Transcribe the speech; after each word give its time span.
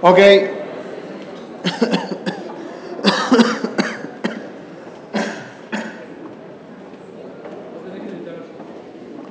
Ok. 0.00 0.18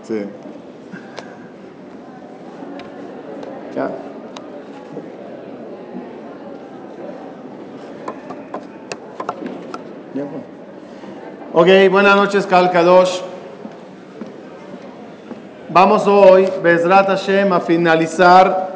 Sí. 0.03 0.25
Ya. 3.75 3.89
Ya. 10.13 10.23
Ok, 11.53 11.67
buenas 11.91 12.15
noches, 12.15 12.45
Kalkadosh. 12.45 13.21
Vamos 15.69 16.07
hoy, 16.07 16.49
Bezrat 16.61 17.07
Hashem, 17.07 17.53
a 17.53 17.59
finalizar 17.59 18.66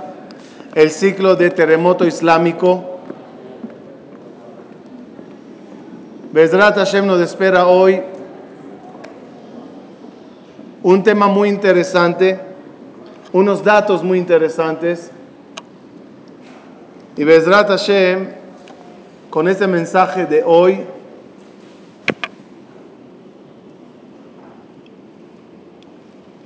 el 0.76 0.92
ciclo 0.92 1.36
de 1.36 1.50
terremoto 1.50 2.06
islámico. 2.06 3.00
Bezrat 6.32 6.78
Hashem 6.78 7.06
nos 7.06 7.20
espera 7.20 7.68
hoy 7.68 8.02
un 10.84 11.04
tema 11.04 11.28
muy 11.28 11.50
interesante, 11.50 12.40
unos 13.34 13.64
datos 13.64 14.04
muy 14.04 14.18
interesantes. 14.18 15.12
Y 17.18 17.24
Bezrat 17.24 17.68
Hashem, 17.68 18.30
con 19.30 19.48
ese 19.48 19.68
mensaje 19.68 20.26
de 20.26 20.44
hoy, 20.44 20.86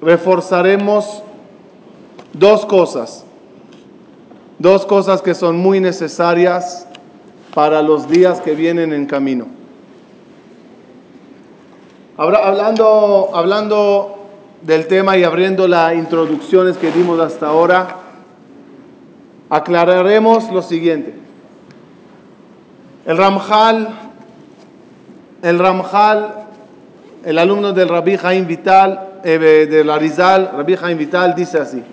reforzaremos 0.02 1.24
dos 2.34 2.66
cosas, 2.66 3.25
dos 4.60 4.86
cosas 4.86 5.22
que 5.22 5.34
son 5.34 5.58
muy 5.58 5.80
necesarias 5.80 6.88
para 7.54 7.82
los 7.82 8.08
días 8.08 8.42
que 8.42 8.54
vienen 8.54 8.94
en 8.94 9.06
camino. 9.06 9.48
Hablando, 12.18 13.30
hablando 13.34 14.16
del 14.62 14.88
tema 14.88 15.18
y 15.18 15.24
abriendo 15.24 15.68
las 15.68 15.94
introducciones 15.96 16.78
que 16.78 16.92
dimos 16.92 17.20
hasta 17.20 17.48
ahora, 17.48 17.98
aclararemos 19.50 20.50
lo 20.52 20.62
siguiente. 20.62 21.14
El 23.06 23.18
Ramjal, 23.18 23.90
el 25.42 25.60
Ramjal, 25.60 26.46
el 27.24 27.38
alumno 27.38 27.74
del 27.74 27.90
Rabbi 27.90 28.18
Jaim 28.18 28.48
Vital, 28.48 29.20
eh, 29.24 29.68
de 29.70 29.84
la 29.84 29.98
Rizal, 29.98 30.52
Rabbi 30.56 30.76
Jaim 30.76 30.98
Vital, 30.98 31.36
dice 31.36 31.60
así. 31.60 31.84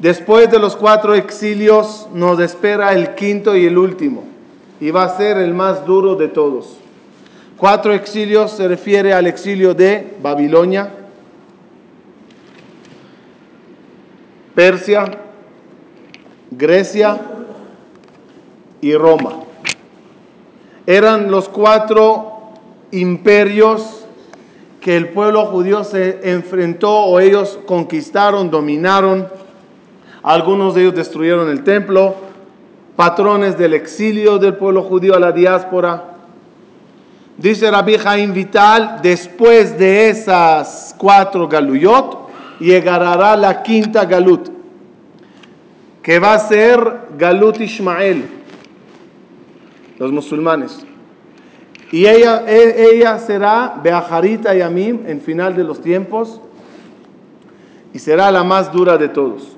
Después 0.00 0.50
de 0.50 0.58
los 0.58 0.76
cuatro 0.76 1.14
exilios 1.14 2.08
nos 2.14 2.40
espera 2.40 2.94
el 2.94 3.14
quinto 3.14 3.54
y 3.54 3.66
el 3.66 3.76
último, 3.76 4.24
y 4.80 4.90
va 4.90 5.04
a 5.04 5.16
ser 5.18 5.36
el 5.36 5.52
más 5.52 5.84
duro 5.84 6.16
de 6.16 6.28
todos. 6.28 6.78
Cuatro 7.58 7.92
exilios 7.92 8.52
se 8.52 8.66
refiere 8.66 9.12
al 9.12 9.26
exilio 9.26 9.74
de 9.74 10.16
Babilonia, 10.22 10.90
Persia, 14.54 15.04
Grecia 16.50 17.20
y 18.80 18.94
Roma. 18.94 19.40
Eran 20.86 21.30
los 21.30 21.50
cuatro 21.50 22.54
imperios 22.90 24.06
que 24.80 24.96
el 24.96 25.10
pueblo 25.10 25.44
judío 25.44 25.84
se 25.84 26.20
enfrentó 26.32 26.90
o 26.90 27.20
ellos 27.20 27.58
conquistaron, 27.66 28.50
dominaron. 28.50 29.28
Algunos 30.22 30.74
de 30.74 30.82
ellos 30.82 30.94
destruyeron 30.94 31.48
el 31.48 31.64
templo, 31.64 32.14
patrones 32.96 33.56
del 33.56 33.74
exilio 33.74 34.38
del 34.38 34.54
pueblo 34.54 34.82
judío 34.82 35.14
a 35.14 35.20
la 35.20 35.32
diáspora. 35.32 36.04
Dice 37.38 37.70
Rabbi 37.70 37.96
Jaim 37.96 38.34
Vital, 38.34 38.98
después 39.02 39.78
de 39.78 40.10
esas 40.10 40.94
cuatro 40.98 41.48
galuyot, 41.48 42.28
llegará 42.58 43.34
la 43.36 43.62
quinta 43.62 44.04
galut, 44.04 44.50
que 46.02 46.18
va 46.18 46.34
a 46.34 46.38
ser 46.38 47.08
Galut 47.16 47.58
Ismael, 47.60 48.24
los 49.98 50.12
musulmanes. 50.12 50.84
Y 51.92 52.06
ella, 52.06 52.44
e, 52.46 53.02
será 53.26 53.80
Beajarita 53.82 54.54
Yamim 54.54 55.06
en 55.06 55.20
final 55.20 55.56
de 55.56 55.64
los 55.64 55.80
tiempos 55.80 56.40
y 57.92 57.98
será 57.98 58.30
la 58.30 58.44
más 58.44 58.70
dura 58.70 58.96
de 58.96 59.08
todos. 59.08 59.56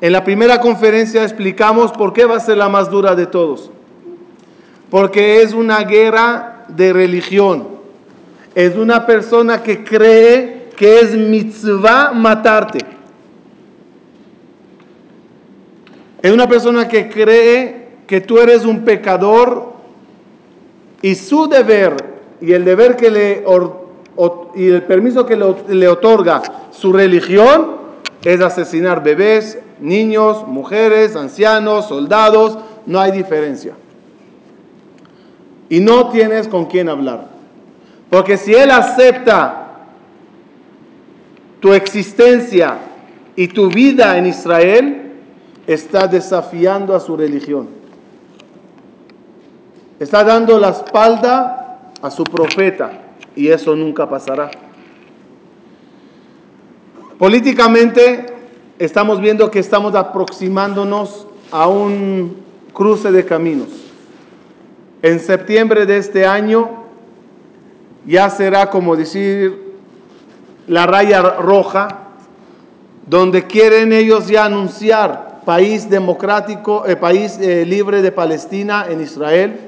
En 0.00 0.12
la 0.12 0.24
primera 0.24 0.60
conferencia 0.60 1.22
explicamos 1.22 1.92
por 1.92 2.12
qué 2.12 2.24
va 2.24 2.36
a 2.36 2.40
ser 2.40 2.58
la 2.58 2.68
más 2.68 2.90
dura 2.90 3.14
de 3.14 3.26
todos. 3.26 3.70
Porque 4.90 5.42
es 5.42 5.52
una 5.52 5.80
guerra 5.84 6.66
de 6.68 6.92
religión. 6.92 7.68
Es 8.54 8.76
una 8.76 9.06
persona 9.06 9.62
que 9.62 9.84
cree 9.84 10.68
que 10.76 11.00
es 11.00 11.16
mitzvah 11.16 12.12
matarte. 12.12 12.78
Es 16.22 16.32
una 16.32 16.48
persona 16.48 16.88
que 16.88 17.08
cree 17.08 17.88
que 18.06 18.20
tú 18.20 18.38
eres 18.38 18.64
un 18.64 18.84
pecador 18.84 19.74
y 21.02 21.14
su 21.14 21.48
deber 21.48 22.14
y 22.40 22.52
el 22.52 22.64
deber 22.64 22.96
que 22.96 23.10
le 23.10 23.44
y 24.54 24.68
el 24.68 24.82
permiso 24.84 25.26
que 25.26 25.36
le 25.36 25.88
otorga 25.88 26.42
su 26.70 26.92
religión 26.92 27.76
es 28.24 28.40
asesinar 28.40 29.02
bebés, 29.02 29.58
niños, 29.80 30.46
mujeres, 30.46 31.16
ancianos, 31.16 31.88
soldados, 31.88 32.58
no 32.86 33.00
hay 33.00 33.12
diferencia. 33.12 33.74
Y 35.68 35.80
no 35.80 36.08
tienes 36.10 36.48
con 36.48 36.66
quién 36.66 36.88
hablar. 36.88 37.28
Porque 38.10 38.36
si 38.36 38.54
él 38.54 38.70
acepta 38.70 39.60
tu 41.60 41.72
existencia 41.72 42.78
y 43.34 43.48
tu 43.48 43.68
vida 43.68 44.18
en 44.18 44.26
Israel, 44.26 45.12
está 45.66 46.06
desafiando 46.06 46.94
a 46.94 47.00
su 47.00 47.16
religión. 47.16 47.68
Está 49.98 50.22
dando 50.24 50.58
la 50.58 50.70
espalda 50.70 51.90
a 52.02 52.10
su 52.10 52.24
profeta 52.24 52.92
y 53.34 53.48
eso 53.48 53.74
nunca 53.74 54.08
pasará. 54.08 54.50
Políticamente 57.18 58.33
estamos 58.78 59.20
viendo 59.20 59.50
que 59.50 59.58
estamos 59.58 59.94
aproximándonos 59.94 61.26
a 61.50 61.68
un 61.68 62.36
cruce 62.72 63.12
de 63.12 63.24
caminos. 63.24 63.68
En 65.02 65.20
septiembre 65.20 65.86
de 65.86 65.98
este 65.98 66.26
año 66.26 66.84
ya 68.06 68.30
será 68.30 68.70
como 68.70 68.96
decir 68.96 69.74
la 70.66 70.86
raya 70.86 71.20
roja, 71.20 72.00
donde 73.06 73.46
quieren 73.46 73.92
ellos 73.92 74.28
ya 74.28 74.46
anunciar 74.46 75.42
país 75.44 75.90
democrático, 75.90 76.84
eh, 76.86 76.96
país 76.96 77.38
eh, 77.38 77.64
libre 77.66 78.00
de 78.02 78.12
Palestina 78.12 78.86
en 78.88 79.02
Israel. 79.02 79.60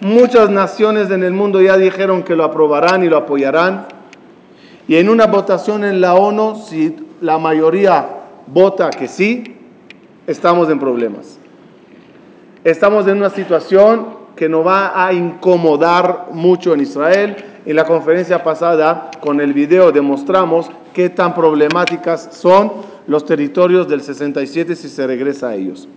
Muchas 0.00 0.50
naciones 0.50 1.10
en 1.10 1.22
el 1.22 1.32
mundo 1.32 1.62
ya 1.62 1.76
dijeron 1.76 2.22
que 2.22 2.36
lo 2.36 2.44
aprobarán 2.44 3.02
y 3.02 3.08
lo 3.08 3.16
apoyarán. 3.16 3.86
Y 4.86 4.96
en 4.96 5.08
una 5.08 5.26
votación 5.26 5.84
en 5.84 6.00
la 6.00 6.14
ONU, 6.14 6.56
si 6.56 6.96
la 7.22 7.38
mayoría 7.38 8.06
vota 8.48 8.90
que 8.90 9.08
sí, 9.08 9.56
estamos 10.26 10.68
en 10.68 10.78
problemas. 10.78 11.38
Estamos 12.64 13.06
en 13.06 13.18
una 13.18 13.30
situación 13.30 14.22
que 14.36 14.48
nos 14.48 14.66
va 14.66 15.06
a 15.06 15.12
incomodar 15.12 16.28
mucho 16.32 16.74
en 16.74 16.80
Israel 16.80 17.36
en 17.64 17.76
la 17.76 17.84
conferencia 17.84 18.42
pasada, 18.42 19.08
con 19.20 19.40
el 19.40 19.52
video, 19.52 19.92
demostramos 19.92 20.68
qué 20.92 21.08
tan 21.10 21.32
problemáticas 21.32 22.28
son 22.32 22.72
los 23.06 23.24
territorios 23.24 23.88
del 23.88 24.00
67 24.00 24.74
si 24.74 24.88
se 24.88 25.06
regresa 25.06 25.50
a 25.50 25.54
ellos. 25.54 25.88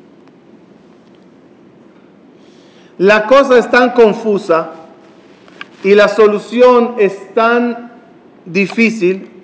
La 3.00 3.26
cosa 3.26 3.58
es 3.58 3.70
tan 3.72 3.92
confusa 3.92 4.70
y 5.84 5.96
la 5.96 6.08
solución 6.08 6.96
es 7.00 7.34
tan 7.34 7.92
difícil 8.46 9.35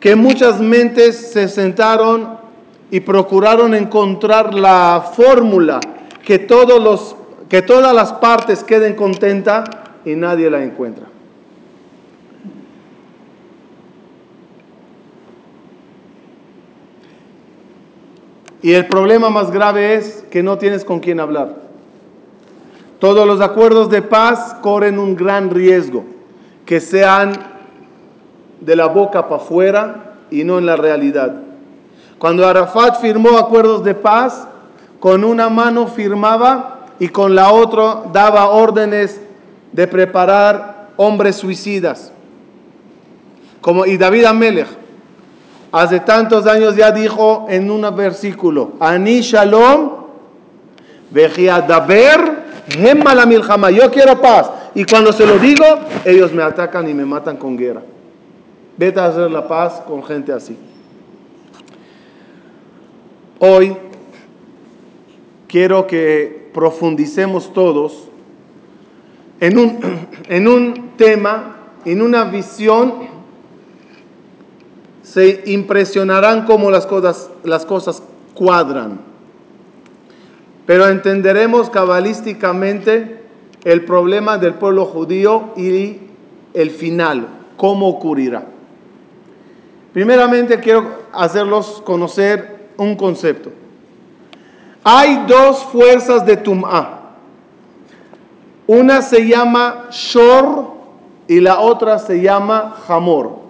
que 0.00 0.16
muchas 0.16 0.60
mentes 0.60 1.30
se 1.32 1.46
sentaron 1.48 2.38
y 2.90 3.00
procuraron 3.00 3.74
encontrar 3.74 4.54
la 4.54 5.12
fórmula 5.14 5.78
que, 6.24 6.38
todos 6.38 6.82
los, 6.82 7.14
que 7.48 7.62
todas 7.62 7.94
las 7.94 8.14
partes 8.14 8.64
queden 8.64 8.94
contentas 8.94 9.68
y 10.04 10.16
nadie 10.16 10.50
la 10.50 10.64
encuentra. 10.64 11.06
Y 18.62 18.72
el 18.72 18.86
problema 18.86 19.30
más 19.30 19.50
grave 19.50 19.94
es 19.94 20.24
que 20.30 20.42
no 20.42 20.58
tienes 20.58 20.84
con 20.84 21.00
quién 21.00 21.20
hablar. 21.20 21.56
Todos 22.98 23.26
los 23.26 23.40
acuerdos 23.40 23.88
de 23.88 24.02
paz 24.02 24.54
corren 24.60 24.98
un 24.98 25.16
gran 25.16 25.48
riesgo, 25.48 26.04
que 26.66 26.80
sean 26.80 27.49
de 28.60 28.76
la 28.76 28.86
boca 28.86 29.28
para 29.28 29.42
afuera 29.42 30.14
y 30.30 30.44
no 30.44 30.58
en 30.58 30.66
la 30.66 30.76
realidad. 30.76 31.34
Cuando 32.18 32.46
Arafat 32.46 33.00
firmó 33.00 33.38
acuerdos 33.38 33.82
de 33.82 33.94
paz, 33.94 34.46
con 35.00 35.24
una 35.24 35.48
mano 35.48 35.86
firmaba 35.86 36.86
y 36.98 37.08
con 37.08 37.34
la 37.34 37.50
otra 37.50 38.02
daba 38.12 38.50
órdenes 38.50 39.20
de 39.72 39.86
preparar 39.88 40.90
hombres 40.96 41.36
suicidas. 41.36 42.12
Como, 43.62 43.86
y 43.86 43.96
David 43.96 44.26
Amelech, 44.26 44.68
hace 45.72 46.00
tantos 46.00 46.46
años 46.46 46.76
ya 46.76 46.92
dijo 46.92 47.46
en 47.48 47.70
un 47.70 47.94
versículo, 47.96 48.72
Ani 48.80 49.20
Shalom, 49.20 49.90
Daber, 51.10 52.40
Milchama, 53.26 53.70
yo 53.70 53.90
quiero 53.90 54.20
paz. 54.20 54.50
Y 54.74 54.84
cuando 54.84 55.12
se 55.12 55.26
lo 55.26 55.38
digo, 55.38 55.64
ellos 56.04 56.32
me 56.32 56.42
atacan 56.42 56.88
y 56.88 56.94
me 56.94 57.04
matan 57.04 57.36
con 57.36 57.56
guerra. 57.56 57.82
Vete 58.80 58.98
a 58.98 59.08
hacer 59.08 59.30
la 59.30 59.46
paz 59.46 59.82
con 59.86 60.02
gente 60.02 60.32
así. 60.32 60.56
Hoy 63.38 63.76
quiero 65.46 65.86
que 65.86 66.48
profundicemos 66.54 67.52
todos 67.52 68.08
en 69.38 69.58
un, 69.58 69.78
en 70.30 70.48
un 70.48 70.92
tema, 70.96 71.56
en 71.84 72.00
una 72.00 72.24
visión. 72.24 72.94
Se 75.02 75.42
impresionarán 75.44 76.46
cómo 76.46 76.70
las 76.70 76.86
cosas, 76.86 77.30
las 77.44 77.66
cosas 77.66 78.02
cuadran. 78.32 78.98
Pero 80.64 80.88
entenderemos 80.88 81.68
cabalísticamente 81.68 83.24
el 83.62 83.84
problema 83.84 84.38
del 84.38 84.54
pueblo 84.54 84.86
judío 84.86 85.50
y 85.54 85.98
el 86.54 86.70
final, 86.70 87.28
cómo 87.58 87.86
ocurrirá. 87.86 88.46
Primeramente 89.92 90.60
quiero 90.60 91.00
hacerlos 91.12 91.82
conocer 91.84 92.68
un 92.76 92.94
concepto. 92.94 93.50
Hay 94.84 95.24
dos 95.26 95.64
fuerzas 95.64 96.24
de 96.24 96.36
Tum'a. 96.36 96.98
Una 98.66 99.02
se 99.02 99.26
llama 99.26 99.88
Shor 99.90 100.70
y 101.26 101.40
la 101.40 101.60
otra 101.60 101.98
se 101.98 102.20
llama 102.20 102.76
Hamor. 102.86 103.40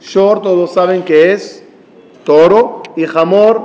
Shor 0.00 0.42
todos 0.42 0.72
saben 0.72 1.02
que 1.02 1.32
es 1.32 1.62
toro 2.24 2.82
y 2.96 3.04
Hamor. 3.04 3.62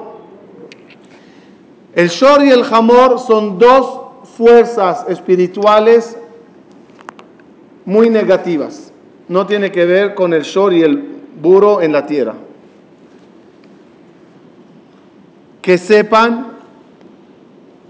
El 1.95 2.09
Shor 2.09 2.43
y 2.43 2.51
el 2.51 2.63
Hamor 2.69 3.17
son 3.19 3.57
dos 3.57 4.01
fuerzas 4.35 5.05
espirituales 5.07 6.17
muy 7.85 8.09
negativas. 8.09 8.91
No 9.29 9.47
tiene 9.47 9.71
que 9.71 9.85
ver 9.85 10.13
con 10.13 10.33
el 10.33 10.43
Shor 10.43 10.73
y 10.73 10.83
el 10.83 11.16
burro 11.41 11.81
en 11.81 11.91
la 11.91 12.05
tierra. 12.05 12.33
Que 15.61 15.77
sepan 15.77 16.57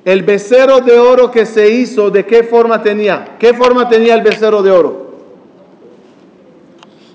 el 0.08 0.24
becerro 0.24 0.80
de 0.80 0.98
oro 0.98 1.30
que 1.32 1.46
se 1.46 1.70
hizo, 1.70 2.10
¿de 2.10 2.26
qué 2.26 2.44
forma 2.44 2.82
tenía? 2.82 3.36
¿Qué 3.38 3.54
forma 3.54 3.90
tenía 3.90 4.16
el 4.16 4.22
becerro 4.22 4.62
de 4.64 4.72
oro? 4.72 5.08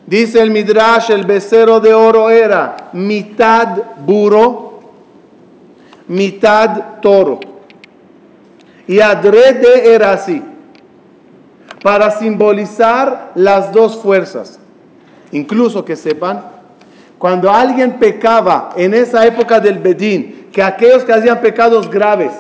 Dice 0.07 0.43
el 0.43 0.51
Midrash, 0.51 1.11
el 1.11 1.25
becerro 1.25 1.81
de 1.81 1.95
oro 1.95 2.29
era 2.29 2.91
mitad 2.93 3.79
burro, 4.05 4.81
mitad 6.07 7.01
toro. 7.01 7.41
Y 8.87 9.01
adrede 9.01 9.95
era 9.95 10.13
así, 10.13 10.43
para 11.83 12.11
simbolizar 12.11 13.33
las 13.35 13.73
dos 13.73 13.97
fuerzas. 13.97 14.59
Incluso 15.33 15.85
que 15.85 15.97
sepan, 15.97 16.45
cuando 17.19 17.51
alguien 17.51 17.99
pecaba 17.99 18.71
en 18.77 18.95
esa 18.95 19.27
época 19.27 19.61
del 19.61 19.79
Bedín, 19.79 20.49
que 20.53 20.63
aquellos 20.63 21.05
que 21.05 21.13
hacían 21.13 21.41
pecados 21.41 21.91
graves, 21.91 22.33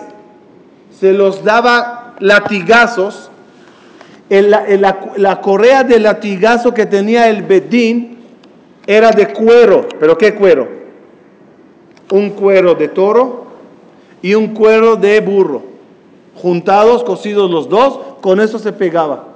se 1.01 1.13
los 1.13 1.43
daba 1.43 2.15
latigazos, 2.21 3.31
la, 4.29 5.41
correa 5.41 5.85
de 5.85 5.99
latigazo 5.99 6.73
que 6.73 6.87
tenía 6.87 7.29
el 7.29 7.43
bedín 7.43 8.19
era 8.87 9.11
de 9.11 9.33
cuero, 9.33 9.87
pero 9.99 10.17
¿qué 10.17 10.35
cuero? 10.35 10.69
Un 12.11 12.31
cuero 12.31 12.75
de 12.75 12.89
toro 12.89 13.47
y 14.23 14.35
un 14.35 14.55
cuero 14.55 14.97
de 14.97 15.21
burro, 15.21 15.63
juntados, 16.37 17.05
cosidos 17.05 17.51
los 17.51 17.69
dos, 17.69 17.99
con 18.21 18.41
eso 18.41 18.59
se 18.59 18.73
pegaba. 18.73 19.32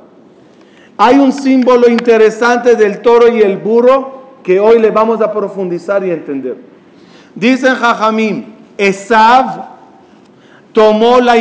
Hay 0.98 1.18
un 1.18 1.32
símbolo 1.32 1.88
interesante 1.88 2.74
del 2.74 3.02
toro 3.02 3.28
y 3.28 3.40
el 3.40 3.58
burro 3.58 4.16
que 4.42 4.58
hoy 4.60 4.78
le 4.78 4.90
vamos 4.90 5.20
a 5.20 5.32
profundizar 5.32 6.04
y 6.04 6.10
entender. 6.10 6.56
Dicen 7.34 7.74
Jajamim, 7.74 8.44
Esav 8.78 9.76
tomó 10.72 11.20
la, 11.20 11.34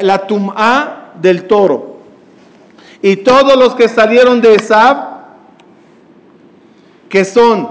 la, 0.00 0.26
tum'a 0.26 1.12
del 1.20 1.44
toro. 1.44 1.96
Y 3.02 3.16
todos 3.16 3.56
los 3.56 3.74
que 3.74 3.88
salieron 3.88 4.40
de 4.40 4.54
Esab, 4.54 4.96
que 7.08 7.24
son 7.24 7.70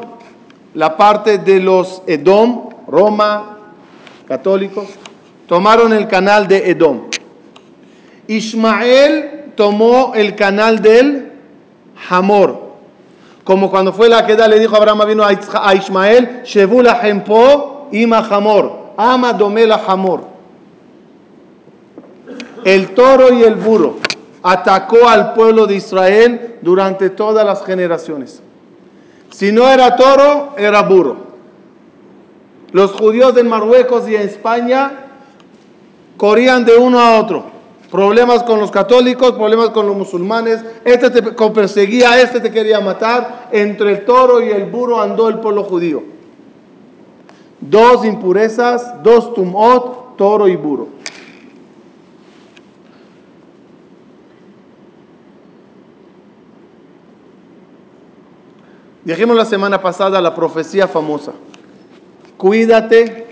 la 0.73 0.97
parte 0.97 1.37
de 1.37 1.59
los 1.59 2.03
Edom, 2.05 2.69
Roma, 2.87 3.59
católicos, 4.27 4.87
tomaron 5.47 5.93
el 5.93 6.07
canal 6.07 6.47
de 6.47 6.69
Edom. 6.69 7.03
Ismael 8.27 9.53
tomó 9.55 10.13
el 10.15 10.35
canal 10.35 10.81
del 10.81 11.30
Hamor. 12.09 12.71
Como 13.43 13.69
cuando 13.69 13.91
fue 13.93 14.07
la 14.07 14.25
queda 14.25 14.47
le 14.47 14.59
dijo 14.59 14.75
Abraham 14.75 15.07
vino 15.07 15.23
a 15.25 15.73
Ismael, 15.75 16.41
Shevula 16.43 16.99
Hempo 17.07 17.87
ima 17.91 18.19
Hamor, 18.19 18.93
ama 18.97 19.33
domela 19.33 19.81
Hamor 19.87 20.31
el 22.63 22.93
toro 22.93 23.33
y 23.33 23.43
el 23.43 23.55
burro 23.55 23.95
atacó 24.43 25.07
al 25.07 25.33
pueblo 25.33 25.67
de 25.67 25.75
Israel 25.75 26.55
durante 26.61 27.09
todas 27.09 27.45
las 27.45 27.63
generaciones. 27.63 28.41
Si 29.31 29.51
no 29.51 29.67
era 29.69 29.95
toro, 29.95 30.53
era 30.57 30.81
burro. 30.81 31.31
Los 32.71 32.91
judíos 32.91 33.35
en 33.37 33.47
Marruecos 33.47 34.07
y 34.07 34.15
en 34.15 34.21
España 34.21 34.91
corrían 36.17 36.65
de 36.65 36.77
uno 36.77 36.99
a 36.99 37.19
otro. 37.19 37.45
Problemas 37.91 38.43
con 38.43 38.61
los 38.61 38.71
católicos, 38.71 39.33
problemas 39.33 39.71
con 39.71 39.85
los 39.85 39.97
musulmanes. 39.97 40.63
Este 40.85 41.09
te 41.09 41.21
perseguía, 41.21 42.21
este 42.21 42.39
te 42.39 42.49
quería 42.49 42.79
matar. 42.79 43.49
Entre 43.51 43.91
el 43.91 44.05
toro 44.05 44.41
y 44.41 44.49
el 44.49 44.65
burro 44.65 45.01
andó 45.01 45.27
el 45.27 45.39
pueblo 45.39 45.65
judío. 45.65 46.01
Dos 47.59 48.05
impurezas, 48.05 49.03
dos 49.03 49.33
tumot, 49.33 50.15
toro 50.15 50.47
y 50.47 50.55
burro. 50.55 50.87
Dijimos 59.03 59.35
la 59.35 59.45
semana 59.45 59.81
pasada 59.81 60.21
la 60.21 60.33
profecía 60.33 60.87
famosa. 60.87 61.33
Cuídate 62.37 63.27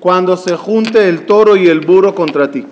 cuando 0.00 0.36
se 0.36 0.54
junte 0.54 1.08
el 1.08 1.24
toro 1.24 1.56
y 1.56 1.66
el 1.68 1.80
burro 1.80 2.14
contra 2.14 2.50
ti. 2.50 2.66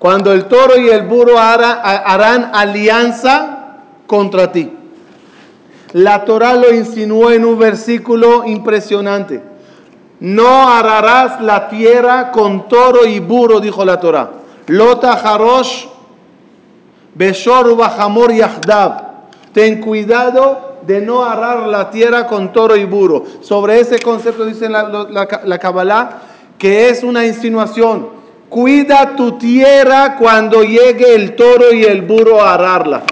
Cuando 0.00 0.32
el 0.32 0.46
toro 0.46 0.78
y 0.78 0.88
el 0.88 1.02
burro 1.02 1.38
harán 1.38 2.52
alianza 2.54 3.82
contra 4.06 4.50
ti. 4.50 4.72
La 5.92 6.24
Torah 6.24 6.54
lo 6.54 6.74
insinuó 6.74 7.30
en 7.30 7.44
un 7.44 7.58
versículo 7.58 8.46
impresionante. 8.46 9.42
No 10.20 10.70
ararás 10.70 11.42
la 11.42 11.68
tierra 11.68 12.32
con 12.32 12.66
toro 12.66 13.04
y 13.04 13.20
burro, 13.20 13.60
dijo 13.60 13.84
la 13.84 14.00
Torah. 14.00 14.30
Lota 14.68 15.12
harosh 15.12 15.84
beshor 17.14 17.76
y 18.30 18.36
yahdab 18.38 19.10
Ten 19.52 19.82
cuidado 19.82 20.78
de 20.86 21.02
no 21.02 21.24
arar 21.24 21.68
la 21.68 21.90
tierra 21.90 22.26
con 22.26 22.54
toro 22.54 22.74
y 22.74 22.86
burro. 22.86 23.24
Sobre 23.42 23.80
ese 23.80 23.98
concepto 23.98 24.46
dice 24.46 24.66
la, 24.70 25.58
Kabbalah 25.58 26.22
que 26.56 26.88
es 26.88 27.02
una 27.02 27.26
insinuación. 27.26 28.19
Cuida 28.50 29.14
tu 29.14 29.38
tierra 29.38 30.16
cuando 30.18 30.64
llegue 30.64 31.14
el 31.14 31.36
toro 31.36 31.72
y 31.72 31.84
el 31.84 32.02
burro 32.02 32.42
a 32.42 32.54
ararla. 32.54 33.04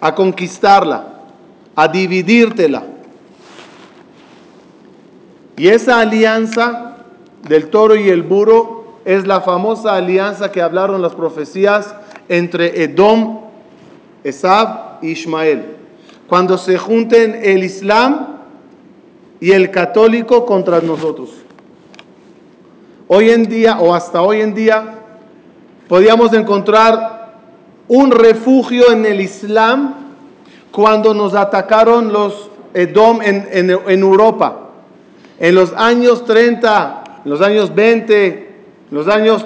A 0.00 0.14
conquistarla. 0.14 1.04
A 1.74 1.88
dividírtela. 1.88 2.84
Y 5.56 5.66
esa 5.66 5.98
alianza 5.98 6.98
del 7.48 7.68
toro 7.70 7.96
y 7.96 8.08
el 8.08 8.22
burro 8.22 8.98
es 9.04 9.26
la 9.26 9.40
famosa 9.40 9.96
alianza 9.96 10.52
que 10.52 10.62
hablaron 10.62 11.02
las 11.02 11.16
profecías 11.16 11.92
entre 12.28 12.84
Edom, 12.84 13.40
Esab 14.22 15.02
y 15.02 15.08
Ismael. 15.08 15.76
Cuando 16.28 16.56
se 16.56 16.78
junten 16.78 17.40
el 17.42 17.64
Islam 17.64 18.28
y 19.40 19.50
el 19.50 19.72
católico 19.72 20.46
contra 20.46 20.80
nosotros. 20.80 21.41
Hoy 23.14 23.28
en 23.28 23.44
día, 23.44 23.78
o 23.78 23.94
hasta 23.94 24.22
hoy 24.22 24.40
en 24.40 24.54
día, 24.54 24.94
podíamos 25.86 26.32
encontrar 26.32 27.34
un 27.86 28.10
refugio 28.10 28.90
en 28.90 29.04
el 29.04 29.20
Islam 29.20 29.96
cuando 30.70 31.12
nos 31.12 31.34
atacaron 31.34 32.10
los 32.10 32.48
Edom 32.72 33.20
en, 33.20 33.46
en 33.52 34.00
Europa. 34.00 34.70
En 35.38 35.54
los 35.54 35.74
años 35.74 36.24
30, 36.24 37.04
en 37.26 37.30
los 37.30 37.42
años 37.42 37.74
20, 37.74 38.26
en 38.28 38.96
los 38.96 39.06
años 39.08 39.44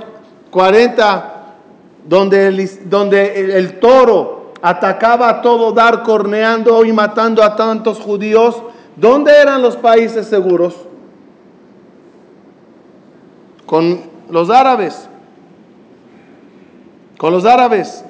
40, 0.53 1.57
donde 2.05 2.47
el, 2.47 2.89
donde 2.89 3.59
el, 3.59 3.81
toro 3.81 4.53
atacaba 4.63 5.29
a 5.29 5.43
todo 5.43 5.73
dar, 5.73 6.05
corneando 6.05 6.85
y 6.85 6.93
matando 6.93 7.43
a 7.43 7.57
tantos 7.57 7.99
judíos, 7.99 8.63
¿dónde 8.95 9.33
eran 9.33 9.61
los 9.61 9.77
países 9.77 10.29
seguros? 10.29 10.87
Con 13.67 14.01
los 14.31 14.49
árabes. 14.51 15.09
Con 17.19 17.33
los 17.33 17.45
árabes. 17.45 18.05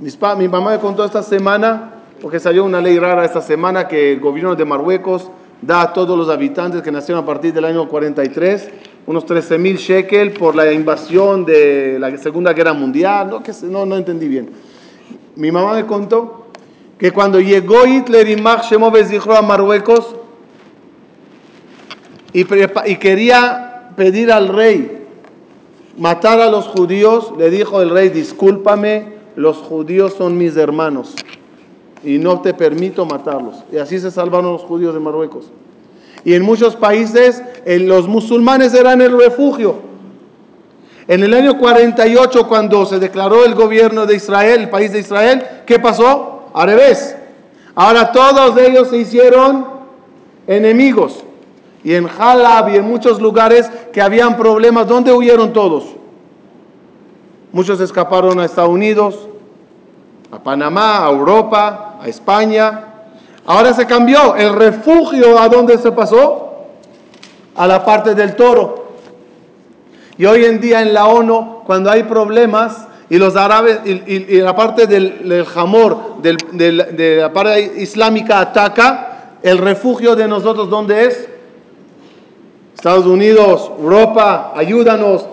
mi 0.00 0.48
mamá 0.48 0.70
me 0.72 0.78
contó 0.78 1.04
esta 1.04 1.22
semana, 1.22 1.92
porque 2.20 2.40
salió 2.40 2.64
una 2.64 2.80
ley 2.80 2.98
rara 2.98 3.24
esta 3.24 3.42
semana, 3.42 3.86
que 3.86 4.12
el 4.12 4.20
gobierno 4.20 4.54
de 4.54 4.64
Marruecos 4.64 5.30
da 5.62 5.82
a 5.82 5.92
todos 5.92 6.18
los 6.18 6.28
habitantes 6.28 6.82
que 6.82 6.92
nacieron 6.92 7.22
a 7.22 7.26
partir 7.26 7.52
del 7.52 7.64
año 7.64 7.88
43 7.88 8.70
unos 9.06 9.24
13 9.24 9.58
mil 9.58 9.76
shekel 9.76 10.32
por 10.32 10.56
la 10.56 10.72
invasión 10.72 11.44
de 11.44 11.96
la 11.98 12.16
Segunda 12.18 12.52
Guerra 12.52 12.72
Mundial, 12.72 13.28
no, 13.30 13.42
que, 13.42 13.52
no, 13.62 13.86
no 13.86 13.96
entendí 13.96 14.26
bien. 14.26 14.50
Mi 15.36 15.52
mamá 15.52 15.74
me 15.74 15.86
contó 15.86 16.46
que 16.98 17.12
cuando 17.12 17.40
llegó 17.40 17.86
Hitler 17.86 18.28
y 18.28 18.36
Max 18.36 18.68
Shemov 18.68 18.96
a 18.96 19.42
Marruecos 19.42 20.16
y, 22.32 22.40
y 22.86 22.96
quería 22.96 23.65
pedir 23.96 24.30
al 24.30 24.48
rey 24.48 25.06
matar 25.96 26.40
a 26.40 26.50
los 26.50 26.66
judíos, 26.66 27.32
le 27.38 27.50
dijo 27.50 27.80
el 27.80 27.90
rey, 27.90 28.10
discúlpame, 28.10 29.16
los 29.34 29.56
judíos 29.58 30.14
son 30.14 30.38
mis 30.38 30.56
hermanos 30.56 31.14
y 32.02 32.18
no 32.18 32.40
te 32.40 32.54
permito 32.54 33.04
matarlos. 33.04 33.56
Y 33.72 33.78
así 33.78 33.98
se 33.98 34.10
salvaron 34.10 34.52
los 34.52 34.62
judíos 34.62 34.94
de 34.94 35.00
Marruecos. 35.00 35.46
Y 36.24 36.34
en 36.34 36.42
muchos 36.42 36.76
países 36.76 37.42
los 37.64 38.08
musulmanes 38.08 38.74
eran 38.74 39.00
el 39.00 39.18
refugio. 39.18 39.76
En 41.08 41.22
el 41.22 41.34
año 41.34 41.56
48, 41.58 42.48
cuando 42.48 42.84
se 42.84 42.98
declaró 42.98 43.44
el 43.44 43.54
gobierno 43.54 44.06
de 44.06 44.16
Israel, 44.16 44.62
el 44.62 44.70
país 44.70 44.92
de 44.92 45.00
Israel, 45.00 45.44
¿qué 45.64 45.78
pasó? 45.78 46.50
Al 46.52 46.68
revés. 46.68 47.16
Ahora 47.76 48.10
todos 48.10 48.58
ellos 48.58 48.88
se 48.88 48.98
hicieron 48.98 49.66
enemigos. 50.46 51.25
Y 51.86 51.94
en 51.94 52.08
Jalab 52.08 52.70
y 52.70 52.76
en 52.78 52.84
muchos 52.84 53.20
lugares 53.20 53.70
que 53.92 54.02
habían 54.02 54.36
problemas, 54.36 54.88
¿dónde 54.88 55.12
huyeron 55.12 55.52
todos? 55.52 55.84
Muchos 57.52 57.80
escaparon 57.80 58.40
a 58.40 58.44
Estados 58.44 58.70
Unidos, 58.70 59.28
a 60.32 60.42
Panamá, 60.42 61.06
a 61.06 61.10
Europa, 61.10 61.98
a 62.02 62.08
España, 62.08 62.86
Ahora 63.46 63.72
se 63.72 63.86
cambió. 63.86 64.34
El 64.34 64.52
refugio, 64.54 65.38
¿a 65.38 65.48
dónde 65.48 65.78
se 65.78 65.92
pasó? 65.92 66.66
A 67.54 67.68
la 67.68 67.84
parte 67.84 68.16
del 68.16 68.34
toro. 68.34 68.86
Y 70.18 70.26
hoy 70.26 70.44
en 70.44 70.60
día 70.60 70.82
en 70.82 70.92
la 70.92 71.06
ONU, 71.06 71.62
cuando 71.64 71.88
hay 71.88 72.02
problemas 72.02 72.88
y 73.08 73.18
los 73.18 73.36
árabes 73.36 73.78
y, 73.84 74.40
la 74.40 74.56
parte 74.56 74.88
del, 74.88 75.46
jamor, 75.46 76.20
de 76.20 77.16
la 77.20 77.32
parte 77.32 77.74
islámica 77.76 78.40
ataca, 78.40 79.36
el 79.44 79.58
refugio 79.58 80.16
de 80.16 80.26
nosotros, 80.26 80.68
¿dónde 80.68 81.06
es? 81.06 81.28
Estados 82.76 83.06
Unidos, 83.06 83.70
Europa, 83.80 84.52
ayúdanos, 84.54 85.26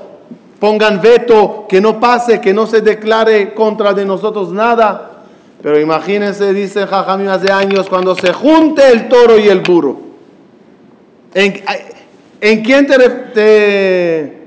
pongan 0.61 1.01
veto, 1.01 1.65
que 1.67 1.81
no 1.81 1.99
pase, 1.99 2.39
que 2.39 2.53
no 2.53 2.65
se 2.65 2.79
declare 2.79 3.53
contra 3.53 3.93
de 3.93 4.05
nosotros 4.05 4.53
nada. 4.53 5.25
Pero 5.61 5.77
imagínense, 5.77 6.53
dice 6.53 6.87
Jajamín 6.87 7.27
hace 7.27 7.51
años, 7.51 7.89
cuando 7.89 8.15
se 8.15 8.31
junte 8.31 8.89
el 8.89 9.09
toro 9.09 9.37
y 9.37 9.49
el 9.49 9.59
burro. 9.59 9.97
¿En, 11.33 12.63
quién 12.63 12.87
te, 12.87 12.97
te 13.33 14.41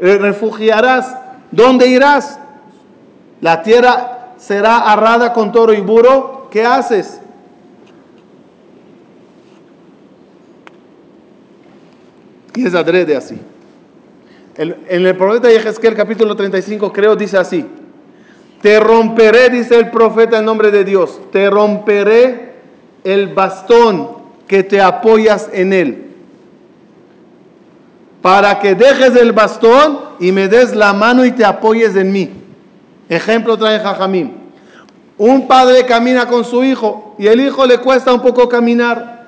refugiarás? 0.00 1.14
¿Dónde 1.50 1.88
irás? 1.88 2.38
La 3.42 3.62
tierra 3.62 4.32
será 4.38 4.78
arrada 4.78 5.34
con 5.34 5.52
toro 5.52 5.74
y 5.74 5.80
burro. 5.82 6.48
¿Qué 6.50 6.64
haces? 6.64 7.20
Y 12.54 12.66
es 12.66 12.74
adrede 12.74 13.16
así. 13.16 13.38
en 14.56 15.06
el 15.06 15.16
profeta 15.16 15.48
Yehezkel 15.48 15.94
capítulo 15.94 16.36
35 16.36 16.92
creo 16.92 17.16
dice 17.16 17.38
así. 17.38 17.66
Te 18.60 18.78
romperé, 18.78 19.48
dice 19.48 19.76
el 19.76 19.90
profeta 19.90 20.38
en 20.38 20.44
nombre 20.44 20.70
de 20.70 20.84
Dios, 20.84 21.18
te 21.32 21.48
romperé 21.48 22.54
el 23.04 23.28
bastón 23.28 24.08
que 24.46 24.62
te 24.62 24.80
apoyas 24.80 25.48
en 25.52 25.72
él. 25.72 26.06
Para 28.20 28.58
que 28.58 28.74
dejes 28.74 29.16
el 29.16 29.32
bastón 29.32 29.98
y 30.18 30.30
me 30.32 30.48
des 30.48 30.74
la 30.74 30.92
mano 30.92 31.24
y 31.24 31.32
te 31.32 31.44
apoyes 31.44 31.96
en 31.96 32.12
mí. 32.12 32.30
Ejemplo 33.08 33.56
trae 33.56 33.80
Jajamín. 33.80 34.36
Un 35.16 35.48
padre 35.48 35.86
camina 35.86 36.26
con 36.26 36.44
su 36.44 36.62
hijo 36.62 37.14
y 37.18 37.26
el 37.26 37.40
hijo 37.40 37.64
le 37.66 37.78
cuesta 37.78 38.12
un 38.12 38.20
poco 38.20 38.48
caminar. 38.48 39.19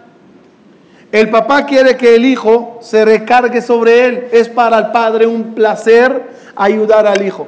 El 1.13 1.29
papá 1.29 1.67
quiere 1.67 1.99
que 1.99 2.15
el 2.17 2.25
hijo 2.25 2.79
se 2.81 3.05
recargue 3.05 3.61
sobre 3.61 4.07
él. 4.07 4.29
Es 4.33 4.49
para 4.49 4.79
el 4.79 4.87
padre 4.93 5.27
un 5.27 5.55
placer 5.55 6.31
ayudar 6.57 7.07
al 7.07 7.25
hijo. 7.25 7.47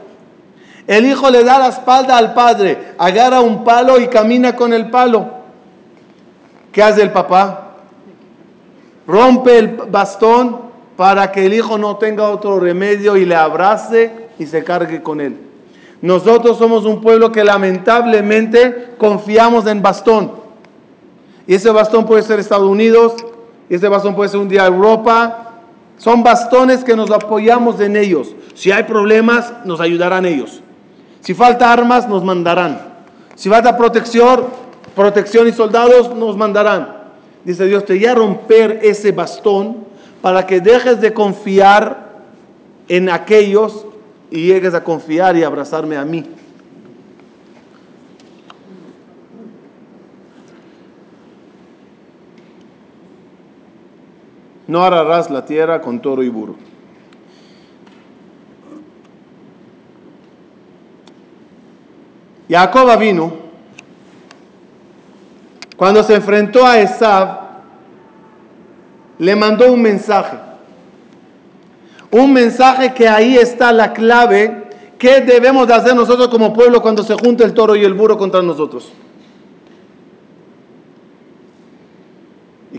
El 0.87 1.06
hijo 1.06 1.30
le 1.30 1.44
da 1.44 1.59
la 1.59 1.68
espalda 1.68 2.18
al 2.18 2.35
padre, 2.35 2.92
agarra 2.99 3.40
un 3.40 3.64
palo 3.64 3.99
y 3.99 4.09
camina 4.09 4.54
con 4.54 4.75
el 4.75 4.90
palo. 4.90 5.28
¿Qué 6.73 6.83
hace 6.83 7.00
el 7.00 7.11
papá? 7.11 7.76
Rompe 9.06 9.59
el 9.59 9.68
bastón 9.68 10.61
para 10.94 11.33
que 11.33 11.47
el 11.47 11.54
hijo 11.54 11.78
no 11.78 11.97
tenga 11.97 12.28
otro 12.28 12.61
remedio 12.61 13.16
y 13.16 13.25
le 13.25 13.35
abrace 13.35 14.28
y 14.38 14.44
se 14.44 14.62
cargue 14.62 15.02
con 15.02 15.23
él. 15.23 15.38
Nosotros 16.02 16.59
somos 16.59 16.85
un 16.85 17.00
pueblo 17.00 17.33
que 17.33 17.44
lamentablemente 17.44 18.90
confiamos 18.99 19.66
en 19.66 19.80
bastón. 19.80 20.33
Y 21.47 21.54
ese 21.54 21.71
bastón 21.71 22.04
puede 22.04 22.23
ser 22.23 22.40
Estados 22.40 22.68
Unidos, 22.68 23.14
y 23.75 23.76
ese 23.76 23.88
bastón 23.88 24.14
puede 24.14 24.31
ser 24.31 24.38
un 24.38 24.49
día 24.49 24.66
Europa. 24.66 25.50
Son 25.99 26.23
bastones 26.23 26.85
que 26.85 26.95
nos 26.95 27.11
apoyamos 27.11 27.81
en 27.81 27.97
ellos. 27.97 28.33
Si 28.54 28.71
hay 28.71 28.85
problemas, 28.85 29.52
nos 29.64 29.81
ayudarán 29.81 30.26
ellos. 30.26 30.62
Si 31.23 31.35
falta 31.35 31.73
armas, 31.73 32.09
nos 32.09 32.23
mandarán. 32.23 32.81
Si 33.35 33.50
falta 33.50 33.76
protección, 33.76 34.45
protección 34.95 35.49
y 35.49 35.50
soldados, 35.50 36.14
nos 36.14 36.37
mandarán. 36.37 36.99
Dice 37.43 37.66
Dios, 37.66 37.85
te 37.85 37.95
voy 37.95 38.07
a 38.07 38.14
romper 38.14 38.78
ese 38.81 39.11
bastón 39.11 39.78
para 40.23 40.47
que 40.47 40.61
dejes 40.61 41.00
de 41.00 41.12
confiar 41.12 42.12
en 42.87 43.11
aquellos 43.11 43.87
y 44.31 44.47
llegues 44.47 44.75
a 44.75 44.85
confiar 44.85 45.37
y 45.37 45.43
abrazarme 45.43 45.97
a 45.97 46.04
mí. 46.04 46.25
No 54.66 54.83
ararás 54.83 55.30
la 55.30 55.44
tierra 55.44 55.80
con 55.80 56.00
toro 56.00 56.23
y 56.23 56.28
burro. 56.28 56.56
Jacob 62.49 62.99
vino, 62.99 63.33
cuando 65.76 66.02
se 66.02 66.14
enfrentó 66.14 66.66
a 66.66 66.78
Esab, 66.78 67.40
le 69.18 69.37
mandó 69.37 69.73
un 69.73 69.83
mensaje. 69.83 70.37
Un 72.11 72.33
mensaje 72.33 72.94
que 72.94 73.09
ahí 73.09 73.37
está 73.37 73.73
la 73.73 73.92
clave 73.92 74.68
que 74.99 75.21
debemos 75.21 75.66
de 75.66 75.75
hacer 75.75 75.97
nosotros 75.97 76.28
como 76.28 76.52
pueblo 76.52 76.80
cuando 76.80 77.02
se 77.02 77.14
junta 77.14 77.44
el 77.44 77.54
toro 77.54 77.75
y 77.76 77.85
el 77.85 77.94
burro 77.94 78.16
contra 78.16 78.40
nosotros. 78.40 78.92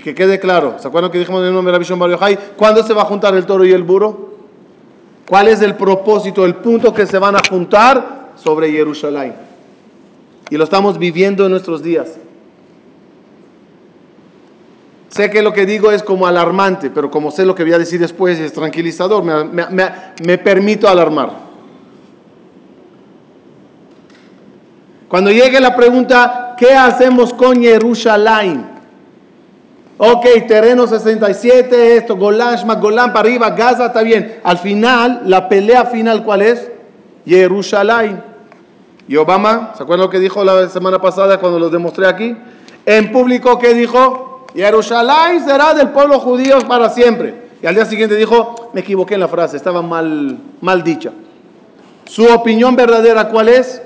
Que 0.06 0.14
quede 0.14 0.40
claro, 0.40 0.76
¿se 0.78 0.88
acuerdan 0.88 1.12
que 1.12 1.18
dijimos 1.18 1.42
en 1.42 1.48
el 1.48 1.54
nombre 1.56 1.74
de 1.74 1.80
la 1.80 1.96
Bar 1.96 2.12
Yochai? 2.12 2.38
¿Cuándo 2.56 2.84
se 2.84 2.94
va 2.94 3.02
a 3.02 3.06
juntar 3.06 3.34
el 3.34 3.44
toro 3.48 3.66
y 3.66 3.72
el 3.72 3.82
burro? 3.82 4.36
¿Cuál 5.28 5.48
es 5.48 5.64
el 5.64 5.74
propósito, 5.74 6.46
el 6.46 6.54
punto 6.54 6.94
que 6.94 7.08
se 7.08 7.18
van 7.18 7.36
a 7.36 7.40
juntar 7.50 8.34
sobre 8.36 8.72
Jerusalén? 8.72 9.34
Y 10.52 10.58
lo 10.58 10.64
estamos 10.64 11.00
viviendo 11.00 11.46
en 11.46 11.50
nuestros 11.54 11.82
días. 11.82 12.20
Sé 15.10 15.32
que 15.32 15.42
lo 15.42 15.52
que 15.54 15.66
digo 15.66 15.92
es 15.92 16.04
como 16.04 16.28
alarmante, 16.28 16.92
pero 16.92 17.10
como 17.10 17.32
sé 17.32 17.44
lo 17.44 17.56
que 17.56 17.64
voy 17.64 17.74
a 17.74 17.80
decir 17.80 18.00
después 18.00 18.38
es 18.38 18.54
tranquilizador, 18.54 19.24
me, 19.24 20.38
permito 20.38 20.88
alarmar. 20.88 21.32
Cuando 25.08 25.32
llegue 25.32 25.60
la 25.60 25.76
pregunta, 25.76 26.56
¿qué 26.60 26.74
hacemos 26.74 27.34
con 27.34 27.60
Jerusalén? 27.60 28.75
Ok, 29.98 30.26
terreno 30.46 30.88
67, 30.88 31.96
esto, 31.96 32.18
Golán, 32.18 32.58
Golán 32.82 33.14
para 33.14 33.22
arriba, 33.22 33.50
Gaza, 33.52 33.86
está 33.88 34.02
bien. 34.02 34.40
Al 34.44 34.58
final, 34.58 35.22
la 35.26 35.48
pelea 35.48 35.86
final, 35.86 36.24
¿cuál 36.24 36.42
es? 36.42 36.70
Jerusalén. 37.26 38.22
Y 39.08 39.16
Obama, 39.16 39.72
¿se 39.78 39.84
acuerdan 39.84 40.08
lo 40.08 40.10
que 40.10 40.20
dijo 40.20 40.44
la 40.44 40.68
semana 40.68 41.00
pasada 41.00 41.40
cuando 41.40 41.60
lo 41.60 41.70
demostré 41.70 42.08
aquí? 42.08 42.36
En 42.86 43.12
público, 43.12 43.58
¿qué 43.58 43.74
dijo? 43.74 44.46
Jerusalén 44.54 45.46
será 45.46 45.74
del 45.74 45.90
pueblo 45.90 46.20
judío 46.20 46.60
para 46.68 46.90
siempre. 46.90 47.46
Y 47.62 47.66
al 47.66 47.76
día 47.76 47.86
siguiente 47.86 48.16
dijo, 48.16 48.72
me 48.74 48.82
equivoqué 48.82 49.14
en 49.14 49.22
la 49.22 49.30
frase, 49.30 49.56
estaba 49.56 49.82
mal, 49.82 50.38
mal 50.60 50.84
dicha. 50.84 51.12
Su 52.04 52.26
opinión 52.26 52.76
verdadera, 52.76 53.30
¿cuál 53.30 53.48
es? 53.48 53.82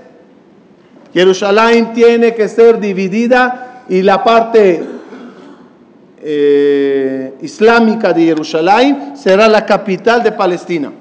Jerusalén 1.13 1.94
tiene 1.94 2.34
que 2.34 2.48
ser 2.48 2.80
dividida 2.80 3.84
y 3.89 4.01
la 4.01 4.24
parte 4.24 4.99
eh, 6.22 7.34
islámica 7.42 8.14
de 8.14 8.26
Jerusalén 8.26 9.14
será 9.16 9.48
la 9.48 9.66
capital 9.66 10.24
de 10.24 10.32
Palestina. 10.32 10.92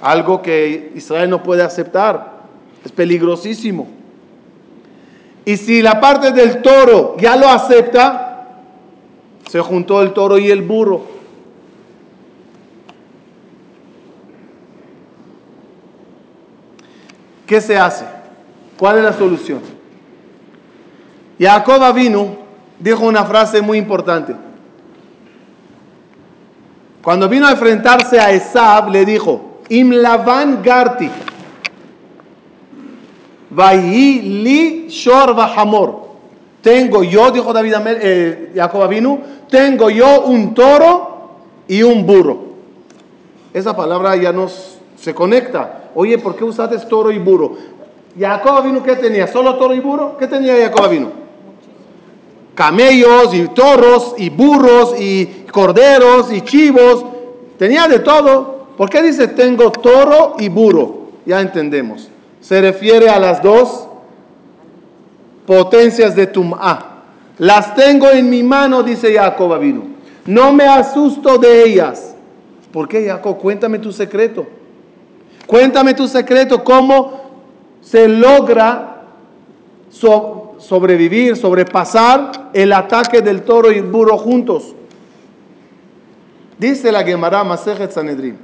Algo 0.00 0.42
que 0.42 0.92
Israel 0.94 1.30
no 1.30 1.42
puede 1.42 1.62
aceptar. 1.62 2.42
Es 2.84 2.92
peligrosísimo. 2.92 3.88
Y 5.44 5.56
si 5.56 5.82
la 5.82 6.00
parte 6.00 6.32
del 6.32 6.62
toro 6.62 7.16
ya 7.18 7.36
lo 7.36 7.48
acepta, 7.48 8.60
se 9.50 9.60
juntó 9.60 10.02
el 10.02 10.12
toro 10.12 10.38
y 10.38 10.50
el 10.50 10.62
burro. 10.62 11.14
¿Qué 17.46 17.60
se 17.60 17.76
hace? 17.76 18.06
¿Cuál 18.78 18.98
es 18.98 19.04
la 19.04 19.12
solución? 19.12 19.60
Jacob 21.38 21.94
vino, 21.94 22.43
dijo 22.78 23.04
una 23.04 23.24
frase 23.24 23.60
muy 23.60 23.78
importante. 23.78 24.34
Cuando 27.02 27.28
vino 27.28 27.46
a 27.46 27.52
enfrentarse 27.52 28.18
a 28.18 28.32
Esab, 28.32 28.90
le 28.90 29.04
dijo, 29.04 29.60
Imlavan 29.68 30.62
Garti, 30.62 31.10
li 34.22 34.86
Shor 34.88 35.36
Hamor. 35.38 36.04
Tengo 36.62 37.04
yo, 37.04 37.30
dijo 37.30 37.52
David 37.52 37.74
eh, 37.86 38.52
Jacob 38.54 38.88
vino, 38.88 39.18
tengo 39.50 39.90
yo 39.90 40.22
un 40.22 40.54
toro 40.54 41.40
y 41.68 41.82
un 41.82 42.06
burro. 42.06 42.54
Esa 43.52 43.76
palabra 43.76 44.16
ya 44.16 44.32
nos 44.32 44.78
se 44.96 45.14
conecta. 45.14 45.90
Oye, 45.94 46.16
¿por 46.18 46.34
qué 46.34 46.44
usaste 46.44 46.78
toro 46.86 47.10
y 47.10 47.18
burro? 47.18 47.56
Jacob 48.18 48.64
vino, 48.64 48.82
¿qué 48.82 48.96
tenía? 48.96 49.26
¿Solo 49.26 49.56
toro 49.56 49.74
y 49.74 49.80
burro? 49.80 50.16
¿Qué 50.16 50.26
tenía 50.26 50.56
Jacob 50.56 50.88
vino? 50.88 51.23
Camellos 52.54 53.34
y 53.34 53.48
toros 53.48 54.14
y 54.16 54.30
burros 54.30 54.94
y 54.98 55.26
corderos 55.50 56.32
y 56.32 56.40
chivos. 56.42 57.04
Tenía 57.58 57.88
de 57.88 58.00
todo. 58.00 58.66
¿Por 58.76 58.90
qué 58.90 59.02
dice 59.02 59.28
tengo 59.28 59.70
toro 59.70 60.34
y 60.38 60.48
burro? 60.48 61.08
Ya 61.26 61.40
entendemos. 61.40 62.08
Se 62.40 62.60
refiere 62.60 63.08
a 63.08 63.18
las 63.18 63.42
dos 63.42 63.88
potencias 65.46 66.14
de 66.14 66.26
Tum'a. 66.26 66.90
Las 67.38 67.74
tengo 67.74 68.10
en 68.10 68.30
mi 68.30 68.42
mano, 68.42 68.82
dice 68.82 69.14
Jacob 69.14 69.58
vino. 69.58 69.82
No 70.26 70.52
me 70.52 70.64
asusto 70.64 71.38
de 71.38 71.64
ellas. 71.64 72.14
¿Por 72.72 72.88
qué, 72.88 73.06
Jacob? 73.06 73.38
Cuéntame 73.38 73.78
tu 73.78 73.92
secreto. 73.92 74.46
Cuéntame 75.46 75.94
tu 75.94 76.08
secreto, 76.08 76.64
cómo 76.64 77.20
se 77.80 78.08
logra 78.08 79.02
sobrevivir, 80.68 81.36
sobrepasar 81.36 82.50
el 82.52 82.72
ataque 82.72 83.20
del 83.20 83.42
toro 83.42 83.70
y 83.70 83.76
el 83.76 83.84
burro 83.84 84.16
juntos. 84.16 84.74
Dice 86.58 86.90
la 86.90 87.02
Gemara 87.02 87.44
Masejet 87.44 87.90
Sanedrin, 87.90 88.38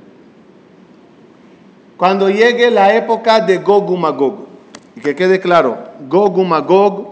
cuando 1.97 2.29
llegue 2.29 2.71
la 2.71 2.95
época 2.95 3.41
de 3.41 3.59
Gog 3.59 3.97
Magog, 3.97 4.47
y 4.97 5.01
que 5.01 5.15
quede 5.15 5.41
claro, 5.41 5.79
Gog 6.09 6.39
Magog, 6.45 7.09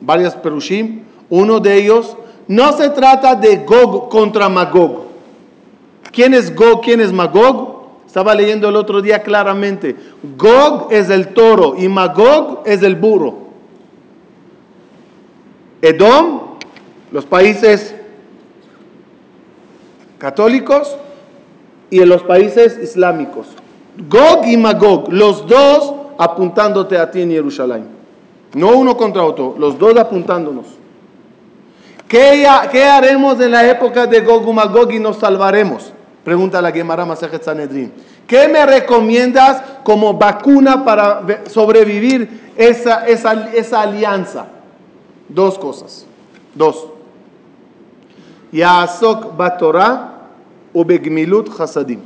varias 0.00 0.34
perushim, 0.34 1.02
uno 1.28 1.58
de 1.60 1.76
ellos, 1.76 2.16
no 2.46 2.72
se 2.72 2.90
trata 2.90 3.34
de 3.34 3.58
Gog 3.58 4.08
contra 4.08 4.48
Magog. 4.48 5.06
¿Quién 6.12 6.32
es 6.32 6.54
Gog? 6.54 6.80
¿Quién 6.80 7.00
es 7.00 7.12
Magog? 7.12 7.76
Estaba 8.06 8.34
leyendo 8.34 8.68
el 8.68 8.76
otro 8.76 9.02
día 9.02 9.22
claramente. 9.22 9.96
Gog 10.38 10.88
es 10.90 11.10
el 11.10 11.34
toro 11.34 11.74
y 11.76 11.88
Magog 11.88 12.62
es 12.64 12.82
el 12.82 12.94
burro. 12.94 13.45
Edom, 15.82 16.40
los 17.10 17.26
países 17.26 17.94
católicos 20.18 20.96
y 21.90 22.00
en 22.00 22.08
los 22.08 22.22
países 22.22 22.78
islámicos. 22.82 23.46
Gog 24.08 24.46
y 24.46 24.56
Magog, 24.56 25.12
los 25.12 25.46
dos 25.46 25.94
apuntándote 26.18 26.98
a 26.98 27.10
ti 27.10 27.22
en 27.22 27.30
Jerusalén. 27.30 27.86
No 28.54 28.70
uno 28.70 28.96
contra 28.96 29.22
otro, 29.22 29.54
los 29.58 29.78
dos 29.78 29.96
apuntándonos. 29.96 30.66
¿Qué, 32.08 32.46
¿Qué, 32.70 32.84
haremos 32.84 33.40
en 33.40 33.50
la 33.50 33.68
época 33.68 34.06
de 34.06 34.20
Gog 34.20 34.48
y 34.48 34.52
Magog 34.52 34.92
y 34.92 34.98
nos 34.98 35.18
salvaremos? 35.18 35.92
Pregunta 36.24 36.62
la 36.62 36.72
Gemara 36.72 37.04
Masajet 37.04 37.42
Sanedrin. 37.42 37.92
¿Qué 38.26 38.48
me 38.48 38.64
recomiendas 38.66 39.62
como 39.84 40.14
vacuna 40.14 40.84
para 40.84 41.22
sobrevivir 41.48 42.52
esa 42.56 43.80
alianza? 43.80 44.46
Dos 45.28 45.58
cosas. 45.58 46.06
Dos. 46.54 46.86
Yasok 48.52 49.36
Batorah 49.36 50.16
o 50.72 50.84
Begmilut 50.84 51.48
Hasadim. 51.58 52.00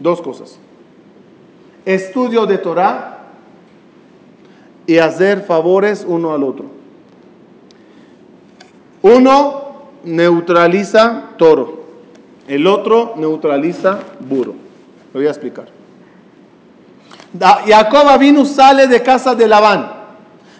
Dos 0.00 0.20
cosas. 0.20 0.58
Estudio 1.84 2.46
de 2.46 2.58
Torah 2.58 3.18
y 4.86 4.98
hacer 4.98 5.42
favores 5.42 6.04
uno 6.06 6.32
al 6.32 6.42
otro. 6.42 6.66
Uno 9.02 9.66
neutraliza 10.04 11.30
toro. 11.36 11.84
El 12.48 12.66
otro 12.66 13.14
neutraliza 13.16 13.98
burro. 14.20 14.54
Lo 15.12 15.20
voy 15.20 15.26
a 15.26 15.30
explicar. 15.30 15.66
Jacob 17.66 18.18
vino 18.18 18.44
sale 18.44 18.86
de 18.86 19.02
casa 19.02 19.34
de 19.34 19.46
Labán. 19.46 19.92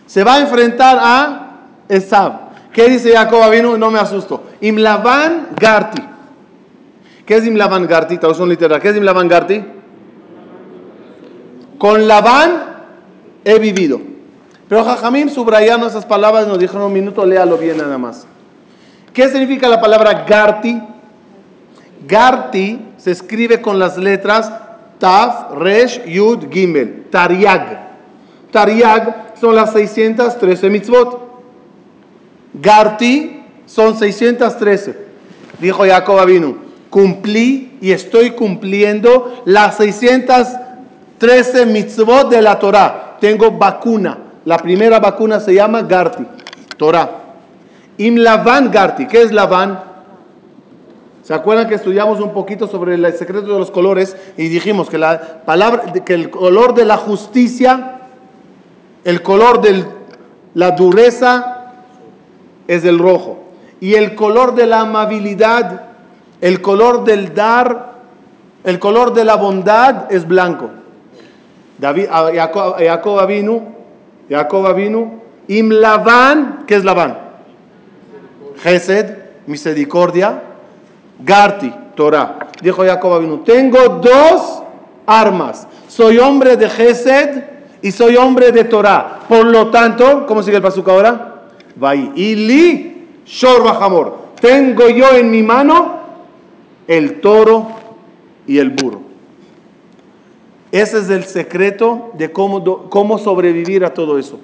Se 0.06 0.22
va 0.22 0.34
a 0.34 0.40
enfrentar 0.40 0.98
a 1.00 1.45
Esab. 1.88 2.46
¿Qué 2.72 2.88
dice 2.88 3.12
Jacob 3.12 3.50
vino? 3.50 3.76
No 3.78 3.90
me 3.90 3.98
asusto. 3.98 4.44
Imlavan 4.60 5.48
Garti. 5.58 6.02
¿Qué 7.24 7.36
es 7.36 7.46
Imlavan 7.46 7.86
Garti? 7.86 8.18
Traducción 8.18 8.48
literal. 8.48 8.80
¿Qué 8.80 8.90
es 8.90 8.96
Imlavan 8.96 9.28
Garti? 9.28 9.64
Con 11.78 12.06
Labán 12.06 12.76
he 13.44 13.58
vivido. 13.58 14.00
Pero 14.68 14.84
Jajamim 14.84 15.28
subrayando 15.28 15.86
esas 15.86 16.04
palabras 16.04 16.46
nos 16.46 16.58
dijeron 16.58 16.82
un 16.82 16.92
minuto, 16.92 17.24
léalo 17.24 17.56
bien 17.56 17.78
nada 17.78 17.98
más. 17.98 18.26
¿Qué 19.12 19.28
significa 19.28 19.68
la 19.68 19.80
palabra 19.80 20.24
Garti? 20.28 20.80
Garti 22.06 22.80
se 22.96 23.10
escribe 23.12 23.60
con 23.60 23.78
las 23.78 23.96
letras 23.96 24.52
Taf, 24.98 25.52
Resh, 25.52 26.04
Yud, 26.04 26.50
Gimel, 26.50 27.06
Tariag. 27.10 27.86
Tariag 28.50 29.34
son 29.40 29.54
las 29.54 29.72
613 29.72 30.70
mitzvot. 30.70 31.25
Garti 32.60 33.42
son 33.66 33.96
613. 33.96 35.06
Dijo 35.60 35.84
Jacob 35.84 36.18
Avinu, 36.18 36.56
cumplí 36.90 37.76
y 37.80 37.92
estoy 37.92 38.30
cumpliendo 38.30 39.42
las 39.44 39.76
613 39.76 41.66
mitzvot 41.66 42.30
de 42.30 42.42
la 42.42 42.58
Torah. 42.58 43.16
Tengo 43.20 43.50
vacuna. 43.52 44.18
La 44.44 44.58
primera 44.58 45.00
vacuna 45.00 45.40
se 45.40 45.54
llama 45.54 45.82
Garti, 45.82 46.24
Torah. 46.76 47.10
Imlavan 47.98 48.70
Garti. 48.70 49.06
¿Qué 49.06 49.22
es 49.22 49.32
Lavan? 49.32 49.80
¿Se 51.22 51.34
acuerdan 51.34 51.68
que 51.68 51.74
estudiamos 51.74 52.20
un 52.20 52.32
poquito 52.32 52.68
sobre 52.68 52.94
el 52.94 53.12
secreto 53.14 53.52
de 53.52 53.58
los 53.58 53.72
colores 53.72 54.16
y 54.36 54.46
dijimos 54.46 54.88
que 54.88 54.96
la 54.96 55.42
palabra, 55.44 55.92
que 56.04 56.14
el 56.14 56.30
color 56.30 56.74
de 56.74 56.84
la 56.84 56.96
justicia, 56.96 58.02
el 59.02 59.22
color 59.22 59.60
de 59.60 59.84
la 60.54 60.70
dureza 60.70 61.55
es 62.66 62.84
el 62.84 62.98
rojo 62.98 63.38
y 63.80 63.94
el 63.94 64.14
color 64.14 64.54
de 64.54 64.66
la 64.66 64.80
amabilidad, 64.80 65.82
el 66.40 66.60
color 66.60 67.04
del 67.04 67.34
dar, 67.34 67.96
el 68.64 68.78
color 68.78 69.14
de 69.14 69.24
la 69.24 69.36
bondad 69.36 70.10
es 70.12 70.26
blanco. 70.26 70.70
David, 71.78 72.06
Jacob 72.10 73.26
vino, 73.26 73.62
Jacob 74.28 74.74
vino, 74.74 75.20
¿qué 75.46 76.74
es 76.74 76.84
Labán? 76.84 77.18
Gesed, 78.62 79.18
misericordia 79.46 80.42
Garti, 81.18 81.72
Torah. 81.94 82.38
Dijo 82.62 82.84
Jacob 82.84 83.14
Abinu, 83.14 83.38
tengo 83.38 83.78
dos 83.88 84.62
armas. 85.06 85.66
Soy 85.88 86.18
hombre 86.18 86.56
de 86.56 86.68
Gesed 86.68 87.44
y 87.82 87.90
soy 87.90 88.16
hombre 88.16 88.52
de 88.52 88.64
Torah. 88.64 89.20
Por 89.28 89.46
lo 89.46 89.70
tanto, 89.70 90.26
¿cómo 90.26 90.42
sigue 90.42 90.56
el 90.56 90.62
pasuca 90.62 90.92
ahora? 90.92 91.35
Shor. 93.26 94.26
Tengo 94.40 94.88
yo 94.88 95.10
en 95.14 95.30
mi 95.30 95.42
mano 95.42 96.00
el 96.86 97.20
toro 97.20 97.66
y 98.46 98.58
el 98.58 98.70
burro. 98.70 99.00
Ese 100.72 100.98
es 100.98 101.10
el 101.10 101.24
secreto 101.24 102.10
de 102.14 102.32
cómo, 102.32 102.88
cómo 102.90 103.18
sobrevivir 103.18 103.84
a 103.84 103.94
todo 103.94 104.18
eso. 104.18 104.38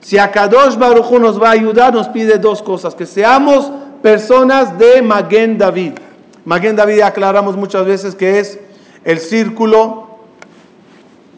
Si 0.00 0.18
Akadosh 0.18 0.76
Baruj 0.76 1.12
nos 1.20 1.40
va 1.40 1.48
a 1.48 1.52
ayudar, 1.52 1.94
nos 1.94 2.08
pide 2.08 2.38
dos 2.38 2.62
cosas: 2.62 2.94
que 2.94 3.06
seamos 3.06 3.70
personas 4.02 4.78
de 4.78 5.02
Maguen 5.02 5.58
David. 5.58 5.92
Maguen 6.44 6.74
David 6.74 7.02
aclaramos 7.02 7.56
muchas 7.56 7.86
veces 7.86 8.14
que 8.14 8.40
es 8.40 8.58
el 9.04 9.18
círculo, 9.18 10.01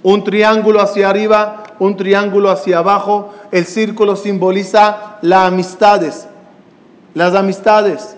un 0.04 0.22
triángulo 0.22 0.80
hacia 0.80 1.08
arriba, 1.08 1.64
un 1.80 1.96
triángulo 1.96 2.50
hacia 2.50 2.78
abajo. 2.78 3.32
El 3.50 3.64
círculo 3.64 4.14
simboliza 4.14 5.16
las 5.22 5.48
amistades, 5.48 6.28
las 7.14 7.34
amistades. 7.34 8.16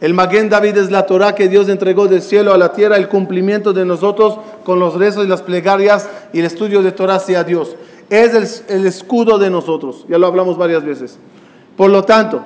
El 0.00 0.14
Maguen 0.14 0.50
David 0.50 0.76
es 0.78 0.90
la 0.90 1.06
Torah 1.06 1.36
que 1.36 1.48
Dios 1.48 1.68
entregó 1.68 2.08
del 2.08 2.22
cielo 2.22 2.52
a 2.52 2.58
la 2.58 2.72
tierra, 2.72 2.96
el 2.96 3.08
cumplimiento 3.08 3.72
de 3.72 3.84
nosotros 3.84 4.36
con 4.64 4.80
los 4.80 4.94
rezos 4.94 5.24
y 5.24 5.28
las 5.28 5.42
plegarias 5.42 6.08
y 6.32 6.40
el 6.40 6.44
estudio 6.44 6.82
de 6.82 6.90
Torah 6.90 7.14
hacia 7.14 7.44
Dios. 7.44 7.76
Es 8.10 8.64
el, 8.68 8.84
escudo 8.84 9.38
de 9.38 9.48
nosotros, 9.48 10.04
ya 10.08 10.18
lo 10.18 10.26
hablamos 10.26 10.58
varias 10.58 10.84
veces. 10.84 11.18
Por 11.76 11.88
lo 11.90 12.02
tanto, 12.02 12.44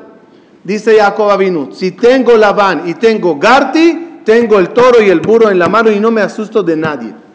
dice 0.62 0.99
Jacob 0.99 1.31
Avinu, 1.31 1.73
si 1.73 1.93
tengo 1.93 2.37
Labán 2.37 2.83
y 2.87 2.93
tengo 2.93 3.39
Garti, 3.39 4.21
tengo 4.23 4.59
el 4.59 4.69
toro 4.69 5.03
y 5.03 5.09
el 5.09 5.21
burro 5.21 5.51
en 5.51 5.59
la 5.59 5.69
mano 5.69 5.91
y 5.91 5.99
no 5.99 6.11
me 6.11 6.21
asusto 6.21 6.62
de 6.62 6.77
nadie. 6.77 7.26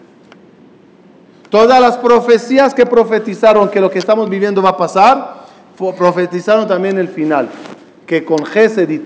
Todas 1.51 1.81
las 1.81 1.97
profecías 1.97 2.73
que 2.73 2.85
profetizaron 2.85 3.69
que 3.69 3.81
lo 3.81 3.91
que 3.91 3.99
estamos 3.99 4.29
viviendo 4.29 4.61
va 4.61 4.69
a 4.69 4.77
pasar, 4.77 5.41
profetizaron 5.97 6.65
también 6.65 6.97
el 6.97 7.09
final, 7.09 7.49
que 8.07 8.23
con 8.23 8.45
Gesed 8.45 8.89
y 8.89 9.03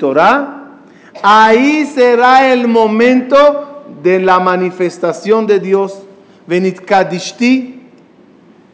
Ahí 1.23 1.88
será 1.88 2.53
el 2.53 2.67
momento 2.67 3.84
de 4.03 4.19
la 4.19 4.39
manifestación 4.39 5.47
de 5.47 5.60
Dios. 5.60 6.03
Venit 6.45 6.81
Kadishti, 6.81 7.81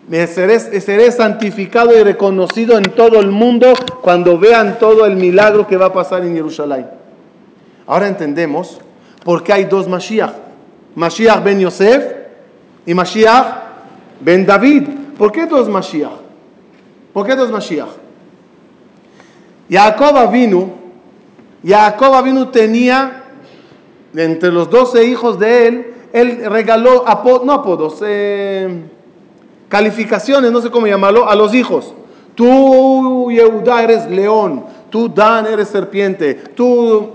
seré, 0.10 0.60
seré 0.60 1.10
santificado 1.10 1.98
y 1.98 2.04
reconocido 2.04 2.78
en 2.78 2.84
todo 2.84 3.22
el 3.22 3.32
mundo 3.32 3.72
cuando 4.02 4.38
vean 4.38 4.80
todo 4.80 5.06
el 5.06 5.16
milagro 5.16 5.66
que 5.66 5.78
va 5.78 5.86
a 5.86 5.94
pasar 5.94 6.26
en 6.26 6.36
Jerusalén. 6.36 6.88
Ahora 7.88 8.10
entendemos 8.10 8.82
por 9.24 9.44
qué 9.44 9.54
hay 9.54 9.64
dos 9.64 9.88
Mashiach. 9.88 10.34
Mashiach 10.94 11.42
ben 11.42 11.62
Yosef 11.62 12.21
y 12.86 12.94
Mashiach 12.94 13.46
ben 14.20 14.46
David. 14.46 14.88
¿Por 15.18 15.32
qué 15.32 15.46
dos 15.46 15.70
Mashiach? 15.70 16.12
¿Por 17.14 17.26
qué 17.26 17.36
dos 17.36 17.52
Mashiach? 17.52 17.90
Jacob 19.70 20.32
vino 20.32 20.82
Jacob 21.66 22.24
vino 22.24 22.50
tenía, 22.50 23.24
entre 24.16 24.52
los 24.52 24.70
doce 24.70 25.06
hijos 25.06 25.38
de 25.38 25.68
él, 25.68 25.94
él 26.12 26.44
regaló, 26.50 27.06
no 27.46 27.54
apodos, 27.54 28.02
eh, 28.06 28.82
calificaciones, 29.70 30.52
no 30.52 30.62
sé 30.62 30.70
cómo 30.72 30.88
llamarlo, 30.88 31.30
a 31.30 31.36
los 31.36 31.54
hijos. 31.54 31.94
Tú, 32.36 33.30
Yehuda, 33.32 33.84
eres 33.84 34.10
león. 34.10 34.66
Tú, 34.90 35.08
Dan, 35.08 35.46
eres 35.46 35.68
serpiente. 35.70 36.34
Tú, 36.34 37.12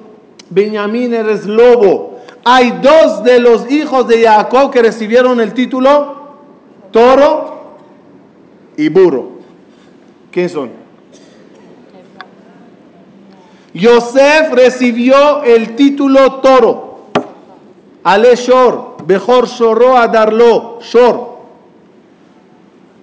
Benjamín, 0.48 1.12
eres 1.12 1.46
lobo. 1.46 2.15
Hay 2.48 2.78
dos 2.80 3.24
de 3.24 3.40
los 3.40 3.68
hijos 3.72 4.06
de 4.06 4.22
Jacob 4.22 4.70
que 4.70 4.80
recibieron 4.80 5.40
el 5.40 5.52
título 5.52 6.14
toro 6.92 7.74
y 8.76 8.88
burro. 8.88 9.30
¿Quién 10.30 10.48
son? 10.48 10.70
Yosef 13.74 14.52
recibió 14.52 15.42
el 15.42 15.74
título 15.74 16.34
toro. 16.34 17.06
Ale 18.04 18.36
Shor, 18.36 18.98
Bejor 19.04 19.48
Shoró 19.48 19.96
Adarlo, 19.96 20.78
Shor. 20.82 21.38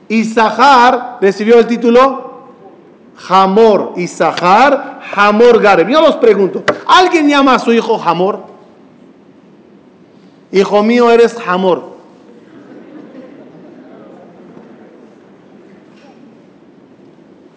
Isahar 0.08 1.18
recibió 1.20 1.60
el 1.60 1.68
título 1.68 2.46
Hamor. 3.28 3.92
Isahar, 3.98 5.02
Hamor 5.14 5.62
Gareb. 5.62 5.90
Yo 5.90 6.00
los 6.00 6.16
pregunto, 6.16 6.64
¿alguien 6.88 7.28
llama 7.28 7.56
a 7.56 7.60
su 7.60 7.74
hijo 7.74 8.02
Hamor? 8.02 8.53
Hijo 10.54 10.84
mío, 10.84 11.10
eres 11.10 11.36
Hamor. 11.48 11.94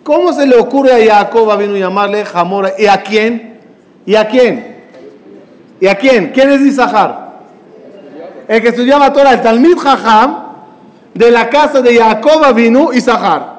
¿Cómo 0.02 0.32
se 0.32 0.46
le 0.46 0.56
ocurre 0.56 0.92
a 0.92 1.18
Jacob 1.18 1.50
a 1.50 1.60
llamarle 1.60 2.24
Hamor? 2.32 2.72
¿Y 2.78 2.86
a 2.86 3.02
quién? 3.02 3.60
¿Y 4.06 4.14
a 4.14 4.26
quién? 4.26 4.76
¿Y 5.78 5.86
a 5.86 5.94
quién? 5.94 6.32
¿Quién 6.32 6.50
es 6.52 6.62
Isahar? 6.62 7.42
El 8.48 8.62
que 8.62 8.68
estudiaba 8.68 9.12
Torah, 9.12 9.34
el 9.34 9.42
Talmid 9.42 9.76
Jajam, 9.76 10.46
de 11.12 11.30
la 11.30 11.50
casa 11.50 11.82
de 11.82 11.98
Jacob 11.98 12.54
vino 12.54 12.94
Isahar. 12.94 13.56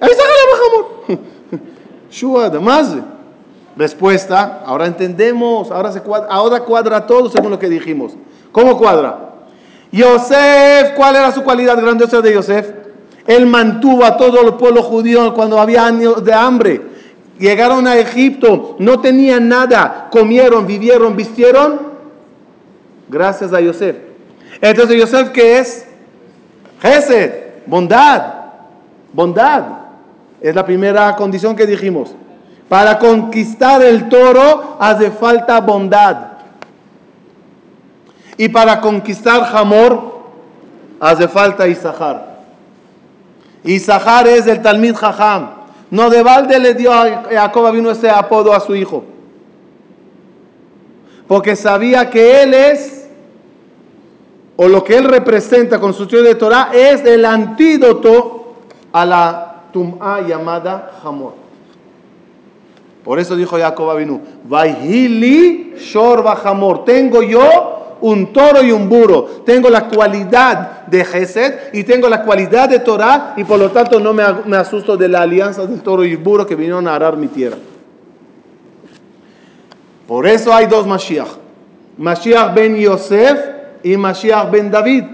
Isahar 0.00 0.12
llama 0.16 0.62
Hamor. 0.64 1.18
Shua, 2.10 2.50
más. 2.60 2.94
Respuesta, 3.76 4.62
ahora 4.64 4.86
entendemos, 4.86 5.70
ahora, 5.70 5.92
se 5.92 6.00
cuadra, 6.00 6.28
ahora 6.30 6.60
cuadra 6.60 7.06
todo 7.06 7.28
según 7.28 7.50
lo 7.50 7.58
que 7.58 7.68
dijimos. 7.68 8.14
¿Cómo 8.50 8.78
cuadra? 8.78 9.34
Yosef, 9.92 10.94
¿cuál 10.96 11.16
era 11.16 11.30
su 11.30 11.42
cualidad 11.42 11.80
grandiosa 11.80 12.22
de 12.22 12.32
Yosef? 12.32 12.70
Él 13.26 13.44
mantuvo 13.46 14.04
a 14.04 14.16
todo 14.16 14.40
el 14.46 14.54
pueblo 14.54 14.82
judío 14.82 15.34
cuando 15.34 15.60
había 15.60 15.84
años 15.84 16.24
de 16.24 16.32
hambre. 16.32 16.80
Llegaron 17.38 17.86
a 17.86 17.96
Egipto, 17.96 18.76
no 18.78 19.00
tenían 19.00 19.46
nada, 19.48 20.08
comieron, 20.10 20.66
vivieron, 20.66 21.14
vistieron, 21.14 21.80
gracias 23.08 23.52
a 23.52 23.60
Yosef. 23.60 23.96
Entonces, 24.62 24.98
Yosef, 24.98 25.30
¿qué 25.30 25.58
es? 25.58 25.86
Gesed, 26.80 27.32
bondad, 27.66 28.22
bondad. 29.12 29.64
Es 30.40 30.54
la 30.54 30.64
primera 30.64 31.14
condición 31.14 31.54
que 31.54 31.66
dijimos. 31.66 32.14
Para 32.68 32.98
conquistar 32.98 33.82
el 33.82 34.08
toro 34.08 34.76
hace 34.80 35.10
falta 35.10 35.60
bondad. 35.60 36.16
Y 38.36 38.48
para 38.48 38.80
conquistar 38.80 39.48
Hamor 39.54 40.16
hace 41.00 41.28
falta 41.28 41.68
Isahar. 41.68 42.36
Y 43.62 43.78
Zahar 43.78 44.26
es 44.26 44.46
el 44.46 44.62
Talmid 44.62 44.94
Jajam. 44.94 45.50
No 45.90 46.10
de 46.10 46.22
balde 46.22 46.58
le 46.58 46.74
dio 46.74 46.92
a 46.92 47.24
Jacob 47.30 47.72
vino 47.72 47.90
ese 47.90 48.10
apodo 48.10 48.52
a 48.52 48.60
su 48.60 48.74
hijo. 48.74 49.04
Porque 51.28 51.56
sabía 51.56 52.10
que 52.10 52.42
él 52.42 52.54
es, 52.54 53.08
o 54.56 54.68
lo 54.68 54.82
que 54.82 54.96
él 54.96 55.04
representa 55.04 55.78
con 55.78 55.94
su 55.94 56.04
estudio 56.04 56.24
de 56.24 56.34
Torah, 56.34 56.70
es 56.72 57.04
el 57.04 57.24
antídoto 57.24 58.54
a 58.92 59.04
la 59.04 59.62
tum'a 59.72 60.20
llamada 60.20 60.92
Hamor. 61.02 61.45
Por 63.06 63.20
eso 63.20 63.36
dijo 63.36 63.56
Jacob 63.56 63.88
Avinu, 63.88 64.20
Vaihili 64.48 65.74
Shor 65.78 66.24
Hamor. 66.44 66.84
Tengo 66.84 67.22
yo 67.22 67.98
un 68.00 68.32
toro 68.32 68.64
y 68.64 68.72
un 68.72 68.88
burro. 68.88 69.42
Tengo 69.46 69.70
la 69.70 69.86
cualidad 69.86 70.86
de 70.88 71.04
Gesed 71.04 71.72
y 71.72 71.84
tengo 71.84 72.08
la 72.08 72.24
cualidad 72.24 72.68
de 72.68 72.80
Torah 72.80 73.34
y 73.36 73.44
por 73.44 73.60
lo 73.60 73.70
tanto 73.70 74.00
no 74.00 74.12
me, 74.12 74.56
asusto 74.56 74.96
de 74.96 75.08
la 75.08 75.22
alianza 75.22 75.64
del 75.64 75.82
toro 75.82 76.04
y 76.04 76.10
el 76.10 76.16
burro 76.16 76.44
que 76.44 76.56
vinieron 76.56 76.88
a 76.88 76.96
arar 76.96 77.16
mi 77.16 77.28
tierra. 77.28 77.58
Por 80.08 80.26
eso 80.26 80.52
hay 80.52 80.66
dos 80.66 80.84
Mashiach. 80.84 81.28
Mashiach 81.98 82.54
ben 82.54 82.74
Yosef 82.74 83.38
y 83.84 83.96
Mashiach 83.96 84.50
ben 84.50 84.68
David. 84.68 85.04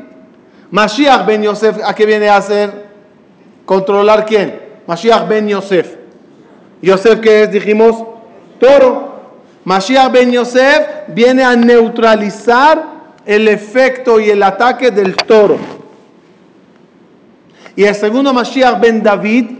Mashiach 0.70 1.26
ben 1.26 1.42
Yosef, 1.42 1.76
¿a 1.84 1.94
qué 1.94 2.06
viene 2.06 2.30
a 2.30 2.36
hacer? 2.36 2.86
¿Controlar 3.66 4.24
quién? 4.24 4.58
Mashiach 4.86 5.28
ben 5.28 5.46
Yosef. 5.46 6.01
Yosef, 6.82 7.20
¿qué 7.20 7.44
es? 7.44 7.52
Dijimos, 7.52 8.04
toro. 8.58 9.12
Mashiach 9.64 10.10
ben 10.10 10.32
Yosef 10.32 10.86
viene 11.08 11.44
a 11.44 11.54
neutralizar 11.54 12.84
el 13.24 13.46
efecto 13.46 14.18
y 14.18 14.30
el 14.30 14.42
ataque 14.42 14.90
del 14.90 15.14
toro. 15.14 15.56
Y 17.76 17.84
el 17.84 17.94
segundo 17.94 18.34
Mashiach 18.34 18.80
ben 18.80 19.02
David, 19.02 19.50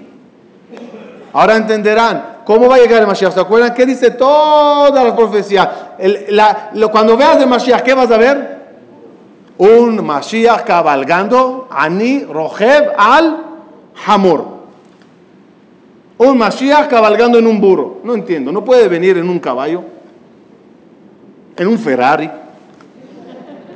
ahora 1.33 1.57
entenderán 1.57 2.41
cómo 2.45 2.69
va 2.69 2.75
a 2.75 2.79
llegar 2.79 3.01
el 3.01 3.07
Mashiach. 3.07 3.33
¿Se 3.33 3.41
acuerdan 3.41 3.73
qué 3.73 3.87
dice 3.87 4.11
toda 4.11 5.05
la 5.05 5.15
profecía? 5.15 5.95
cuando 6.91 7.17
veas 7.17 7.41
el 7.41 7.49
Mashiach, 7.49 7.83
¿qué 7.83 7.95
vas 7.95 8.11
a 8.11 8.19
ver? 8.19 8.63
Un 9.59 10.05
Mashiach 10.05 10.65
cabalgando, 10.65 11.69
Ani, 11.71 12.25
Rojev, 12.25 12.93
al 12.99 13.45
Hamor. 14.05 14.62
Un 16.25 16.39
Mashiach 16.39 16.89
cabalgando 16.89 17.39
en 17.39 17.47
un 17.47 17.61
burro. 17.61 18.01
No 18.05 18.15
entiendo, 18.15 18.53
no 18.53 18.65
puede 18.65 18.89
venir 18.89 19.19
en 19.19 19.29
un 19.29 19.41
caballo 19.41 19.83
en 21.57 21.69
un 21.69 21.79
Ferrari, 21.79 22.31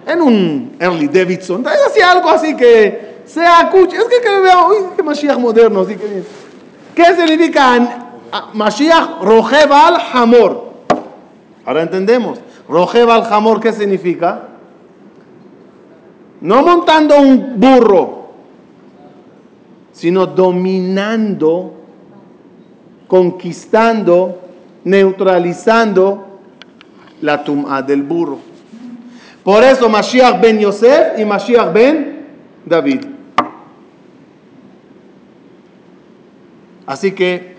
en 0.06 0.22
un 0.22 0.76
Early 0.78 1.08
Davidson, 1.08 1.64
así 1.66 2.00
algo 2.00 2.30
así 2.30 2.56
que 2.56 3.16
sea 3.26 3.70
Es 3.70 4.04
que, 4.04 4.20
que 4.22 4.40
veo, 4.40 4.68
uy, 4.68 4.76
qué 4.96 5.02
Mashiach 5.02 5.38
moderno, 5.38 5.80
así 5.80 5.96
que 5.96 6.22
¿Qué 6.94 7.14
significa 7.14 8.22
Mashiach 8.54 9.20
Rojeval 9.20 9.98
Hamor? 10.12 10.64
Ahora 11.66 11.82
entendemos. 11.82 12.38
Rojeval 12.68 13.24
Hamor, 13.30 13.60
¿qué 13.60 13.72
significa? 13.72 14.48
No 16.40 16.62
montando 16.62 17.20
un 17.20 17.60
burro, 17.60 18.30
sino 19.92 20.26
dominando, 20.26 21.74
conquistando 23.06 24.46
neutralizando 24.86 26.38
la 27.20 27.42
tum'a 27.42 27.82
del 27.82 28.04
burro. 28.04 28.38
Por 29.42 29.64
eso 29.64 29.88
Mashiach 29.88 30.40
ben 30.40 30.60
Yosef 30.60 31.18
y 31.18 31.24
Mashiach 31.24 31.72
ben 31.72 32.26
David. 32.64 33.04
Así 36.86 37.10
que, 37.10 37.56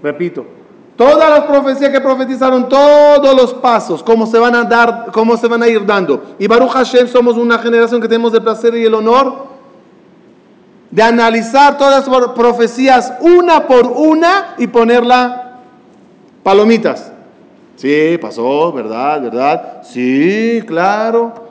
repito, 0.00 0.46
todas 0.94 1.28
las 1.28 1.46
profecías 1.46 1.90
que 1.90 2.00
profetizaron, 2.00 2.68
todos 2.68 3.34
los 3.34 3.52
pasos, 3.54 4.00
cómo 4.04 4.24
se 4.24 4.38
van 4.38 4.54
a 4.54 4.62
dar, 4.62 5.06
cómo 5.12 5.36
se 5.36 5.48
van 5.48 5.64
a 5.64 5.68
ir 5.68 5.84
dando. 5.84 6.36
Y 6.38 6.46
Baruch 6.46 6.70
Hashem 6.70 7.08
somos 7.08 7.36
una 7.36 7.58
generación 7.58 8.00
que 8.00 8.06
tenemos 8.06 8.32
el 8.34 8.42
placer 8.42 8.76
y 8.76 8.84
el 8.84 8.94
honor 8.94 9.49
de 10.90 11.02
analizar 11.02 11.78
todas 11.78 12.06
las 12.06 12.28
profecías 12.30 13.12
una 13.20 13.66
por 13.66 13.86
una 13.86 14.54
y 14.58 14.66
ponerla 14.66 15.58
palomitas. 16.42 17.12
Sí, 17.76 18.18
pasó, 18.20 18.72
¿verdad? 18.72 19.22
¿Verdad? 19.22 19.82
Sí, 19.84 20.62
claro. 20.66 21.50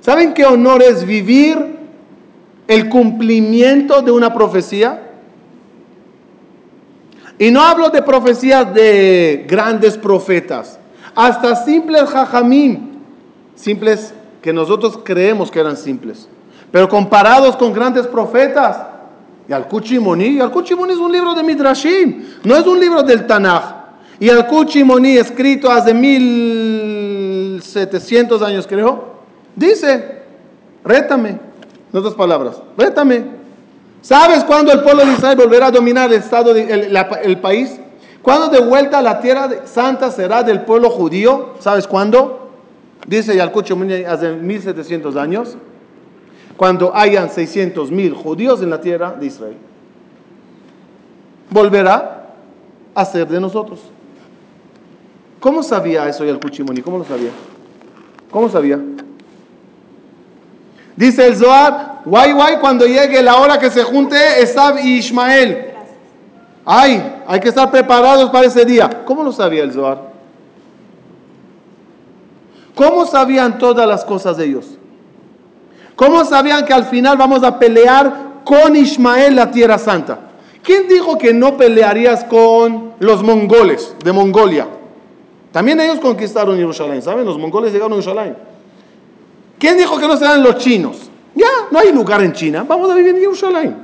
¿Saben 0.00 0.34
qué 0.34 0.44
honor 0.44 0.82
es 0.82 1.04
vivir 1.04 1.78
el 2.66 2.88
cumplimiento 2.88 4.02
de 4.02 4.10
una 4.10 4.34
profecía? 4.34 5.06
Y 7.38 7.50
no 7.50 7.62
hablo 7.62 7.88
de 7.88 8.02
profecías 8.02 8.74
de 8.74 9.46
grandes 9.48 9.96
profetas, 9.96 10.78
hasta 11.14 11.56
simples 11.56 12.04
jajamim, 12.10 12.90
simples 13.54 14.12
que 14.42 14.52
nosotros 14.52 15.00
creemos 15.02 15.50
que 15.50 15.60
eran 15.60 15.76
simples. 15.78 16.28
Pero 16.70 16.88
comparados 16.88 17.56
con 17.56 17.72
grandes 17.72 18.06
profetas, 18.06 18.86
y 19.48 19.52
al 19.52 19.66
Kuchimoni, 19.66 20.38
al 20.40 20.52
Kuchimoni 20.52 20.92
es 20.92 20.98
un 20.98 21.10
libro 21.10 21.34
de 21.34 21.42
Midrashim, 21.42 22.24
no 22.44 22.56
es 22.56 22.64
un 22.66 22.78
libro 22.78 23.02
del 23.02 23.26
Tanaj. 23.26 23.80
Y 24.20 24.30
al 24.30 24.46
Kuchimoni, 24.46 25.16
escrito 25.16 25.68
hace 25.70 25.92
1700 25.92 28.42
años, 28.42 28.68
creo, 28.68 29.14
dice: 29.56 30.20
rétame, 30.84 31.30
en 31.30 31.98
otras 31.98 32.14
palabras, 32.14 32.62
rétame. 32.78 33.40
¿Sabes 34.02 34.44
cuándo 34.44 34.72
el 34.72 34.82
pueblo 34.82 35.04
de 35.04 35.12
Israel 35.12 35.36
volverá 35.36 35.66
a 35.66 35.70
dominar 35.70 36.10
el, 36.12 36.18
estado 36.18 36.54
el, 36.54 37.38
país? 37.38 37.78
¿Cuándo 38.22 38.48
de 38.48 38.60
vuelta 38.60 39.02
la 39.02 39.20
tierra 39.20 39.48
santa 39.64 40.10
será 40.10 40.42
del 40.42 40.62
pueblo 40.62 40.88
judío? 40.90 41.54
¿Sabes 41.58 41.86
cuándo? 41.86 42.50
Dice 43.06 43.36
Yalcucho 43.36 43.76
hace 44.08 44.32
1700 44.32 45.16
años. 45.16 45.58
Cuando 46.60 46.94
hayan 46.94 47.30
600 47.30 47.90
mil 47.90 48.12
judíos 48.12 48.60
en 48.60 48.68
la 48.68 48.82
tierra 48.82 49.12
de 49.18 49.24
Israel. 49.24 49.56
Volverá 51.48 52.34
a 52.94 53.02
ser 53.06 53.26
de 53.28 53.40
nosotros. 53.40 53.80
¿Cómo 55.40 55.62
sabía 55.62 56.06
eso 56.06 56.22
Yalcuchimoni? 56.22 56.82
¿Cómo 56.82 56.98
lo 56.98 57.04
sabía? 57.04 57.30
¿Cómo 58.30 58.50
sabía? 58.50 58.78
Dice 60.96 61.28
el 61.28 61.36
Zohar, 61.36 62.02
guay 62.04 62.32
guay 62.32 62.56
cuando 62.60 62.84
llegue 62.84 63.22
la 63.22 63.36
hora 63.36 63.58
que 63.58 63.70
se 63.70 63.82
junte 63.82 64.18
Esab 64.42 64.84
y 64.84 64.98
Ismael. 64.98 65.72
Ay, 66.66 67.22
hay 67.26 67.40
que 67.40 67.48
estar 67.48 67.70
preparados 67.70 68.28
para 68.28 68.46
ese 68.46 68.66
día. 68.66 69.02
¿Cómo 69.06 69.24
lo 69.24 69.32
sabía 69.32 69.62
el 69.62 69.72
Zohar? 69.72 70.10
¿Cómo 72.74 73.06
sabían 73.06 73.56
todas 73.56 73.88
las 73.88 74.04
cosas 74.04 74.36
de 74.36 74.44
ellos? 74.44 74.76
¿Cómo 76.00 76.24
sabían 76.24 76.64
que 76.64 76.72
al 76.72 76.86
final 76.86 77.18
vamos 77.18 77.42
a 77.42 77.58
pelear 77.58 78.40
con 78.42 78.74
Ismael 78.74 79.36
la 79.36 79.50
tierra 79.50 79.76
santa? 79.76 80.18
¿Quién 80.62 80.88
dijo 80.88 81.18
que 81.18 81.34
no 81.34 81.58
pelearías 81.58 82.24
con 82.24 82.94
los 83.00 83.22
mongoles 83.22 83.94
de 84.02 84.10
Mongolia? 84.10 84.66
También 85.52 85.78
ellos 85.78 86.00
conquistaron 86.00 86.56
Jerusalén, 86.56 87.02
¿saben? 87.02 87.26
Los 87.26 87.36
mongoles 87.36 87.70
llegaron 87.70 87.92
a 87.92 88.00
Jerusalén. 88.00 88.34
¿Quién 89.58 89.76
dijo 89.76 89.98
que 89.98 90.08
no 90.08 90.16
serán 90.16 90.42
los 90.42 90.56
chinos? 90.56 91.10
Ya, 91.34 91.68
no 91.70 91.78
hay 91.78 91.92
lugar 91.92 92.22
en 92.22 92.32
China, 92.32 92.64
vamos 92.66 92.90
a 92.90 92.94
vivir 92.94 93.16
en 93.16 93.20
Jerusalén. 93.20 93.76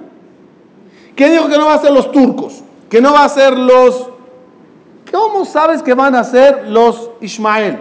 ¿Quién 1.15 1.33
dijo 1.33 1.49
que 1.49 1.59
no 1.59 1.67
va 1.67 1.75
a 1.75 1.81
ser 1.83 1.93
los 1.93 2.11
turcos? 2.11 2.63
Que 2.89 2.99
no 2.99 3.13
va 3.13 3.25
a 3.25 3.29
ser 3.29 3.59
los... 3.59 4.09
¿Cómo 5.13 5.45
sabes 5.45 5.83
que 5.83 5.93
van 5.93 6.15
a 6.15 6.25
ser 6.25 6.67
los 6.67 7.11
Ismael? 7.21 7.79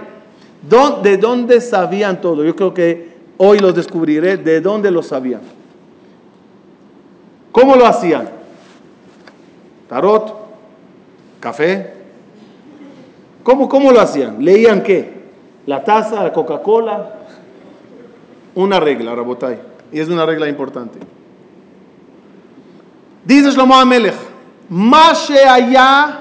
¿De 1.02 1.16
dónde 1.16 1.62
sabían 1.62 2.20
todo? 2.20 2.44
Yo 2.44 2.54
creo 2.54 2.74
que 2.74 3.15
hoy 3.39 3.59
los 3.59 3.75
descubriré 3.75 4.37
de 4.37 4.61
dónde 4.61 4.91
lo 4.91 5.03
sabían. 5.03 5.41
¿Cómo 7.53 7.77
lo 7.77 7.87
hacían? 7.87 8.29
Tarot, 9.89 10.35
café. 11.41 11.95
¿Cómo, 13.43 13.69
cómo 13.69 13.91
lo 13.93 14.01
hacían? 14.01 14.45
¿Leían 14.45 14.83
qué? 14.83 15.21
La 15.67 15.83
taza, 15.83 16.23
la 16.23 16.33
Coca-Cola, 16.33 17.17
una 18.55 18.81
regla, 18.81 19.15
Rabotai, 19.15 19.59
y 19.93 20.01
es 20.01 20.09
una 20.09 20.27
regla 20.27 20.49
importante. 20.49 20.99
Dice 23.25 23.51
Shlomo 23.51 23.75
Amelech, 23.75 24.15
Ma 24.69 25.13
she'aya 25.13 26.21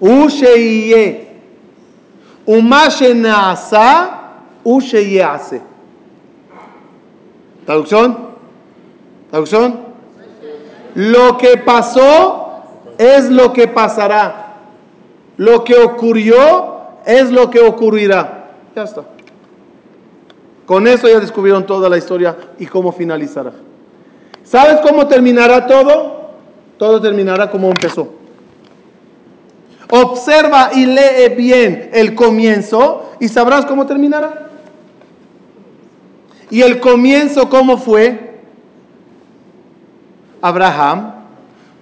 u 0.00 0.28
she'ye, 0.28 1.24
ומה 2.48 2.90
שנעשה 2.90 4.06
הוא 4.62 4.80
hace. 5.22 5.67
¿Traducción? 7.69 8.17
¿Traducción? 9.29 9.79
Lo 10.95 11.37
que 11.37 11.57
pasó 11.57 12.63
es 12.97 13.29
lo 13.29 13.53
que 13.53 13.67
pasará. 13.67 14.55
Lo 15.37 15.63
que 15.63 15.75
ocurrió 15.75 16.77
es 17.05 17.29
lo 17.29 17.51
que 17.51 17.59
ocurrirá. 17.59 18.53
Ya 18.75 18.85
está. 18.85 19.03
Con 20.65 20.87
eso 20.87 21.07
ya 21.07 21.19
descubrieron 21.19 21.67
toda 21.67 21.89
la 21.89 21.99
historia 21.99 22.35
y 22.57 22.65
cómo 22.65 22.91
finalizará. 22.91 23.51
¿Sabes 24.43 24.79
cómo 24.81 25.07
terminará 25.07 25.67
todo? 25.67 26.31
Todo 26.79 26.99
terminará 26.99 27.51
como 27.51 27.67
empezó. 27.67 28.09
Observa 29.91 30.71
y 30.73 30.87
lee 30.87 31.35
bien 31.37 31.91
el 31.93 32.15
comienzo 32.15 33.11
y 33.19 33.27
sabrás 33.27 33.67
cómo 33.67 33.85
terminará. 33.85 34.48
¿Y 36.49 36.61
el 36.61 36.79
comienzo 36.79 37.49
cómo 37.49 37.77
fue? 37.77 38.39
Abraham 40.41 41.13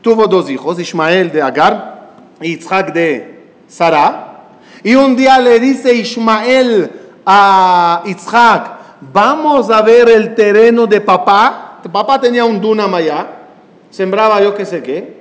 tuvo 0.01 0.27
dos 0.27 0.49
hijos, 0.49 0.79
Ismael 0.79 1.31
de 1.31 1.41
Agar 1.41 2.09
y 2.41 2.53
Isaac 2.53 2.93
de 2.93 3.45
Sara. 3.67 4.45
Y 4.83 4.95
un 4.95 5.15
día 5.15 5.39
le 5.39 5.59
dice 5.59 5.93
Ismael 5.93 6.91
a 7.25 8.03
Isaac, 8.05 8.71
vamos 9.13 9.69
a 9.69 9.81
ver 9.81 10.09
el 10.09 10.35
terreno 10.35 10.87
de 10.87 11.01
papá. 11.01 11.79
Papá 11.91 12.19
tenía 12.19 12.43
un 12.43 12.59
dunam 12.59 12.93
allá, 12.93 13.27
sembraba 13.89 14.41
yo 14.41 14.53
qué 14.53 14.65
sé 14.65 14.83
qué. 14.83 15.17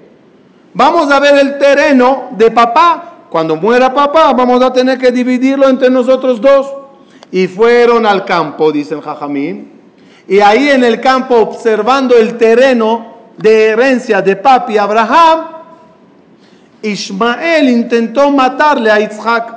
Vamos 0.74 1.10
a 1.10 1.20
ver 1.20 1.36
el 1.36 1.58
terreno 1.58 2.28
de 2.32 2.50
papá. 2.50 3.12
Cuando 3.30 3.56
muera 3.56 3.92
papá, 3.94 4.32
vamos 4.32 4.62
a 4.62 4.72
tener 4.72 4.98
que 4.98 5.10
dividirlo 5.10 5.68
entre 5.68 5.90
nosotros 5.90 6.40
dos. 6.40 6.66
Y 7.30 7.48
fueron 7.48 8.06
al 8.06 8.24
campo, 8.24 8.72
dicen 8.72 9.00
Jajamín. 9.00 9.72
Y 10.28 10.40
ahí 10.40 10.68
en 10.68 10.84
el 10.84 11.00
campo, 11.00 11.36
observando 11.36 12.16
el 12.16 12.36
terreno 12.36 13.14
de 13.36 13.68
herencia 13.68 14.22
de 14.22 14.36
papi 14.36 14.78
Abraham, 14.78 15.46
Ismael 16.82 17.68
intentó 17.68 18.30
matarle 18.30 18.90
a 18.90 19.00
Isaac. 19.00 19.54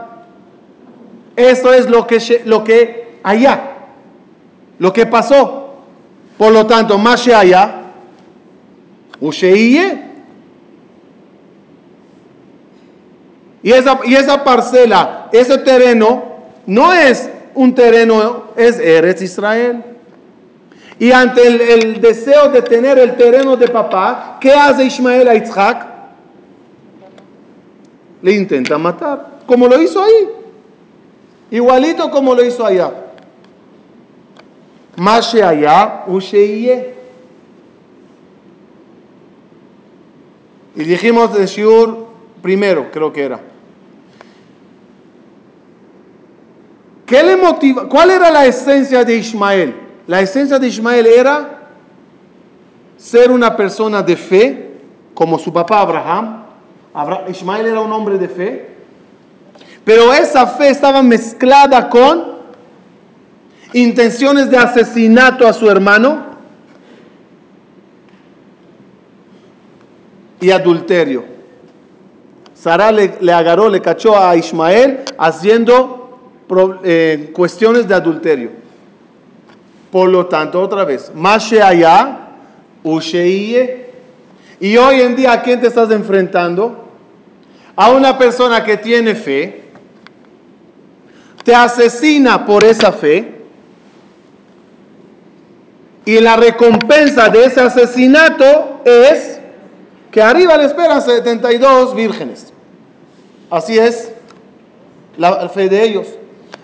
Eso 1.35 1.73
es 1.73 1.89
lo 1.89 2.05
que, 2.05 2.41
lo 2.45 2.63
que 2.63 3.19
allá 3.23 3.69
lo 4.79 4.91
que 4.91 5.05
pasó. 5.05 5.75
Por 6.37 6.51
lo 6.53 6.65
tanto, 6.65 6.97
más 6.97 7.27
allá, 7.27 7.75
y 13.61 13.71
esa, 13.71 13.99
y 14.05 14.15
esa 14.15 14.43
parcela, 14.43 15.27
ese 15.33 15.57
terreno, 15.57 16.23
no 16.65 16.93
es 16.93 17.29
un 17.59 17.75
terreno, 17.75 18.45
es 18.55 18.79
Eretz 18.79 19.21
Israel. 19.21 19.83
Y 20.97 21.11
ante 21.11 21.45
el, 21.73 21.99
deseo 21.99 22.47
de 22.47 22.61
tener 22.61 22.97
el 22.97 23.17
terreno 23.17 23.57
de 23.57 23.67
papá, 23.67 24.37
¿qué 24.39 24.53
hace 24.53 24.85
Ismael 24.85 25.27
a 25.27 25.35
Isaac? 25.35 25.85
Le 28.21 28.31
intenta 28.31 28.77
matar, 28.77 29.39
como 29.45 29.67
lo 29.67 29.81
hizo 29.81 30.01
ahí. 30.01 30.29
Igualito 31.51 32.09
como 32.09 32.33
lo 32.33 32.45
hizo 32.45 32.65
allá. 32.65 32.93
Más 34.95 35.33
allá, 35.33 36.05
Y 40.75 40.83
dijimos 40.85 41.33
de 41.33 41.45
Shiur 41.45 42.07
primero, 42.41 42.89
creo 42.89 43.11
que 43.11 43.23
era. 43.23 43.48
¿Qué 47.09 47.23
le 47.23 47.35
motiva? 47.35 47.89
¿Cuál 47.89 48.11
era 48.11 48.29
la 48.29 48.45
esencia 48.45 49.03
de 49.03 49.15
Ismael? 49.15 49.75
La 50.05 50.21
esencia 50.21 50.59
de 50.59 50.67
Ismael 50.67 51.07
era 51.07 51.59
ser 52.97 53.31
una 53.31 53.57
persona 53.57 54.03
de 54.03 54.15
fe, 54.15 54.71
como 55.15 55.39
su 55.39 55.51
papá 55.51 55.81
Abraham, 55.81 56.43
Ismael 57.29 57.65
era 57.65 57.81
un 57.81 57.91
hombre 57.91 58.17
de 58.17 58.27
fe, 58.27 58.69
pero 59.83 60.13
esa 60.13 60.45
fe 60.45 60.69
estaba 60.69 61.01
mezclada 61.01 61.89
con 61.89 62.39
intenciones 63.73 64.49
de 64.49 64.57
asesinato 64.57 65.47
a 65.47 65.53
su 65.53 65.69
hermano 65.69 66.25
y 70.39 70.51
adulterio. 70.51 71.25
Sara 72.53 72.91
le, 72.91 73.33
agarró, 73.33 73.69
le 73.69 73.81
cachó 73.81 74.17
a 74.17 74.35
Ismael 74.35 75.05
haciendo 75.17 76.08
eh, 76.83 77.31
cuestiones 77.33 77.87
de 77.87 77.93
adulterio. 77.93 78.51
Por 79.91 80.09
lo 80.09 80.27
tanto, 80.27 80.61
otra 80.61 80.85
vez, 80.85 81.11
Mashe 81.13 81.61
allá. 81.61 82.27
Y 84.59 84.77
hoy 84.77 85.01
en 85.01 85.15
día, 85.15 85.33
¿a 85.33 85.41
quién 85.41 85.59
te 85.59 85.67
estás 85.67 85.91
enfrentando? 85.91 86.87
A 87.75 87.91
una 87.91 88.17
persona 88.17 88.63
que 88.63 88.77
tiene 88.77 89.15
fe, 89.15 89.63
te 91.43 91.53
asesina 91.53 92.45
por 92.45 92.63
esa 92.63 92.91
fe, 92.91 93.39
y 96.05 96.19
la 96.19 96.37
recompensa 96.37 97.29
de 97.29 97.45
ese 97.45 97.61
asesinato 97.61 98.81
es 98.83 99.39
que 100.11 100.21
arriba 100.21 100.57
le 100.57 100.65
esperan 100.65 101.01
72 101.01 101.95
vírgenes. 101.95 102.51
Así 103.49 103.77
es 103.77 104.11
la 105.17 105.47
fe 105.49 105.69
de 105.69 105.83
ellos. 105.83 106.07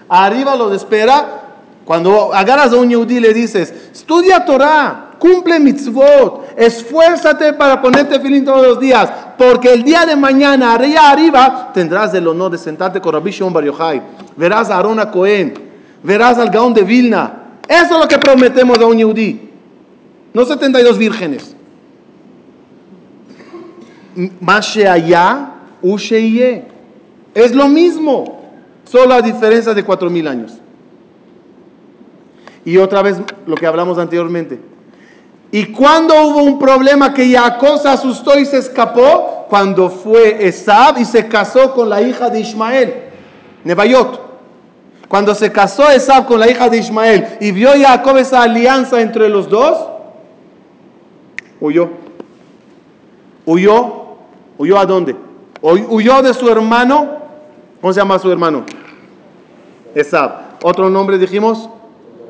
Arriba 0.10 0.56
los 0.56 0.74
espera. 0.74 1.42
Cuando 1.86 2.34
agarras 2.34 2.74
a 2.74 2.78
un 2.78 2.90
yudí 2.90 3.20
le 3.20 3.32
dices, 3.32 3.72
estudia 3.94 4.44
Torah, 4.44 5.12
cumple 5.20 5.60
mitzvot, 5.60 6.54
esfuérzate 6.58 7.54
para 7.54 7.80
ponerte 7.80 8.20
filín 8.20 8.44
todos 8.44 8.66
los 8.66 8.80
días, 8.80 9.08
porque 9.38 9.72
el 9.72 9.84
día 9.84 10.04
de 10.04 10.16
mañana, 10.16 10.74
arriba, 10.74 11.12
arriba, 11.12 11.72
tendrás 11.76 12.12
el 12.16 12.28
honor 12.28 12.52
de 12.52 12.58
sentarte 12.58 13.00
con 13.00 13.14
Rabbi 13.14 13.30
Shimon 13.30 13.54
Bar 13.54 13.66
Yochai. 13.66 14.02
Verás 14.36 14.72
a 14.72 14.80
Arona 14.80 15.12
Cohen, 15.12 15.54
verás 16.02 16.40
al 16.40 16.50
Gaón 16.50 16.74
de 16.74 16.82
Vilna. 16.82 17.34
Eso 17.68 17.94
es 17.96 18.00
lo 18.00 18.08
que 18.08 18.18
prometemos 18.18 18.80
a 18.80 18.86
un 18.88 18.98
yudí. 18.98 19.52
No 20.34 20.44
72 20.44 20.98
vírgenes. 20.98 21.56
Mashe 24.40 24.88
allá. 24.88 25.52
Es 27.36 27.54
lo 27.54 27.68
mismo, 27.68 28.35
solo 28.86 29.14
a 29.14 29.22
diferencia 29.22 29.74
de 29.74 29.84
cuatro 29.84 30.10
mil 30.10 30.28
años. 30.28 30.54
Y 32.64 32.78
otra 32.78 33.02
vez 33.02 33.18
lo 33.46 33.56
que 33.56 33.68
hablamos 33.68 33.98
anteriormente. 33.98 34.60
Y 35.52 35.68
cuando 35.68 36.14
hubo 36.28 36.44
un 36.44 36.58
problema 36.58 37.14
que 37.14 37.32
Jacob 37.32 37.80
se 37.80 37.88
asustó 37.88 38.38
y 38.40 38.46
se 38.46 38.58
escapó, 38.58 39.46
cuando 39.50 39.90
fue 39.90 40.48
Esab 40.48 40.98
y 40.98 41.06
se 41.06 41.28
casó 41.28 41.74
con 41.74 41.90
la 41.90 42.02
hija 42.02 42.30
de 42.30 42.40
Ismael, 42.40 42.94
Nebayot. 43.64 44.22
Cuando 45.08 45.36
se 45.36 45.52
casó 45.52 45.90
Esab 45.90 46.26
con 46.26 46.40
la 46.40 46.50
hija 46.50 46.68
de 46.68 46.78
Ismael 46.78 47.38
y 47.40 47.52
vio 47.52 47.70
Jacob 47.80 48.18
esa 48.18 48.42
alianza 48.42 49.00
entre 49.02 49.30
los 49.30 49.48
dos, 49.50 49.78
huyó. 51.62 51.90
Huyó. 53.46 54.06
¿Huyó 54.58 54.80
a 54.80 54.86
dónde? 54.86 55.16
Huyó 55.62 56.22
de 56.22 56.34
su 56.34 56.50
hermano 56.50 57.25
¿Cómo 57.86 57.94
se 57.94 58.00
llama 58.00 58.18
su 58.18 58.32
hermano? 58.32 58.66
Esab. 59.94 60.58
Otro 60.64 60.90
nombre 60.90 61.20
dijimos, 61.20 61.70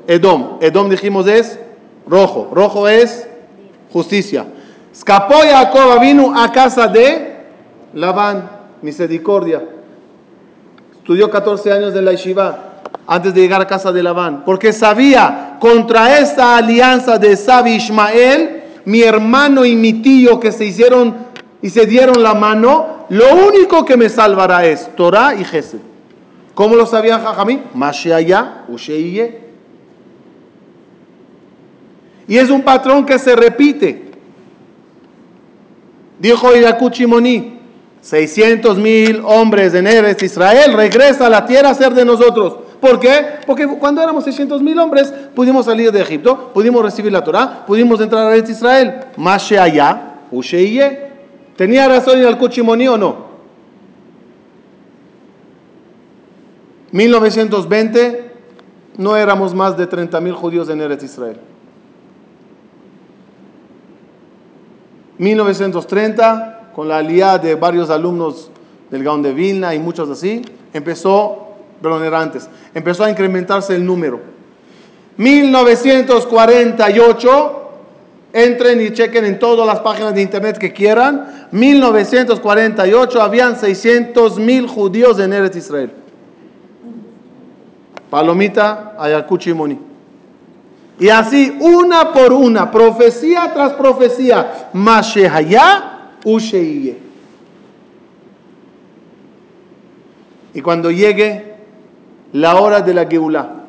Edom. 0.05 0.57
Edom 0.59 0.89
dijimos 0.89 1.27
es 1.27 1.57
rojo. 2.05 2.49
Rojo 2.53 2.89
es 2.89 3.25
justicia. 3.89 4.47
Escapó 4.91 5.35
Jacob, 5.49 6.01
vino 6.01 6.37
a 6.37 6.51
casa 6.51 6.89
de 6.89 7.37
Labán, 7.93 8.49
misericordia. 8.81 9.63
Estudió 10.97 11.31
14 11.31 11.71
años 11.71 11.93
de 11.93 12.01
la 12.01 12.11
yeshiva 12.11 12.81
antes 13.07 13.33
de 13.33 13.39
llegar 13.39 13.61
a 13.61 13.65
casa 13.65 13.93
de 13.93 14.03
Labán, 14.03 14.43
porque 14.43 14.73
sabía 14.73 15.55
contra 15.61 16.19
esta 16.19 16.57
alianza 16.57 17.17
de 17.17 17.31
Esab 17.31 17.65
y 17.67 17.75
Ismael, 17.75 18.63
mi 18.83 19.03
hermano 19.03 19.63
y 19.63 19.77
mi 19.77 19.93
tío 20.01 20.37
que 20.37 20.51
se 20.51 20.65
hicieron 20.65 21.15
y 21.65 21.71
se 21.71 21.87
dieron 21.87 22.21
la 22.21 22.35
mano, 22.35 23.07
lo 23.09 23.47
único 23.47 23.83
que 23.85 23.97
me 23.97 24.07
salvará 24.07 24.67
es 24.67 24.95
Torah 24.95 25.33
y 25.33 25.43
Gesed. 25.43 25.79
¿Cómo 26.53 26.75
lo 26.75 26.85
sabía 26.85 27.17
Jajamí? 27.17 27.59
Mashiaya, 27.73 28.65
Usheiye. 28.67 29.39
Y 32.27 32.37
es 32.37 32.51
un 32.51 32.61
patrón 32.61 33.03
que 33.03 33.17
se 33.17 33.35
repite. 33.35 34.11
Dijo 36.19 36.55
Irakuchimoni, 36.55 37.59
600 37.99 38.77
mil 38.77 39.23
hombres 39.25 39.73
de 39.73 40.17
Israel 40.21 40.71
regresa 40.73 41.25
a 41.25 41.29
la 41.31 41.47
tierra 41.47 41.71
a 41.71 41.73
ser 41.73 41.95
de 41.95 42.05
nosotros. 42.05 42.57
¿Por 42.79 42.99
qué? 42.99 43.39
Porque 43.47 43.65
cuando 43.65 44.03
éramos 44.03 44.23
600 44.25 44.61
mil 44.61 44.77
hombres 44.77 45.11
pudimos 45.33 45.65
salir 45.65 45.91
de 45.91 46.01
Egipto, 46.01 46.51
pudimos 46.53 46.83
recibir 46.83 47.11
la 47.11 47.23
Torah, 47.23 47.65
pudimos 47.65 47.99
entrar 48.01 48.31
a 48.31 48.37
Israel. 48.37 49.05
Mashiaya, 49.17 50.19
Usheiye. 50.29 51.14
¿Tenía 51.55 51.87
razón 51.87 52.19
en 52.19 52.27
el 52.27 52.37
Cuchimoní 52.37 52.87
o 52.87 52.97
no? 52.97 53.25
1920 56.91 58.31
no 58.97 59.17
éramos 59.17 59.53
más 59.53 59.77
de 59.77 59.85
30 59.87 60.21
mil 60.21 60.33
judíos 60.33 60.69
en 60.69 60.79
Eretz 60.81 61.03
Israel. 61.03 61.37
1930, 65.17 66.71
con 66.73 66.87
la 66.87 66.97
alianza 66.97 67.39
de 67.39 67.55
varios 67.55 67.89
alumnos 67.89 68.51
del 68.89 69.03
Gaón 69.03 69.21
de 69.21 69.33
Vilna 69.33 69.75
y 69.75 69.79
muchos 69.79 70.09
así, 70.09 70.41
empezó, 70.73 71.55
perdón, 71.81 72.03
era 72.03 72.21
antes, 72.21 72.49
empezó 72.73 73.05
a 73.05 73.09
incrementarse 73.09 73.75
el 73.75 73.85
número. 73.85 74.19
1948 75.17 77.64
Entren 78.37 78.81
y 78.81 78.91
chequen 78.91 79.23
en 79.23 79.39
todas 79.39 79.65
las 79.65 79.79
páginas 79.79 80.13
de 80.13 80.21
internet 80.21 80.57
que 80.57 80.73
quieran. 80.73 81.47
1948 81.51 83.21
habían 83.21 83.57
600 83.57 84.39
mil 84.39 84.67
judíos 84.67 85.17
en 85.19 85.31
Eretz 85.31 85.55
Israel. 85.55 85.89
Palomita, 88.09 88.93
Ayacucho 88.99 89.49
y 89.49 89.53
Moni. 89.53 89.79
Y 90.99 91.07
así, 91.07 91.57
una 91.61 92.11
por 92.11 92.33
una, 92.33 92.69
profecía 92.71 93.53
tras 93.53 93.71
profecía, 93.71 94.67
Mashehaya, 94.73 96.09
Usheiye. 96.25 96.97
Y 100.53 100.59
cuando 100.59 100.91
llegue 100.91 101.55
la 102.33 102.59
hora 102.59 102.81
de 102.81 102.93
la 102.93 103.05
Geulah, 103.05 103.64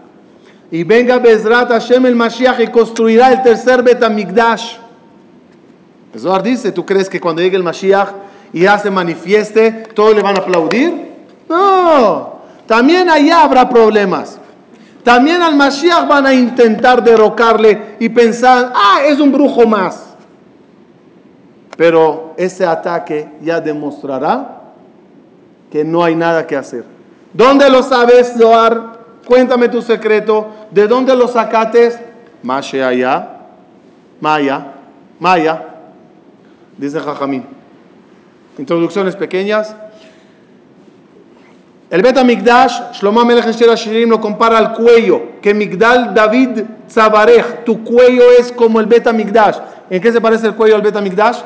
y 0.70 0.85
venga 0.85 1.18
Bezrat 1.18 1.68
Hashem 1.68 2.07
el 2.07 2.16
Mashiach 2.16 2.61
y 2.61 2.66
construirá 2.68 3.33
el 3.33 3.42
tercer 3.42 3.83
Betamigdash. 3.83 4.76
Zohar 6.16 6.42
dice, 6.42 6.72
¿tú 6.72 6.85
crees 6.85 7.09
que 7.09 7.20
cuando 7.20 7.42
llegue 7.42 7.57
el 7.57 7.62
Mashiach 7.62 8.09
y 8.52 8.62
ya 8.62 8.79
se 8.79 8.90
manifieste, 8.90 9.70
todos 9.94 10.14
le 10.14 10.22
van 10.22 10.37
a 10.37 10.40
aplaudir? 10.40 11.12
No, 11.48 12.40
también 12.66 13.09
allá 13.11 13.42
habrá 13.42 13.68
problemas. 13.68 14.38
También 15.05 15.40
al 15.40 15.55
Mashiach 15.55 16.09
van 16.09 16.26
a 16.26 16.35
intentar 16.35 17.05
derrocarle 17.05 17.96
y 18.00 18.09
pensar, 18.09 18.72
ah, 18.74 19.02
es 19.07 19.20
un 19.20 19.31
brujo 19.31 19.66
más. 19.66 20.16
Pero 21.76 22.35
ese 22.37 22.66
ataque 22.66 23.29
ya 23.40 23.61
demostrará 23.61 24.62
que 25.70 25.85
no 25.85 26.02
hay 26.02 26.16
nada 26.16 26.46
que 26.46 26.57
hacer. 26.57 26.85
¿Dónde 27.33 27.68
lo 27.70 27.83
sabes, 27.83 28.33
Zohar? 28.37 28.95
Cuéntame 29.26 29.68
tu 29.68 29.82
secreto. 29.82 30.48
¿De 30.70 30.86
dónde 30.86 31.14
lo 31.16 31.26
sacates? 31.26 31.98
Mashe 32.42 32.82
allá. 32.82 33.28
Maya. 34.20 34.72
Maya. 35.18 35.64
Dice 36.78 37.00
Jajamín. 37.00 37.44
Introducciones 38.57 39.16
pequeñas. 39.16 39.74
El 41.90 42.03
Bet 42.03 42.22
Migdash, 42.24 42.94
Shlomo 42.94 43.24
Melech 43.24 43.46
Shirim 43.55 44.11
lo 44.11 44.20
compara 44.20 44.59
al 44.59 44.72
cuello, 44.72 45.40
que 45.40 45.55
Migdal 45.55 46.14
David 46.14 46.62
Tzabarej, 46.88 47.64
tu 47.64 47.84
cuello 47.84 48.24
es 48.38 48.51
como 48.51 48.80
el 48.80 48.86
Bet 48.86 49.11
Migdash. 49.12 49.59
¿En 49.88 50.01
qué 50.01 50.11
se 50.11 50.20
parece 50.20 50.48
el 50.48 50.55
cuello 50.55 50.74
al 50.74 50.82
Bet 50.82 51.01
Migdash? 51.01 51.38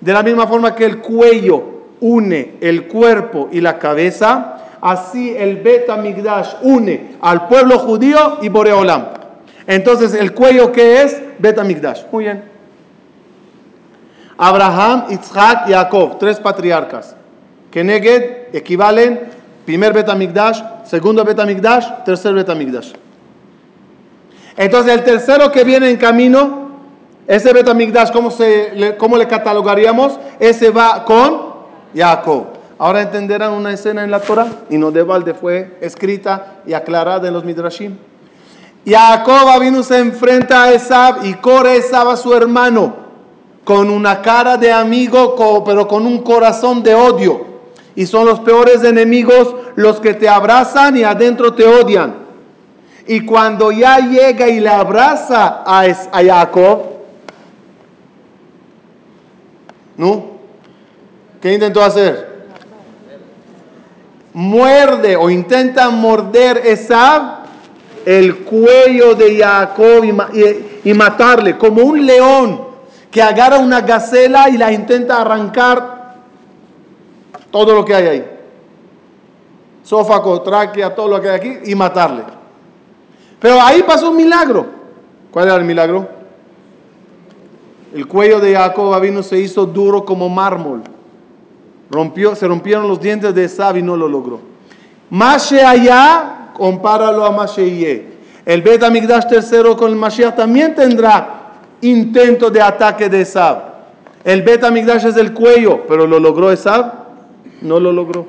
De 0.00 0.12
la 0.12 0.24
misma 0.24 0.46
forma 0.48 0.74
que 0.74 0.84
el 0.84 0.98
cuello 0.98 1.62
une 2.00 2.56
el 2.60 2.88
cuerpo 2.88 3.48
y 3.52 3.60
la 3.60 3.78
cabeza, 3.78 4.51
Así 4.82 5.32
el 5.38 5.58
Bet 5.58 5.88
Migdash 5.96 6.56
une 6.62 7.16
al 7.20 7.46
pueblo 7.46 7.78
judío 7.78 8.38
y 8.42 8.48
Boreolam. 8.48 9.04
Entonces, 9.64 10.12
¿el 10.12 10.34
cuello 10.34 10.72
qué 10.72 11.02
es? 11.02 11.22
Bet 11.38 11.62
Migdash. 11.62 12.02
Muy 12.10 12.24
bien. 12.24 12.42
Abraham, 14.36 15.04
Isaac 15.10 15.68
y 15.68 15.72
Jacob, 15.72 16.18
tres 16.18 16.40
patriarcas. 16.40 17.14
Que 17.70 17.84
Neged 17.84 18.52
equivalen 18.52 19.20
primer 19.64 19.92
Bet 19.92 20.12
Migdash, 20.14 20.60
segundo 20.84 21.24
Bet 21.24 21.40
Migdash, 21.44 22.02
tercer 22.04 22.34
Bet 22.34 22.52
Migdash. 22.52 22.92
Entonces, 24.56 24.92
el 24.92 25.04
tercero 25.04 25.52
que 25.52 25.62
viene 25.62 25.90
en 25.90 25.96
camino, 25.96 26.70
ese 27.28 27.52
Bet 27.52 27.72
Migdash, 27.72 28.10
¿cómo, 28.10 28.32
se, 28.32 28.96
¿cómo 28.98 29.16
le 29.16 29.28
catalogaríamos? 29.28 30.18
Ese 30.40 30.70
va 30.70 31.04
con 31.04 31.52
Jacob. 31.94 32.51
Ahora 32.82 33.02
entenderán 33.02 33.52
una 33.52 33.72
escena 33.72 34.02
en 34.02 34.10
la 34.10 34.18
Torah 34.18 34.48
y 34.68 34.76
no 34.76 34.90
de 34.90 35.04
balde 35.04 35.34
fue 35.34 35.78
escrita 35.80 36.62
y 36.66 36.72
aclarada 36.72 37.28
en 37.28 37.32
los 37.32 37.44
Midrashim. 37.44 37.96
Jacob 38.84 39.60
vino 39.60 39.84
se 39.84 40.00
enfrenta 40.00 40.64
a 40.64 40.72
Esab 40.72 41.24
y 41.24 41.34
corre 41.34 41.76
Esab 41.76 42.08
a 42.08 42.16
su 42.16 42.34
hermano 42.34 42.92
con 43.62 43.88
una 43.88 44.20
cara 44.20 44.56
de 44.56 44.72
amigo, 44.72 45.62
pero 45.64 45.86
con 45.86 46.08
un 46.08 46.24
corazón 46.24 46.82
de 46.82 46.92
odio. 46.92 47.46
Y 47.94 48.04
son 48.04 48.26
los 48.26 48.40
peores 48.40 48.82
enemigos 48.82 49.54
los 49.76 50.00
que 50.00 50.14
te 50.14 50.28
abrazan 50.28 50.96
y 50.96 51.04
adentro 51.04 51.54
te 51.54 51.64
odian. 51.64 52.16
Y 53.06 53.24
cuando 53.24 53.70
ya 53.70 53.98
llega 53.98 54.48
y 54.48 54.58
le 54.58 54.70
abraza 54.70 55.62
a, 55.64 55.82
a 55.82 56.24
Jacob, 56.24 56.82
¿no? 59.96 60.32
¿Qué 61.40 61.54
intentó 61.54 61.80
hacer? 61.80 62.31
Muerde 64.34 65.16
o 65.16 65.28
intenta 65.28 65.90
morder 65.90 66.62
Esab 66.64 67.42
el 68.04 68.38
cuello 68.44 69.14
de 69.14 69.38
Jacob 69.38 70.04
y, 70.84 70.94
matarle, 70.94 71.56
como 71.56 71.82
un 71.82 72.04
león 72.04 72.62
que 73.10 73.22
agarra 73.22 73.58
una 73.58 73.80
gacela 73.82 74.48
y 74.48 74.56
la 74.56 74.72
intenta 74.72 75.20
arrancar 75.20 76.16
todo 77.50 77.74
lo 77.74 77.84
que 77.84 77.94
hay 77.94 78.06
ahí. 78.06 78.30
Sófaco, 79.82 80.40
tráquea, 80.42 80.94
todo 80.94 81.08
lo 81.08 81.20
que 81.20 81.28
hay 81.28 81.36
aquí 81.36 81.70
y 81.70 81.74
matarle. 81.74 82.22
Pero 83.38 83.60
ahí 83.60 83.82
pasó 83.82 84.10
un 84.10 84.16
milagro. 84.16 84.66
¿Cuál 85.30 85.46
era 85.46 85.56
el 85.56 85.64
milagro? 85.64 86.08
El 87.92 88.06
cuello 88.06 88.40
de 88.40 88.54
Jacob 88.54 88.98
vino 89.00 89.22
se 89.22 89.38
hizo 89.38 89.66
duro 89.66 90.04
como 90.04 90.28
mármol. 90.28 90.82
Rompió, 91.92 92.34
se 92.34 92.48
rompieron 92.48 92.88
los 92.88 92.98
dientes 92.98 93.34
de 93.34 93.44
Esab 93.44 93.76
y 93.76 93.82
no 93.82 93.98
lo 93.98 94.08
logró. 94.08 94.40
Más 95.10 95.52
allá 95.52 96.52
compáralo 96.54 97.22
a 97.22 97.30
Mashiach. 97.30 98.00
El 98.46 98.62
Bet 98.62 98.82
Amigdash 98.82 99.28
tercero 99.28 99.76
con 99.76 99.90
el 99.90 99.96
Mashiach 99.96 100.34
también 100.34 100.74
tendrá 100.74 101.58
intento 101.82 102.50
de 102.50 102.62
ataque 102.62 103.10
de 103.10 103.20
Esab. 103.20 103.58
El 104.24 104.40
Bet 104.40 104.64
Amigdash 104.64 105.04
es 105.04 105.18
el 105.18 105.34
cuello, 105.34 105.82
pero 105.86 106.06
¿lo 106.06 106.18
logró 106.18 106.50
Esab? 106.50 106.94
No 107.60 107.78
lo 107.78 107.92
logró. 107.92 108.24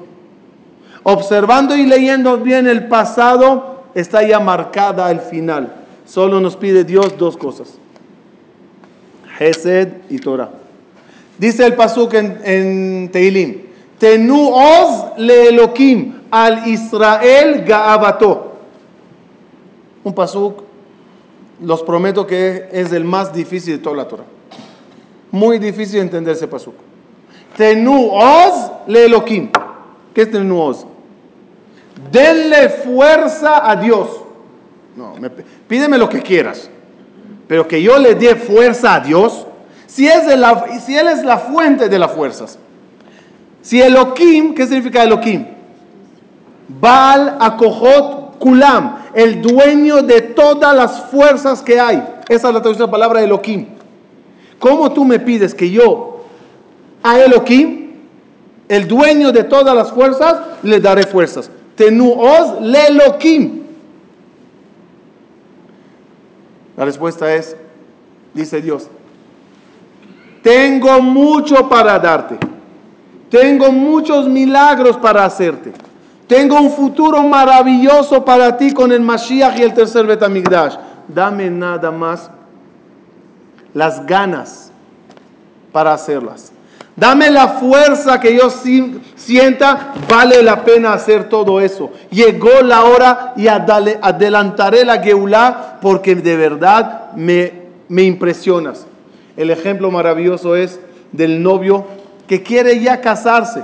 Observando 1.04 1.74
y 1.74 1.86
leyendo 1.86 2.40
bien 2.40 2.68
el 2.68 2.90
pasado, 2.90 3.84
está 3.96 4.24
ya 4.24 4.42
marcada 4.42 5.10
el 5.10 5.22
final. 5.22 5.74
Solo 6.06 6.42
nos 6.42 6.58
pide 6.58 6.84
Dios 6.84 7.18
dos 7.18 7.38
cosas. 7.38 7.78
Hesed 9.40 9.88
y 10.10 10.20
Torah. 10.20 10.63
Dice 11.38 11.66
el 11.66 11.76
pasuk 11.76 12.14
en, 12.14 12.40
en 12.44 13.10
Teilim, 13.12 13.62
Tenu 13.98 14.50
oz 14.52 15.18
le 15.18 15.50
Elohim, 15.50 16.22
al 16.30 16.68
Israel 16.68 17.64
Gaabato. 17.66 18.52
Un 20.04 20.14
pasuk, 20.14 20.64
los 21.62 21.84
prometo 21.84 22.28
que 22.28 22.68
es 22.72 22.92
el 22.92 23.06
más 23.06 23.34
difícil 23.34 23.78
de 23.78 23.84
toda 23.84 23.96
la 23.96 24.08
Torah. 24.08 24.26
Muy 25.32 25.58
difícil 25.58 26.00
entender 26.00 26.36
ese 26.36 26.48
pasuk. 26.48 26.76
Tenu 27.56 28.10
oz 28.12 28.72
le 28.88 29.06
Elohim. 29.06 29.50
¿Qué 30.14 30.24
es 30.24 30.32
tenu 30.32 30.60
oz? 30.60 30.86
Denle 32.12 32.70
fuerza 32.70 33.70
a 33.70 33.76
Dios. 33.76 34.10
No, 34.96 35.16
pídeme 35.68 35.98
lo 35.98 36.10
que 36.10 36.22
quieras. 36.22 36.70
Pero 37.48 37.68
que 37.68 37.82
yo 37.82 37.98
le 37.98 38.16
dé 38.16 38.36
fuerza 38.36 38.96
a 38.96 39.00
Dios. 39.00 39.48
Si, 39.94 40.08
es 40.08 40.26
la, 40.40 40.66
Él 40.88 41.08
es 41.08 41.24
la 41.24 41.38
fuente 41.38 41.88
de 41.88 42.00
las 42.00 42.12
fuerzas. 42.12 42.58
Si 43.62 43.80
Elohim, 43.80 44.56
¿qué 44.56 44.66
significa 44.66 45.04
Elohim? 45.04 45.46
Baal 46.68 47.38
Akohot 47.40 48.40
Kulam, 48.40 49.04
el 49.14 49.40
dueño 49.40 50.02
de 50.02 50.22
todas 50.22 50.76
las 50.76 51.00
fuerzas 51.12 51.62
que 51.62 51.80
hay. 51.80 52.04
Esa 52.28 52.48
es 52.48 52.54
la 52.56 52.62
traducción 52.62 52.78
de 52.78 52.88
la 52.88 52.92
palabra 52.92 53.22
Elohim. 53.22 53.68
¿Cómo 54.58 54.92
tú 54.92 55.06
me 55.06 55.20
pides 55.20 55.54
que 55.54 55.70
yo 55.70 56.26
a 57.04 57.20
Elohim, 57.20 57.92
el 58.70 58.88
dueño 58.88 59.32
de 59.32 59.44
todas 59.44 59.76
las 59.76 59.92
fuerzas, 59.92 60.38
le 60.64 60.80
daré 60.80 61.04
fuerzas? 61.04 61.52
Tenuoz 61.76 62.60
le 62.62 62.88
Elohim. 62.88 63.62
La 66.78 66.84
respuesta 66.84 67.36
es, 67.36 67.56
dice 68.34 68.60
Dios, 68.60 68.90
tengo 70.44 71.02
mucho 71.02 71.68
para 71.68 71.98
darte. 71.98 72.38
Tengo 73.32 73.72
muchos 73.72 74.28
milagros 74.28 74.98
para 74.98 75.26
hacerte. 75.26 75.74
Tengo 76.28 76.60
un 76.60 76.70
futuro 76.70 77.24
maravilloso 77.24 78.24
para 78.24 78.56
ti 78.58 78.72
con 78.74 78.92
el 78.92 79.02
Mashiach 79.02 79.58
y 79.58 79.64
el 79.64 79.74
tercer 79.74 80.06
Betamigdash. 80.06 80.76
Dame 81.08 81.50
nada 81.50 81.90
más 81.90 82.30
las 83.74 84.06
ganas 84.06 84.72
para 85.72 85.94
hacerlas. 85.94 86.52
Dame 86.96 87.32
la 87.32 87.48
fuerza 87.48 88.20
que 88.20 88.38
yo 88.38 88.52
sienta, 89.16 89.94
vale 90.08 90.44
la 90.44 90.64
pena 90.64 90.94
hacer 90.94 91.28
todo 91.28 91.60
eso. 91.60 91.92
Llegó 92.12 92.62
la 92.62 92.84
hora 92.84 93.34
y 93.36 93.48
adelantaré 93.48 94.86
la 94.86 95.02
Geulah 95.02 95.80
porque 95.82 96.14
de 96.14 96.38
verdad 96.38 97.12
me, 97.16 97.52
me 97.90 98.04
impresionas. 98.04 98.86
El 99.38 99.50
ejemplo 99.50 99.92
maravilloso 99.92 100.56
es 100.56 100.80
del 101.12 101.42
novio 101.42 101.86
que 102.28 102.44
quiere 102.44 102.80
ya 102.80 103.02
casarse 103.02 103.64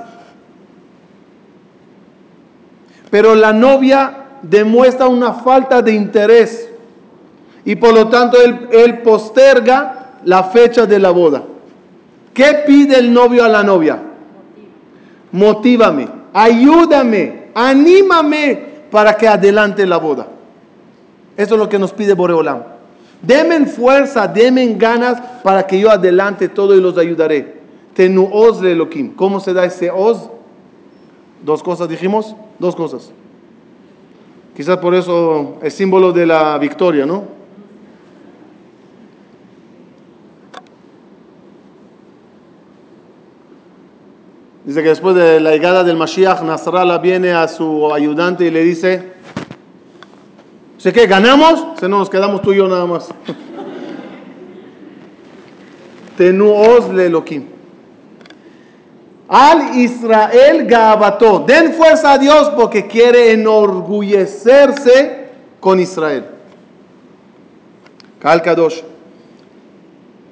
pero 3.10 3.36
la 3.36 3.54
novia 3.54 4.26
demuestra 4.42 5.08
una 5.08 5.34
falta 5.34 5.82
de 5.82 5.94
interés 5.94 6.70
y 7.66 7.76
por 7.76 7.94
lo 7.94 8.08
tanto 8.08 8.38
él, 8.42 9.00
posterga 9.00 10.12
la 10.24 10.44
fecha 10.44 10.86
de 10.86 11.00
la 11.00 11.12
boda. 11.12 11.44
¿Qué 12.34 12.64
pide 12.66 12.98
el 12.98 13.12
novio 13.12 13.44
a 13.44 13.50
la 13.50 13.64
novia? 13.64 14.00
Motívame, 15.32 16.08
ayúdame, 16.34 17.50
anímame 17.54 18.64
para 18.90 19.16
que 19.16 19.28
adelante 19.28 19.86
la 19.86 19.98
boda. 19.98 20.28
Eso 21.36 21.56
es 21.56 21.60
lo 21.60 21.70
que 21.70 21.80
nos 21.80 21.94
pide 21.94 22.14
Boreolam. 22.14 22.64
Demen 23.22 23.68
fuerza, 23.68 24.28
demen 24.28 24.78
ganas 24.78 25.22
para 25.44 25.68
que 25.68 25.80
yo 25.80 25.92
adelante 25.92 26.48
todo 26.48 26.76
y 26.76 26.82
los 26.82 26.98
ayudaré. 26.98 27.60
Tenu 27.94 28.30
oz 28.32 28.62
le 28.62 28.72
Elohim. 28.72 29.14
¿Cómo 29.14 29.40
se 29.40 29.54
da 29.54 29.66
ese 29.66 29.92
oz? 29.92 30.30
Dos 31.44 31.62
cosas 31.62 31.90
dijimos, 31.90 32.36
dos 32.58 32.76
cosas. 32.76 33.12
Quizás 34.56 34.78
por 34.78 34.96
eso 34.96 35.58
es 35.62 35.74
símbolo 35.74 36.12
de 36.12 36.26
la 36.26 36.58
victoria, 36.58 37.06
¿no? 37.06 37.40
Dice 44.66 44.84
que 44.84 44.90
después 44.90 45.16
de 45.16 45.40
la 45.40 45.52
llegada 45.52 45.84
del 45.84 45.98
Mashiach, 45.98 46.42
Nasrallah 46.42 47.00
viene 47.00 47.32
a 47.32 47.48
su 47.48 47.92
ayudante 47.92 48.46
y 48.46 48.52
le 48.52 48.64
dice, 48.64 49.14
¿sé 50.80 50.92
qué? 50.92 51.06
¿Ganamos? 51.06 51.80
Se 51.80 51.88
nos 51.88 52.10
quedamos 52.10 52.42
tú 52.42 52.52
y 52.52 52.58
yo 52.58 52.68
nada 52.68 52.88
más. 52.88 53.10
Tenuos 56.18 56.92
le 56.92 57.06
Elohim 57.06 57.60
al 59.30 59.78
Israel 59.78 60.66
Gabato. 60.66 61.46
Den 61.48 61.74
fuerza 61.74 62.14
a 62.14 62.18
Dios 62.18 62.50
porque 62.56 62.88
quiere 62.88 63.32
enorgullecerse 63.32 65.30
con 65.60 65.80
Israel. 65.80 66.26
Kalkadosh. 68.20 68.82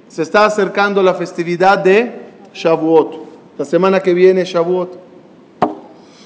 Se 0.07 0.23
está 0.23 0.45
acercando 0.45 1.03
la 1.03 1.13
festividad 1.13 1.77
de 1.77 2.21
Shavuot. 2.53 3.27
La 3.57 3.65
semana 3.65 3.99
que 3.99 4.15
viene 4.15 4.43
Shavuot. 4.43 4.97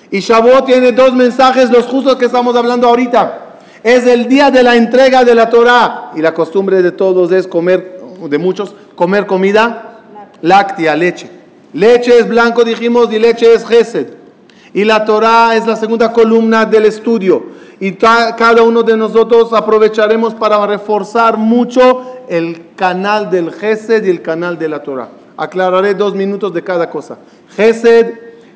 Y 0.09 0.19
Shavuot 0.19 0.65
tiene 0.65 0.93
dos 0.93 1.13
mensajes, 1.13 1.69
los 1.69 1.85
justos 1.85 2.15
que 2.15 2.25
estamos 2.25 2.55
hablando 2.55 2.87
ahorita. 2.87 3.50
Es 3.83 4.05
el 4.05 4.27
día 4.27 4.51
de 4.51 4.61
la 4.61 4.75
entrega 4.75 5.23
de 5.23 5.33
la 5.33 5.49
Torah. 5.49 6.11
Y 6.15 6.21
la 6.21 6.33
costumbre 6.33 6.81
de 6.81 6.91
todos 6.91 7.31
es 7.31 7.47
comer, 7.47 7.99
de 8.29 8.37
muchos, 8.37 8.75
comer 8.95 9.25
comida 9.25 9.99
láctea, 10.41 10.95
leche. 10.95 11.29
Leche 11.73 12.17
es 12.17 12.27
blanco, 12.27 12.63
dijimos, 12.63 13.11
y 13.11 13.19
leche 13.19 13.53
es 13.53 13.65
Gesed. 13.65 14.07
Y 14.73 14.83
la 14.83 15.05
Torah 15.05 15.55
es 15.55 15.65
la 15.65 15.75
segunda 15.75 16.11
columna 16.11 16.65
del 16.65 16.85
estudio. 16.85 17.61
Y 17.79 17.93
cada 17.93 18.61
uno 18.61 18.83
de 18.83 18.95
nosotros 18.95 19.51
aprovecharemos 19.53 20.35
para 20.35 20.65
reforzar 20.67 21.37
mucho 21.37 22.23
el 22.29 22.67
canal 22.75 23.29
del 23.29 23.51
Gesed 23.51 24.03
y 24.05 24.09
el 24.09 24.21
canal 24.21 24.59
de 24.59 24.69
la 24.69 24.83
Torah. 24.83 25.09
Aclararé 25.35 25.95
dos 25.95 26.13
minutos 26.13 26.53
de 26.53 26.63
cada 26.63 26.89
cosa. 26.89 27.17
Gesed, 27.55 28.13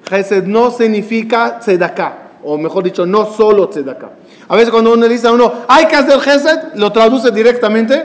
Gesed 0.07 0.43
no 0.43 0.69
significa 0.69 1.59
tzedakah, 1.59 2.39
o 2.43 2.57
mejor 2.57 2.83
dicho, 2.83 3.05
no 3.05 3.25
solo 3.25 3.67
tzedakah. 3.67 4.11
A 4.47 4.55
veces 4.55 4.69
cuando 4.69 4.93
uno 4.93 5.07
dice 5.07 5.27
a 5.27 5.31
uno, 5.31 5.51
hay 5.67 5.87
que 5.87 5.95
hacer 5.95 6.19
Gesed, 6.19 6.75
lo 6.75 6.91
traduce 6.91 7.31
directamente, 7.31 8.03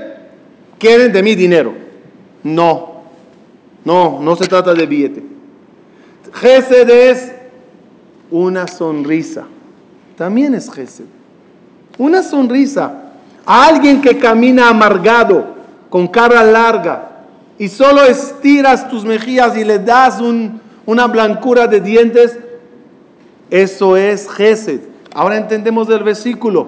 quieren 0.78 1.12
de 1.12 1.22
mí 1.22 1.34
dinero. 1.34 1.74
No, 2.42 3.02
no, 3.84 4.20
no 4.20 4.36
se 4.36 4.46
trata 4.46 4.72
de 4.72 4.86
billete. 4.86 5.22
Gesed 6.32 6.88
es 6.88 7.32
una 8.30 8.66
sonrisa. 8.66 9.44
También 10.16 10.54
es 10.54 10.70
Gesed. 10.70 11.04
Una 11.98 12.22
sonrisa. 12.22 12.94
A 13.44 13.66
alguien 13.66 14.00
que 14.00 14.18
camina 14.18 14.68
amargado, 14.68 15.56
con 15.90 16.06
cara 16.06 16.42
larga, 16.44 17.08
y 17.58 17.68
solo 17.68 18.04
estiras 18.04 18.88
tus 18.88 19.04
mejillas 19.04 19.56
y 19.56 19.64
le 19.64 19.78
das 19.78 20.18
una 20.86 21.06
blancura 21.06 21.66
de 21.66 21.80
dientes, 21.80 22.38
eso 23.50 23.96
es 23.96 24.30
Gesed. 24.30 24.89
Ahora 25.14 25.36
entendemos 25.36 25.88
el 25.90 26.02
versículo. 26.02 26.66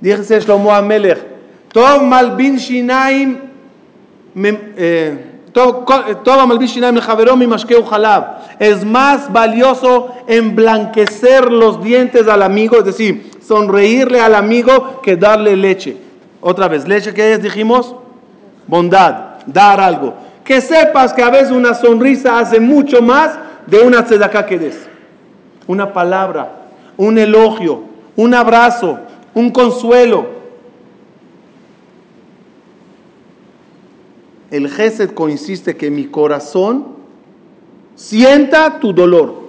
Dice 0.00 0.40
Shlomo 0.40 0.72
Amelech, 0.72 1.18
Tov 1.72 2.02
malbin 2.02 2.56
shinaim 2.56 3.38
eh, 4.34 5.24
es 8.58 8.84
más 8.84 9.32
valioso 9.32 10.14
emblanquecer 10.26 11.50
los 11.50 11.82
dientes 11.82 12.28
al 12.28 12.42
amigo, 12.42 12.78
es 12.78 12.84
decir, 12.84 13.30
sonreírle 13.44 14.20
al 14.20 14.34
amigo 14.34 15.00
que 15.02 15.16
darle 15.16 15.56
leche. 15.56 15.96
Otra 16.40 16.68
vez, 16.68 16.86
leche 16.86 17.12
que 17.12 17.32
es, 17.32 17.42
dijimos, 17.42 17.96
bondad, 18.66 19.38
dar 19.46 19.80
algo. 19.80 20.14
Que 20.44 20.60
sepas 20.60 21.12
que 21.12 21.22
a 21.22 21.30
veces 21.30 21.50
una 21.50 21.74
sonrisa 21.74 22.38
hace 22.38 22.60
mucho 22.60 23.02
más 23.02 23.36
de 23.66 23.80
una 23.80 24.04
tzedaká 24.04 24.46
que 24.46 24.58
des. 24.58 24.88
Una 25.66 25.92
palabra, 25.92 26.57
un 26.98 27.16
elogio, 27.16 27.84
un 28.16 28.34
abrazo, 28.34 28.98
un 29.32 29.50
consuelo. 29.50 30.26
El 34.50 34.68
Gesed 34.68 35.12
consiste 35.12 35.76
que 35.76 35.90
mi 35.90 36.06
corazón 36.06 36.86
sienta 37.94 38.80
tu 38.80 38.92
dolor. 38.92 39.48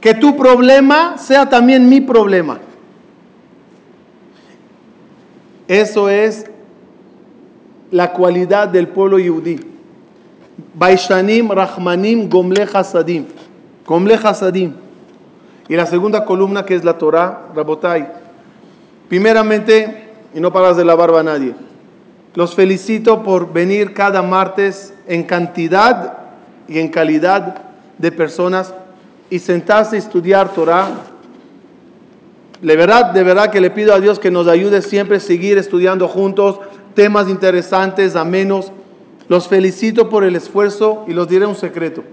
Que 0.00 0.12
tu 0.14 0.36
problema 0.36 1.16
sea 1.18 1.48
también 1.48 1.88
mi 1.88 2.00
problema. 2.00 2.58
Eso 5.68 6.08
es 6.08 6.46
la 7.90 8.12
cualidad 8.12 8.68
del 8.68 8.88
pueblo 8.88 9.18
yudí. 9.18 9.60
Baishanim, 10.74 11.50
Rahmanim, 11.50 12.28
Gomle 12.28 12.66
Hasadim. 12.72 13.26
Gomle 13.84 14.14
Hasadim. 14.14 14.85
Y 15.68 15.76
la 15.76 15.86
segunda 15.86 16.24
columna 16.24 16.64
que 16.64 16.74
es 16.74 16.84
la 16.84 16.98
Torah, 16.98 17.48
Rabotai. 17.54 18.08
Primeramente, 19.08 20.10
y 20.34 20.40
no 20.40 20.52
paras 20.52 20.76
de 20.76 20.84
la 20.84 20.94
barba 20.94 21.20
a 21.20 21.24
nadie 21.24 21.54
los 22.36 22.54
felicito 22.54 23.22
por 23.22 23.50
venir 23.52 23.94
cada 23.94 24.22
martes 24.22 24.92
en 25.08 25.24
cantidad 25.24 26.18
y 26.68 26.78
en 26.78 26.88
calidad 26.88 27.62
de 27.96 28.12
personas 28.12 28.74
y 29.30 29.38
sentarse 29.38 29.96
a 29.96 29.98
estudiar 29.98 30.52
Torah. 30.52 30.88
De 32.60 32.76
verdad, 32.76 33.12
de 33.12 33.22
verdad 33.22 33.50
que 33.50 33.60
le 33.60 33.70
pido 33.70 33.94
a 33.94 34.00
Dios 34.00 34.18
que 34.18 34.30
nos 34.30 34.48
ayude 34.48 34.82
siempre 34.82 35.16
a 35.16 35.20
seguir 35.20 35.56
estudiando 35.56 36.08
juntos 36.08 36.60
temas 36.94 37.28
interesantes, 37.30 38.16
amenos. 38.16 38.70
Los 39.28 39.48
felicito 39.48 40.10
por 40.10 40.22
el 40.22 40.36
esfuerzo 40.36 41.04
y 41.08 41.14
los 41.14 41.28
diré 41.28 41.46
un 41.46 41.56
secreto. 41.56 42.04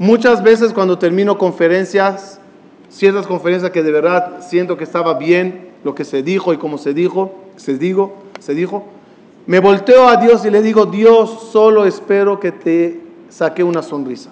Muchas 0.00 0.42
veces 0.42 0.72
cuando 0.72 0.98
termino 0.98 1.36
conferencias, 1.36 2.40
ciertas 2.88 3.26
conferencias 3.26 3.70
que 3.70 3.82
de 3.82 3.92
verdad 3.92 4.40
siento 4.40 4.78
que 4.78 4.84
estaba 4.84 5.12
bien 5.18 5.72
lo 5.84 5.94
que 5.94 6.06
se 6.06 6.22
dijo 6.22 6.54
y 6.54 6.56
como 6.56 6.78
se 6.78 6.94
dijo, 6.94 7.34
se 7.56 7.76
digo, 7.76 8.14
se 8.38 8.54
dijo, 8.54 8.86
me 9.44 9.60
volteo 9.60 10.08
a 10.08 10.16
Dios 10.16 10.42
y 10.46 10.50
le 10.50 10.62
digo, 10.62 10.86
Dios, 10.86 11.50
solo 11.52 11.84
espero 11.84 12.40
que 12.40 12.50
te 12.50 12.98
saque 13.28 13.62
una 13.62 13.82
sonrisa. 13.82 14.30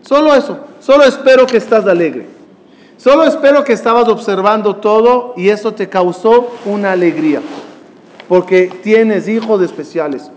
Solo 0.00 0.34
eso, 0.34 0.60
solo 0.80 1.04
espero 1.04 1.44
que 1.44 1.58
estás 1.58 1.86
alegre. 1.86 2.26
Solo 2.96 3.24
espero 3.24 3.62
que 3.62 3.74
estabas 3.74 4.08
observando 4.08 4.76
todo 4.76 5.34
y 5.36 5.50
eso 5.50 5.74
te 5.74 5.90
causó 5.90 6.50
una 6.64 6.92
alegría. 6.92 7.42
Porque 8.26 8.72
tienes 8.82 9.28
hijos 9.28 9.60
especiales. 9.60 10.30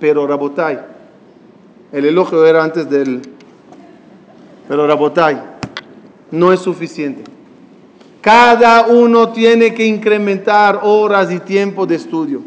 Pero 0.00 0.26
Rabotai, 0.26 0.80
el 1.92 2.06
elogio 2.06 2.46
era 2.46 2.64
antes 2.64 2.88
del... 2.88 3.33
Pero 4.68 4.86
Rabotai, 4.86 5.40
no 6.30 6.52
es 6.52 6.60
suficiente. 6.60 7.22
Cada 8.20 8.86
uno 8.86 9.30
tiene 9.30 9.74
que 9.74 9.84
incrementar 9.84 10.80
horas 10.82 11.30
y 11.30 11.40
tiempo 11.40 11.86
de 11.86 11.96
estudio. 11.96 12.40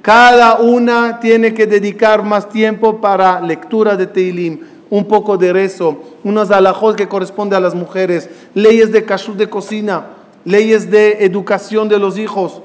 Cada 0.00 0.56
una 0.56 1.20
tiene 1.20 1.54
que 1.54 1.66
dedicar 1.66 2.22
más 2.22 2.48
tiempo 2.48 3.00
para 3.00 3.40
lectura 3.40 3.96
de 3.96 4.06
Teilim, 4.06 4.60
un 4.90 5.06
poco 5.06 5.36
de 5.36 5.52
rezo, 5.52 6.02
unos 6.24 6.50
alajos 6.50 6.94
que 6.94 7.08
corresponde 7.08 7.56
a 7.56 7.60
las 7.60 7.74
mujeres, 7.74 8.30
leyes 8.54 8.92
de 8.92 9.04
kashrut 9.04 9.36
de 9.36 9.48
cocina, 9.48 10.06
leyes 10.44 10.90
de 10.90 11.24
educación 11.24 11.88
de 11.88 11.98
los 11.98 12.18
hijos. 12.18 12.62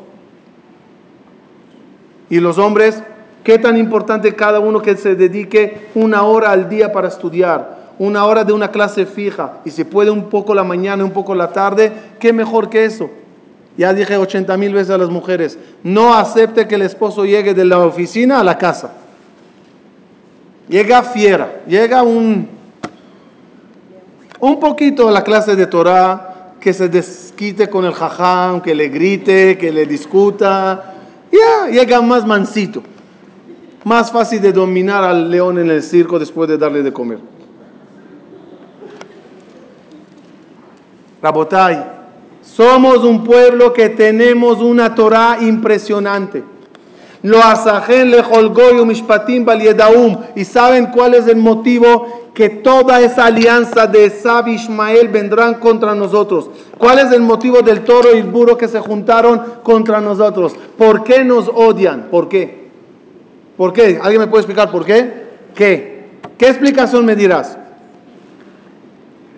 Y 2.30 2.40
los 2.40 2.58
hombres, 2.58 3.02
qué 3.44 3.58
tan 3.58 3.78
importante 3.78 4.36
cada 4.36 4.60
uno 4.60 4.82
que 4.82 4.96
se 4.96 5.16
dedique 5.16 5.88
una 5.96 6.24
hora 6.24 6.52
al 6.52 6.70
día 6.70 6.92
para 6.92 7.08
estudiar, 7.08 7.79
una 8.00 8.26
hora 8.26 8.46
de 8.46 8.54
una 8.54 8.72
clase 8.72 9.06
fija, 9.06 9.60
y 9.66 9.72
si 9.72 9.84
puede 9.84 10.10
un 10.10 10.30
poco 10.30 10.56
la 10.56 10.64
mañana, 10.64 11.04
un 11.04 11.12
poco 11.12 11.36
la 11.36 11.52
tarde, 11.52 11.92
qué 12.20 12.32
mejor 12.34 12.70
que 12.70 12.86
eso. 12.86 13.10
Ya 13.78 13.94
dije 13.94 14.18
80 14.18 14.58
mil 14.58 14.74
veces 14.74 14.90
a 14.90 14.98
las 14.98 15.10
mujeres, 15.10 15.60
no 15.84 16.14
acepte 16.14 16.68
que 16.68 16.76
el 16.76 16.82
esposo 16.82 17.26
llegue 17.26 17.54
de 17.54 17.66
la 17.66 17.80
oficina 17.80 18.40
a 18.40 18.44
la 18.44 18.58
casa. 18.58 18.94
Llega 20.70 21.04
fiera, 21.04 21.62
llega 21.68 22.02
un, 22.04 22.48
un 24.40 24.60
poquito 24.60 25.10
a 25.10 25.12
la 25.12 25.24
clase 25.24 25.56
de 25.56 25.68
Torah, 25.68 26.54
que 26.60 26.74
se 26.74 26.88
desquite 26.88 27.70
con 27.70 27.86
el 27.86 27.94
jajam, 27.94 28.62
que 28.62 28.76
le 28.76 28.90
grite, 28.90 29.58
que 29.58 29.72
le 29.72 29.86
discuta. 29.86 30.94
Ya, 31.32 31.70
llega 31.70 32.02
más 32.02 32.26
mansito. 32.26 32.84
Más 33.84 34.12
fácil 34.12 34.42
de 34.42 34.52
dominar 34.52 35.04
al 35.04 35.32
león 35.32 35.58
en 35.58 35.70
el 35.72 35.82
circo 35.82 36.20
después 36.20 36.50
de 36.50 36.58
darle 36.58 36.84
de 36.84 36.92
comer. 36.92 37.20
Rabotai, 41.22 41.86
somos 42.42 43.04
un 43.04 43.24
pueblo 43.24 43.74
que 43.74 43.90
tenemos 43.90 44.60
una 44.60 44.96
Torah 44.96 45.38
impresionante. 45.42 46.44
Lo 47.22 47.40
asajen 47.44 48.12
le 48.12 48.24
mishpatim 48.86 49.46
Y 50.36 50.46
saben 50.46 50.88
cuál 50.88 51.16
es 51.16 51.28
el 51.28 51.36
motivo 51.36 52.32
que 52.34 52.48
toda 52.50 53.02
esa 53.02 53.26
alianza 53.26 53.86
de 53.86 54.10
Sab 54.10 54.48
y 54.48 54.54
Ismael 54.54 55.10
vendrán 55.10 55.56
contra 55.56 55.94
nosotros. 55.94 56.50
¿Cuál 56.78 57.00
es 57.00 57.12
el 57.12 57.22
motivo 57.22 57.62
del 57.62 57.84
toro 57.84 58.16
y 58.16 58.20
el 58.20 58.24
burro 58.24 58.58
que 58.58 58.70
se 58.70 58.80
juntaron 58.80 59.42
contra 59.64 60.00
nosotros? 60.00 60.56
¿Por 60.78 61.04
qué 61.04 61.26
nos 61.26 61.50
odian? 61.54 62.08
¿Por 62.10 62.30
qué? 62.30 62.70
¿Por 63.58 63.74
qué? 63.74 64.00
¿Alguien 64.02 64.22
me 64.22 64.28
puede 64.28 64.44
explicar 64.44 64.72
por 64.72 64.86
qué? 64.86 65.28
¿Qué? 65.54 66.08
¿Qué 66.38 66.48
explicación 66.48 67.04
me 67.06 67.18
dirás? 67.18 67.59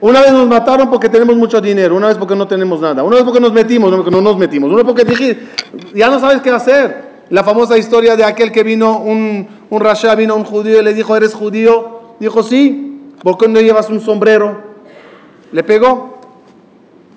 Una 0.01 0.21
vez 0.21 0.31
nos 0.31 0.47
mataron 0.47 0.89
porque 0.89 1.09
tenemos 1.09 1.35
mucho 1.35 1.61
dinero, 1.61 1.95
una 1.95 2.07
vez 2.07 2.17
porque 2.17 2.35
no 2.35 2.47
tenemos 2.47 2.81
nada, 2.81 3.03
una 3.03 3.17
vez 3.17 3.23
porque 3.23 3.39
nos 3.39 3.53
metimos, 3.53 3.91
no 3.91 4.21
nos 4.21 4.35
metimos, 4.35 4.67
una 4.67 4.77
vez 4.77 4.85
porque 4.85 5.05
dije, 5.05 5.39
ya 5.93 6.09
no 6.09 6.19
sabes 6.19 6.41
qué 6.41 6.49
hacer. 6.49 7.11
La 7.29 7.43
famosa 7.43 7.77
historia 7.77 8.15
de 8.15 8.25
aquel 8.25 8.51
que 8.51 8.63
vino, 8.63 8.97
un, 8.97 9.47
un 9.69 9.79
rasha, 9.79 10.15
vino 10.15 10.35
un 10.35 10.43
judío 10.43 10.81
y 10.81 10.83
le 10.83 10.93
dijo, 10.93 11.15
¿eres 11.15 11.33
judío? 11.33 12.01
Dijo, 12.19 12.43
sí. 12.43 13.13
¿Por 13.23 13.37
qué 13.37 13.47
no 13.47 13.61
llevas 13.61 13.89
un 13.89 14.01
sombrero? 14.01 14.61
Le 15.51 15.63
pegó. 15.63 16.19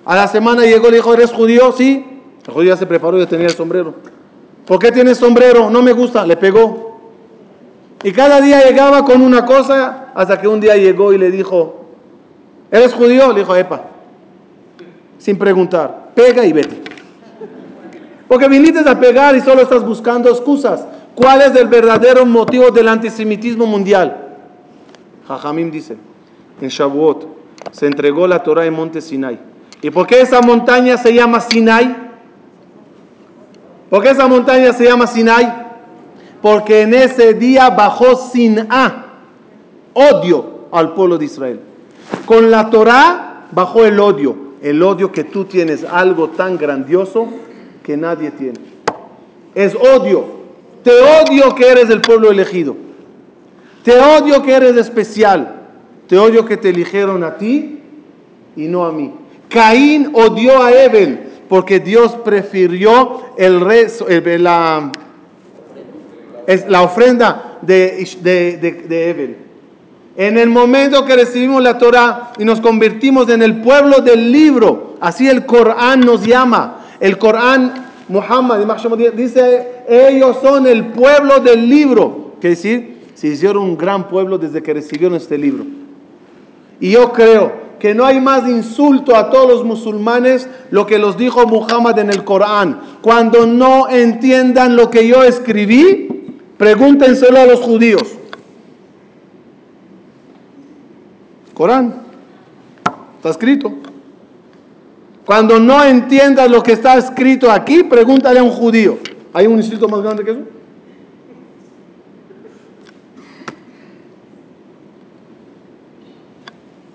A 0.05 0.15
la 0.15 0.27
semana 0.27 0.63
llegó 0.63 0.87
y 0.87 0.91
le 0.91 0.97
dijo, 0.97 1.13
¿eres 1.13 1.31
judío? 1.31 1.73
Sí. 1.73 2.05
El 2.47 2.53
judío 2.53 2.69
ya 2.69 2.77
se 2.77 2.85
preparó 2.85 3.19
y 3.21 3.25
tenía 3.25 3.47
el 3.47 3.53
sombrero. 3.53 3.95
¿Por 4.65 4.79
qué 4.79 4.91
tienes 4.91 5.17
sombrero? 5.17 5.69
No 5.69 5.81
me 5.81 5.91
gusta. 5.91 6.25
Le 6.25 6.37
pegó. 6.37 7.01
Y 8.03 8.11
cada 8.11 8.39
día 8.39 8.63
llegaba 8.63 9.03
con 9.03 9.21
una 9.21 9.43
cosa 9.43 10.11
hasta 10.15 10.39
que 10.39 10.47
un 10.47 10.61
día 10.61 10.77
llegó 10.77 11.11
y 11.11 11.17
le 11.17 11.31
dijo, 11.31 11.84
¿Eres 12.75 12.93
judío? 12.93 13.31
Le 13.31 13.39
dijo, 13.39 13.55
epa. 13.55 13.83
Sin 15.17 15.37
preguntar. 15.37 16.11
Pega 16.13 16.45
y 16.45 16.51
vete. 16.51 16.81
Porque 18.27 18.49
viniste 18.49 18.79
a 18.79 18.99
pegar 18.99 19.33
y 19.33 19.39
solo 19.39 19.61
estás 19.61 19.85
buscando 19.85 20.29
excusas. 20.29 20.85
¿Cuál 21.15 21.41
es 21.41 21.55
el 21.55 21.69
verdadero 21.69 22.25
motivo 22.25 22.71
del 22.71 22.89
antisemitismo 22.89 23.65
mundial? 23.65 24.41
Jajamim 25.25 25.71
dice, 25.71 25.95
en 26.59 26.67
Shavuot 26.67 27.25
se 27.71 27.87
entregó 27.87 28.27
la 28.27 28.43
Torah 28.43 28.65
en 28.65 28.73
monte 28.73 28.99
Sinai. 28.99 29.39
¿Y 29.81 29.89
por 29.89 30.05
qué 30.05 30.19
esa 30.19 30.41
montaña 30.41 30.97
se 30.97 31.13
llama 31.13 31.39
Sinai? 31.39 31.95
¿Por 33.89 34.03
qué 34.03 34.09
esa 34.09 34.27
montaña 34.27 34.73
se 34.73 34.83
llama 34.83 35.07
Sinai? 35.07 35.67
Porque 36.41 36.81
en 36.81 36.93
ese 36.93 37.35
día 37.35 37.69
bajó 37.69 38.17
Sin'a, 38.17 39.05
odio 39.93 40.67
al 40.73 40.93
pueblo 40.93 41.17
de 41.17 41.23
Israel. 41.23 41.61
Con 42.25 42.51
la 42.51 42.69
Torah 42.69 43.47
bajó 43.51 43.85
el 43.85 43.99
odio, 43.99 44.35
el 44.61 44.81
odio 44.81 45.11
que 45.11 45.23
tú 45.23 45.45
tienes, 45.45 45.83
algo 45.83 46.29
tan 46.29 46.57
grandioso 46.57 47.27
que 47.83 47.97
nadie 47.97 48.31
tiene. 48.31 48.59
Es 49.53 49.75
odio. 49.75 50.25
Te 50.83 50.91
odio 50.91 51.55
que 51.55 51.67
eres 51.67 51.89
el 51.89 52.01
pueblo 52.01 52.29
elegido. 52.29 52.75
Te 53.83 53.97
odio 53.99 54.41
que 54.41 54.53
eres 54.53 54.75
especial. 54.77 55.61
te 56.07 56.17
odio 56.19 56.45
que 56.45 56.57
te 56.57 56.69
eligieron 56.69 57.23
a 57.23 57.37
ti 57.37 57.79
y 58.55 58.67
no 58.67 58.85
a 58.85 58.91
mí. 58.91 59.11
Caín 59.49 60.11
odió 60.13 60.61
a 60.61 60.71
Ebel 60.71 61.19
porque 61.47 61.79
Dios 61.79 62.13
prefirió 62.23 63.21
el 63.37 63.61
rezo, 63.61 64.07
la, 64.09 64.91
es 66.47 66.67
la 66.67 66.81
ofrenda 66.81 67.59
de, 67.61 68.07
de, 68.21 68.57
de, 68.87 69.09
Ebel. 69.09 69.37
En 70.17 70.37
el 70.37 70.49
momento 70.49 71.03
que 71.03 71.15
recibimos 71.15 71.61
la 71.61 71.77
Torah 71.77 72.31
y 72.37 72.45
nos 72.45 72.61
convertimos 72.61 73.27
en 73.29 73.41
el 73.41 73.61
pueblo 73.61 73.99
del 73.99 74.31
libro, 74.31 74.95
así 75.01 75.27
el 75.27 75.45
Corán 75.45 76.01
nos 76.01 76.25
llama. 76.25 76.85
El 77.01 77.17
Corán, 77.17 77.91
Muhammad 78.07 78.59
dice, 79.13 79.83
ellos 79.89 80.37
son 80.41 80.67
el 80.67 80.87
pueblo 80.87 81.41
del 81.41 81.67
libro. 81.67 82.35
Quiere 82.39 82.55
decir, 82.55 82.97
se 83.13 83.27
hicieron 83.27 83.63
un 83.63 83.77
gran 83.77 84.07
pueblo 84.07 84.37
desde 84.37 84.63
que 84.63 84.73
recibieron 84.73 85.17
este 85.17 85.37
libro. 85.37 85.65
Y 86.79 86.91
yo 86.91 87.11
creo 87.11 87.65
que 87.79 87.93
no 87.93 88.05
hay 88.05 88.21
más 88.21 88.47
insulto 88.47 89.17
a 89.17 89.29
todos 89.29 89.49
los 89.49 89.65
musulmanes 89.65 90.47
lo 90.71 90.85
que 90.85 90.97
los 90.97 91.17
dijo 91.17 91.45
Muhammad 91.45 91.99
en 91.99 92.09
el 92.09 92.23
Corán. 92.23 92.79
Cuando 93.01 93.45
no 93.45 93.89
entiendan 93.89 94.77
lo 94.77 94.89
que 94.89 95.07
yo 95.07 95.23
escribí, 95.23 96.07
pregúntenselo 96.57 97.37
a 97.37 97.45
los 97.45 97.59
judíos. 97.59 98.15
Corán, 101.55 102.01
está 103.15 103.29
escrito. 103.29 103.73
Cuando 105.25 105.57
no 105.59 105.83
entiendas 105.83 106.51
lo 106.51 106.61
que 106.61 106.73
está 106.73 106.97
escrito 106.97 107.49
aquí, 107.49 107.81
pregúntale 107.83 108.39
a 108.39 108.43
un 108.43 108.51
judío. 108.51 108.99
¿Hay 109.33 109.47
un 109.47 109.57
insulto 109.57 109.87
más 109.87 110.01
grande 110.01 110.23
que 110.23 110.31
eso? 110.31 110.41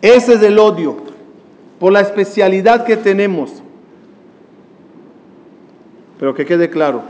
Ese 0.03 0.35
es 0.35 0.43
el 0.43 0.59
odio, 0.59 0.97
por 1.79 1.93
la 1.93 2.01
especialidad 2.01 2.85
que 2.85 2.97
tenemos. 2.97 3.63
Pero 6.19 6.35
que 6.35 6.45
quede 6.45 6.69
claro. 6.69 7.03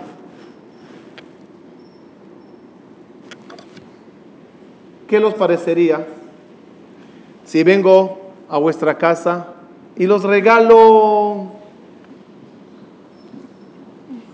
¿Qué 5.08 5.18
los 5.18 5.34
parecería 5.34 6.06
si 7.50 7.64
vengo 7.64 8.30
a 8.48 8.58
vuestra 8.58 8.96
casa 8.96 9.48
y 9.96 10.06
los 10.06 10.22
regalo 10.22 11.46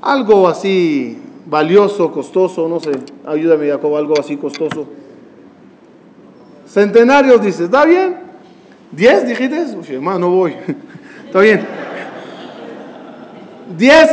algo 0.03 0.47
así 0.47 1.19
valioso, 1.47 2.13
costoso, 2.13 2.69
no 2.69 2.79
sé, 2.79 2.91
ayúdame 3.27 3.71
Jacob, 3.71 3.97
algo 3.97 4.21
así 4.21 4.37
costoso? 4.37 4.87
Centenarios, 6.67 7.41
dices, 7.41 7.63
¿está 7.63 7.87
bien? 7.87 8.19
¿Diez 8.93 9.27
dijiste? 9.27 9.65
Uy, 9.75 9.95
hermano, 9.95 10.19
no 10.19 10.31
voy. 10.33 10.55
Está 11.25 11.41
bien. 11.41 11.67
Diez. 13.79 14.11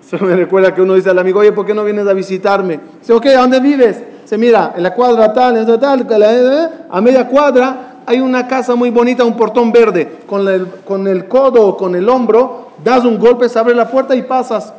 Se 0.00 0.18
me 0.18 0.34
recuerda 0.34 0.74
que 0.74 0.82
uno 0.82 0.94
dice 0.94 1.10
al 1.10 1.18
amigo, 1.20 1.38
oye, 1.38 1.52
¿por 1.52 1.64
qué 1.64 1.74
no 1.74 1.84
vienes 1.84 2.08
a 2.08 2.12
visitarme? 2.12 2.80
Dice, 2.98 3.12
ok, 3.12 3.26
¿a 3.26 3.42
dónde 3.42 3.60
vives? 3.60 4.02
Mira, 4.38 4.72
en 4.76 4.82
la 4.82 4.94
cuadra 4.94 5.32
tal, 5.32 5.66
tal, 5.78 6.06
tal, 6.06 6.70
a 6.90 7.00
media 7.00 7.28
cuadra 7.28 8.02
hay 8.06 8.20
una 8.20 8.48
casa 8.48 8.74
muy 8.74 8.90
bonita, 8.90 9.24
un 9.24 9.36
portón 9.36 9.70
verde. 9.70 10.20
Con 10.26 10.48
el, 10.48 10.66
con 10.84 11.06
el 11.06 11.28
codo 11.28 11.66
o 11.68 11.76
con 11.76 11.94
el 11.94 12.08
hombro, 12.08 12.68
das 12.82 13.04
un 13.04 13.18
golpe, 13.18 13.48
se 13.48 13.58
abre 13.58 13.74
la 13.74 13.90
puerta 13.90 14.14
y 14.14 14.22
pasas. 14.22 14.72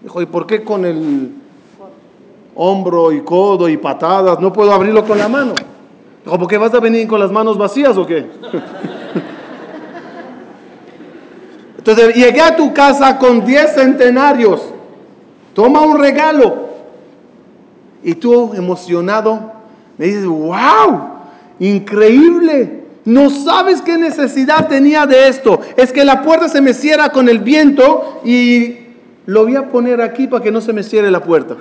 Dijo, 0.00 0.22
¿y 0.22 0.26
por 0.26 0.46
qué 0.46 0.64
con 0.64 0.86
el 0.86 1.32
hombro 2.54 3.12
y 3.12 3.20
codo 3.20 3.68
y 3.68 3.76
patadas? 3.76 4.40
No 4.40 4.52
puedo 4.52 4.72
abrirlo 4.72 5.04
con 5.04 5.18
la 5.18 5.28
mano. 5.28 5.52
¿por 6.24 6.46
qué 6.46 6.56
vas 6.56 6.72
a 6.72 6.80
venir 6.80 7.08
con 7.08 7.20
las 7.20 7.30
manos 7.32 7.58
vacías 7.58 7.96
o 7.96 8.06
qué? 8.06 8.26
Entonces 11.76 12.14
llegué 12.14 12.40
a 12.40 12.56
tu 12.56 12.72
casa 12.72 13.18
con 13.18 13.44
10 13.44 13.74
centenarios. 13.74 14.62
Toma 15.52 15.80
un 15.82 15.98
regalo. 15.98 16.71
Y 18.02 18.14
tú 18.14 18.52
emocionado 18.54 19.52
me 19.98 20.06
dices, 20.06 20.26
wow, 20.26 21.10
increíble. 21.58 22.82
No 23.04 23.30
sabes 23.30 23.82
qué 23.82 23.98
necesidad 23.98 24.68
tenía 24.68 25.06
de 25.06 25.28
esto. 25.28 25.60
Es 25.76 25.92
que 25.92 26.04
la 26.04 26.22
puerta 26.22 26.48
se 26.48 26.60
me 26.60 26.72
cierra 26.72 27.10
con 27.10 27.28
el 27.28 27.40
viento 27.40 28.20
y 28.24 28.78
lo 29.26 29.44
voy 29.44 29.56
a 29.56 29.68
poner 29.68 30.00
aquí 30.00 30.26
para 30.26 30.42
que 30.42 30.50
no 30.50 30.60
se 30.60 30.72
me 30.72 30.82
cierre 30.82 31.10
la 31.10 31.22
puerta. 31.22 31.56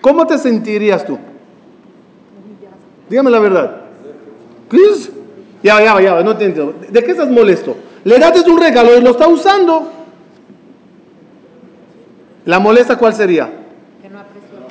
¿Cómo 0.00 0.26
te 0.26 0.38
sentirías 0.38 1.04
tú? 1.04 1.18
Dígame 3.08 3.30
la 3.30 3.38
verdad. 3.38 3.80
¿Qué? 4.70 4.78
Ya, 5.62 5.82
ya, 5.82 6.00
ya, 6.00 6.22
no 6.22 6.36
te 6.36 6.44
entiendo. 6.44 6.74
¿De 6.88 7.02
qué 7.02 7.12
estás 7.12 7.28
molesto? 7.28 7.76
Le 8.04 8.18
das 8.18 8.46
un 8.46 8.60
regalo 8.60 8.96
y 8.96 9.00
lo 9.00 9.10
está 9.10 9.26
usando. 9.28 9.92
¿La 12.44 12.60
molesta 12.60 12.96
cuál 12.96 13.14
sería? 13.14 13.65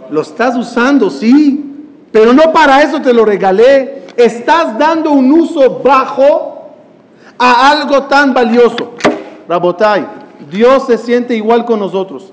Lo 0.10 0.22
estás 0.22 0.56
usando, 0.56 1.10
sí. 1.10 1.64
Pero 2.12 2.34
no 2.34 2.52
para 2.54 2.82
eso 2.84 3.02
te 3.02 3.14
lo 3.14 3.26
regalé. 3.26 4.06
Estás 4.16 4.78
dando 4.78 5.12
un 5.12 5.32
uso 5.32 5.82
bajo 5.84 6.72
a 7.38 7.72
algo 7.72 8.04
tan 8.04 8.34
valioso. 8.34 8.94
Rabotai, 9.48 10.06
Dios 10.50 10.86
se 10.88 10.98
siente 10.98 11.36
igual 11.36 11.66
con 11.66 11.80
nosotros. 11.80 12.32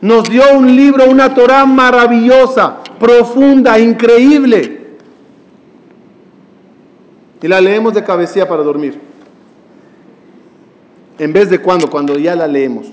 Nos 0.00 0.28
dio 0.28 0.42
un 0.56 0.74
libro, 0.74 1.08
una 1.08 1.32
Torah 1.32 1.64
maravillosa, 1.64 2.78
profunda, 2.98 3.78
increíble 3.78 4.84
y 7.44 7.48
la 7.48 7.60
leemos 7.60 7.92
de 7.92 8.02
cabecilla 8.02 8.48
para 8.48 8.62
dormir. 8.62 8.98
En 11.18 11.30
vez 11.30 11.50
de 11.50 11.60
cuando, 11.60 11.90
cuando 11.90 12.18
ya 12.18 12.34
la 12.34 12.46
leemos. 12.46 12.86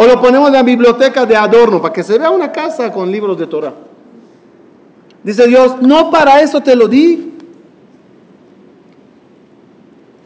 O 0.00 0.06
lo 0.06 0.18
ponemos 0.18 0.48
en 0.48 0.54
la 0.54 0.62
biblioteca 0.62 1.26
de 1.26 1.36
adorno 1.36 1.82
para 1.82 1.92
que 1.92 2.02
se 2.02 2.18
vea 2.18 2.30
una 2.30 2.50
casa 2.50 2.90
con 2.90 3.12
libros 3.12 3.38
de 3.38 3.46
Torah. 3.46 3.74
Dice 5.22 5.46
Dios, 5.46 5.82
no 5.82 6.10
para 6.10 6.40
eso 6.40 6.62
te 6.62 6.74
lo 6.74 6.88
di. 6.88 7.34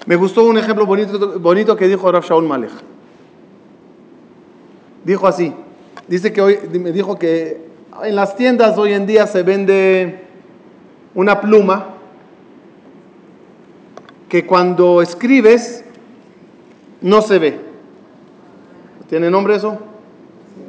Me 0.06 0.14
gustó 0.14 0.44
un 0.44 0.58
ejemplo 0.58 0.86
bonito, 0.86 1.76
que 1.76 1.88
dijo 1.88 2.12
Rav 2.12 2.22
Shaul 2.22 2.46
Malech. 2.46 2.70
Dijo 5.04 5.26
así, 5.26 5.52
dice 6.06 6.32
que 6.32 6.40
hoy, 6.40 6.56
me 6.78 6.92
dijo 6.92 7.18
que 7.18 7.66
en 8.04 8.14
las 8.14 8.36
tiendas 8.36 8.78
hoy 8.78 8.92
en 8.92 9.06
día 9.06 9.26
se 9.26 9.42
vende 9.42 10.20
una 11.16 11.40
pluma 11.40 11.96
que 14.28 14.46
cuando 14.46 15.02
escribes 15.02 15.84
no 17.00 17.22
se 17.22 17.40
ve. 17.40 17.73
¿Tiene 19.08 19.30
nombre 19.30 19.56
eso? 19.56 19.78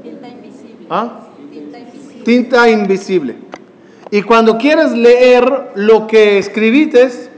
Tinta 0.04 0.28
invisible. 0.28 0.88
¿Ah? 0.90 1.20
Tinta 1.52 1.80
invisible. 1.80 2.24
Tinta 2.24 2.70
invisible. 2.70 3.36
Y 4.12 4.22
cuando 4.22 4.58
quieres 4.58 4.92
leer 4.92 5.72
lo 5.76 6.08
que 6.08 6.38
luz. 6.38 7.30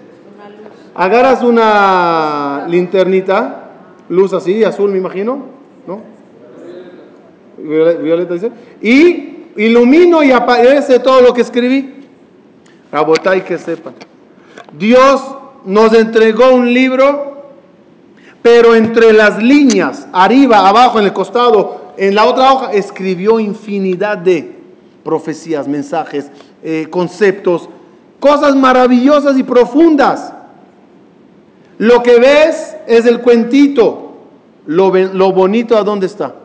agarras 0.95 1.43
una 1.43 2.66
linternita, 2.68 3.72
luz 4.10 4.34
así, 4.34 4.64
azul 4.64 4.91
me 4.91 4.98
imagino, 4.98 5.45
¿no? 5.86 6.02
Violeta 7.58 8.34
dice, 8.34 8.52
y 8.82 9.45
ilumino 9.56 10.24
y 10.24 10.32
aparece 10.32 11.00
todo 11.00 11.22
lo 11.22 11.34
que 11.34 11.41
escribí. 11.41 11.95
Rabotay 12.91 13.43
que 13.43 13.58
sepan. 13.58 13.93
Dios 14.78 15.22
nos 15.66 15.93
entregó 15.93 16.54
un 16.54 16.74
libro, 16.74 17.37
pero 18.48 18.76
entre 18.76 19.12
las 19.12 19.43
líneas, 19.43 20.08
arriba, 20.14 20.70
abajo, 20.70 21.00
en 21.00 21.06
el 21.06 21.12
costado, 21.12 21.91
en 21.98 22.16
la 22.16 22.24
otra 22.24 22.54
hoja, 22.54 22.72
escribió 22.72 23.41
infinidad 23.41 24.18
de 24.18 24.56
profecías, 25.04 25.68
mensajes, 25.68 26.32
eh, 26.64 26.88
conceptos, 26.89 27.68
cosas 28.22 28.56
maravillosas 28.56 29.38
y 29.38 29.43
profundas. 29.43 30.32
Lo 31.78 32.02
que 32.02 32.22
ves 32.22 32.78
es 32.88 33.06
el 33.06 33.20
cuentito. 33.20 34.14
Lo, 34.66 34.91
bonito, 35.34 35.78
¿a 35.78 35.84
dónde 35.84 36.06
está? 36.06 36.36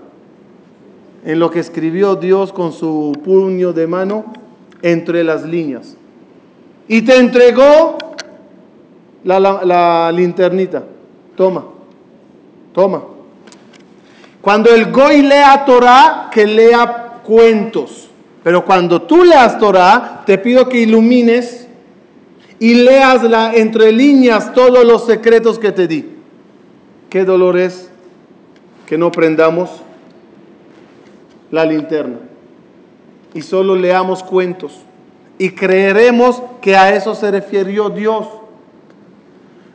En 1.24 1.38
lo 1.38 1.52
que 1.52 1.60
escribió 1.60 2.16
Dios 2.16 2.52
con 2.52 2.72
su 2.72 3.12
puño 3.24 3.72
de 3.72 3.86
mano 3.86 4.24
entre 4.82 5.22
las 5.22 5.44
líneas. 5.44 5.96
Y 6.88 7.02
te 7.02 7.16
entregó 7.16 7.96
la, 9.22 10.10
linternita. 10.12 10.82
Toma, 11.36 11.66
toma. 12.72 13.02
Cuando 14.40 14.74
el 14.74 14.90
Goy 14.90 15.22
lea 15.22 15.64
Torah, 15.64 16.28
que 16.32 16.46
lea 16.46 17.20
cuentos. 17.24 18.08
Pero 18.42 18.64
cuando 18.64 19.02
tú 19.02 19.24
leas 19.24 19.58
Torah, 19.58 20.22
te 20.26 20.36
pido 20.38 20.68
que 20.68 20.80
ilumines 20.80 21.68
y 22.58 22.74
leas 22.74 23.22
la, 23.22 23.54
entre 23.54 23.92
líneas 23.92 24.52
todos 24.52 24.84
los 24.84 25.06
secretos 25.06 25.58
que 25.58 25.72
te 25.72 25.86
di. 25.86 26.10
Qué 27.08 27.24
dolor 27.24 27.56
es 27.58 27.90
que 28.86 28.98
no 28.98 29.12
prendamos 29.12 29.70
la 31.50 31.64
linterna 31.64 32.18
y 33.34 33.42
solo 33.42 33.76
leamos 33.76 34.22
cuentos 34.22 34.80
y 35.38 35.50
creeremos 35.50 36.42
que 36.60 36.76
a 36.76 36.94
eso 36.94 37.14
se 37.14 37.30
refirió 37.30 37.90
Dios. 37.90 38.26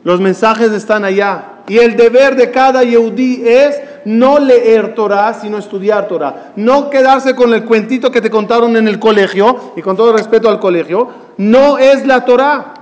Los 0.04 0.20
mensajes 0.20 0.72
están 0.72 1.04
allá. 1.04 1.57
Y 1.68 1.78
el 1.78 1.96
deber 1.96 2.34
de 2.34 2.50
cada 2.50 2.82
Yehudí 2.82 3.42
es 3.46 3.80
no 4.04 4.38
leer 4.38 4.94
Torah, 4.94 5.34
sino 5.34 5.58
estudiar 5.58 6.08
Torah. 6.08 6.52
No 6.56 6.88
quedarse 6.88 7.34
con 7.34 7.52
el 7.52 7.64
cuentito 7.64 8.10
que 8.10 8.22
te 8.22 8.30
contaron 8.30 8.76
en 8.76 8.88
el 8.88 8.98
colegio, 8.98 9.72
y 9.76 9.82
con 9.82 9.96
todo 9.96 10.12
respeto 10.12 10.48
al 10.48 10.60
colegio, 10.60 11.08
no 11.36 11.76
es 11.78 12.06
la 12.06 12.24
Torah, 12.24 12.74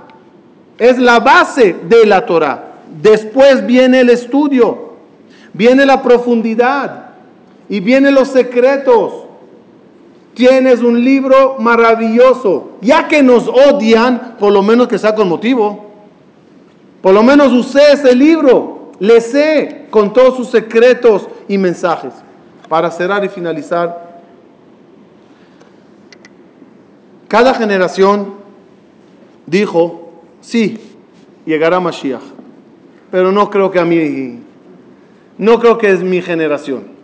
es 0.77 0.97
la 0.97 1.19
base 1.19 1.75
de 1.87 2.05
la 2.05 2.25
Torah. 2.25 2.63
Después 3.01 3.65
viene 3.65 3.99
el 3.99 4.09
estudio, 4.09 4.93
viene 5.53 5.85
la 5.85 6.01
profundidad 6.01 7.09
y 7.67 7.81
vienen 7.81 8.15
los 8.15 8.29
secretos. 8.29 9.25
Tienes 10.33 10.81
un 10.81 11.03
libro 11.03 11.55
maravilloso. 11.59 12.73
Ya 12.81 13.07
que 13.07 13.23
nos 13.23 13.47
odian, 13.47 14.35
por 14.39 14.53
lo 14.53 14.61
menos 14.61 14.87
que 14.87 14.99
sea 14.99 15.15
con 15.15 15.27
motivo. 15.27 15.87
Por 17.01 17.13
lo 17.13 17.23
menos 17.23 17.51
usé 17.53 17.93
ese 17.93 18.15
libro, 18.15 18.76
le 18.99 19.21
sé 19.21 19.85
con 19.89 20.13
todos 20.13 20.35
sus 20.37 20.49
secretos 20.49 21.27
y 21.47 21.57
mensajes. 21.57 22.13
Para 22.67 22.91
cerrar 22.91 23.23
y 23.23 23.29
finalizar, 23.29 24.21
cada 27.27 27.53
generación 27.53 28.35
dijo, 29.45 30.11
sí, 30.41 30.79
llegará 31.45 31.79
Mashiach, 31.79 32.21
pero 33.11 33.31
no 33.31 33.49
creo 33.49 33.71
que 33.71 33.79
a 33.79 33.85
mí, 33.85 34.39
no 35.37 35.59
creo 35.59 35.77
que 35.77 35.91
es 35.91 36.03
mi 36.03 36.21
generación. 36.21 36.97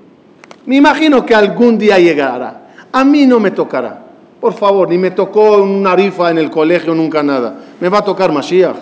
Me 0.65 0.77
imagino 0.77 1.25
que 1.25 1.35
algún 1.35 1.77
día 1.77 1.99
llegará. 1.99 2.67
A 2.91 3.03
mí 3.03 3.25
no 3.25 3.39
me 3.39 3.51
tocará. 3.51 4.01
Por 4.39 4.53
favor, 4.53 4.89
ni 4.89 4.97
me 4.97 5.11
tocó 5.11 5.63
una 5.63 5.95
rifa 5.95 6.29
en 6.29 6.37
el 6.37 6.49
colegio, 6.49 6.93
nunca 6.93 7.23
nada. 7.23 7.55
Me 7.79 7.89
va 7.89 7.99
a 7.99 8.03
tocar 8.03 8.31
Mashiach. 8.31 8.75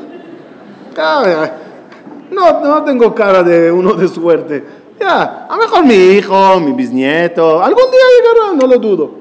No, 2.31 2.61
no 2.61 2.83
tengo 2.83 3.13
cara 3.13 3.43
de 3.43 3.71
uno 3.71 3.93
de 3.93 4.07
suerte. 4.07 4.63
Ya, 4.99 5.47
a 5.49 5.55
lo 5.55 5.63
mejor 5.63 5.85
mi 5.85 5.95
hijo, 5.95 6.59
mi 6.59 6.71
bisnieto, 6.71 7.61
algún 7.61 7.91
día 7.91 7.99
llegará, 8.17 8.53
no 8.53 8.67
lo 8.67 8.79
dudo. 8.79 9.11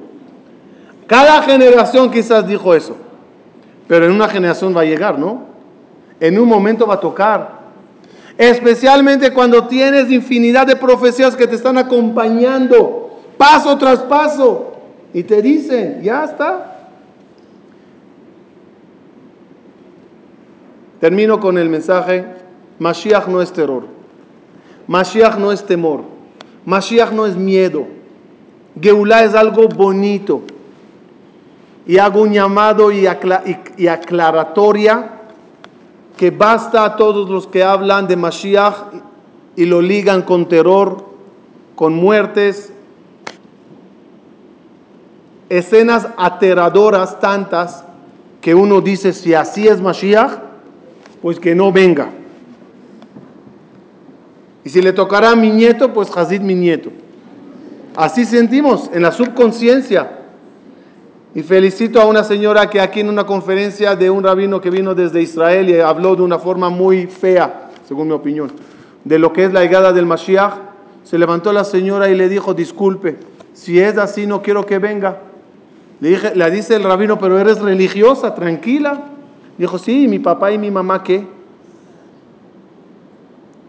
Cada 1.06 1.42
generación 1.42 2.10
quizás 2.10 2.46
dijo 2.46 2.74
eso. 2.74 2.96
Pero 3.88 4.06
en 4.06 4.12
una 4.12 4.28
generación 4.28 4.76
va 4.76 4.82
a 4.82 4.84
llegar, 4.84 5.18
¿no? 5.18 5.42
En 6.20 6.38
un 6.38 6.48
momento 6.48 6.86
va 6.86 6.94
a 6.94 7.00
tocar. 7.00 7.60
Especialmente 8.38 9.32
cuando 9.32 9.66
tienes 9.66 10.10
infinidad 10.10 10.66
de 10.66 10.76
profecías 10.76 11.34
que 11.34 11.48
te 11.48 11.56
están 11.56 11.76
acompañando, 11.76 13.18
paso 13.36 13.76
tras 13.76 13.98
paso. 14.00 14.72
Y 15.12 15.24
te 15.24 15.42
dicen, 15.42 16.00
ya 16.02 16.24
está. 16.24 16.88
Termino 21.00 21.40
con 21.40 21.58
el 21.58 21.68
mensaje, 21.68 22.24
Mashiach 22.80 23.28
no 23.28 23.42
es 23.42 23.52
terror. 23.52 23.84
Mashiach 24.88 25.38
no 25.38 25.52
es 25.52 25.64
temor. 25.64 26.00
Mashiach 26.64 27.12
no 27.12 27.26
es 27.26 27.36
miedo. 27.36 27.86
Geulah 28.80 29.24
es 29.24 29.34
algo 29.34 29.68
bonito. 29.68 30.40
Y 31.86 31.98
hago 31.98 32.22
un 32.22 32.32
llamado 32.32 32.90
y, 32.90 33.06
y 33.76 33.86
aclaratoria 33.86 35.10
que 36.16 36.30
basta 36.30 36.84
a 36.84 36.96
todos 36.96 37.28
los 37.28 37.46
que 37.46 37.62
hablan 37.62 38.08
de 38.08 38.16
Mashiach 38.16 38.74
y 39.56 39.66
lo 39.66 39.82
ligan 39.82 40.22
con 40.22 40.48
terror, 40.48 41.04
con 41.74 41.94
muertes, 41.94 42.72
escenas 45.50 46.08
aterradoras 46.16 47.20
tantas 47.20 47.84
que 48.40 48.54
uno 48.54 48.80
dice, 48.80 49.12
si 49.12 49.34
así 49.34 49.68
es 49.68 49.82
Mashiach, 49.82 50.38
pues 51.20 51.38
que 51.38 51.54
no 51.54 51.72
venga. 51.72 52.10
Y 54.64 54.68
si 54.68 54.82
le 54.82 54.92
tocará 54.92 55.30
a 55.30 55.36
mi 55.36 55.50
nieto, 55.50 55.92
pues 55.92 56.14
Hazid 56.14 56.40
mi 56.40 56.54
nieto. 56.54 56.90
Así 57.96 58.24
sentimos 58.24 58.90
en 58.92 59.02
la 59.02 59.12
subconsciencia. 59.12 60.18
Y 61.34 61.42
felicito 61.42 62.00
a 62.00 62.06
una 62.06 62.24
señora 62.24 62.68
que 62.68 62.80
aquí 62.80 63.00
en 63.00 63.08
una 63.08 63.24
conferencia 63.24 63.94
de 63.94 64.10
un 64.10 64.24
rabino 64.24 64.60
que 64.60 64.70
vino 64.70 64.94
desde 64.94 65.22
Israel 65.22 65.70
y 65.70 65.80
habló 65.80 66.16
de 66.16 66.22
una 66.22 66.38
forma 66.38 66.70
muy 66.70 67.06
fea, 67.06 67.70
según 67.86 68.08
mi 68.08 68.14
opinión, 68.14 68.50
de 69.04 69.18
lo 69.18 69.32
que 69.32 69.44
es 69.44 69.52
la 69.52 69.62
llegada 69.62 69.92
del 69.92 70.06
Mashiach, 70.06 70.54
se 71.04 71.18
levantó 71.18 71.52
la 71.52 71.64
señora 71.64 72.10
y 72.10 72.14
le 72.14 72.28
dijo, 72.28 72.52
disculpe, 72.52 73.16
si 73.54 73.80
es 73.80 73.96
así 73.96 74.26
no 74.26 74.42
quiero 74.42 74.66
que 74.66 74.78
venga. 74.78 75.18
Le, 76.00 76.34
le 76.34 76.50
dice 76.50 76.76
el 76.76 76.82
rabino, 76.82 77.18
pero 77.18 77.38
eres 77.38 77.60
religiosa, 77.60 78.34
tranquila. 78.34 79.04
Dijo, 79.56 79.78
sí, 79.78 80.08
mi 80.08 80.18
papá 80.18 80.50
y 80.52 80.58
mi 80.58 80.70
mamá, 80.70 81.02
¿qué? 81.02 81.26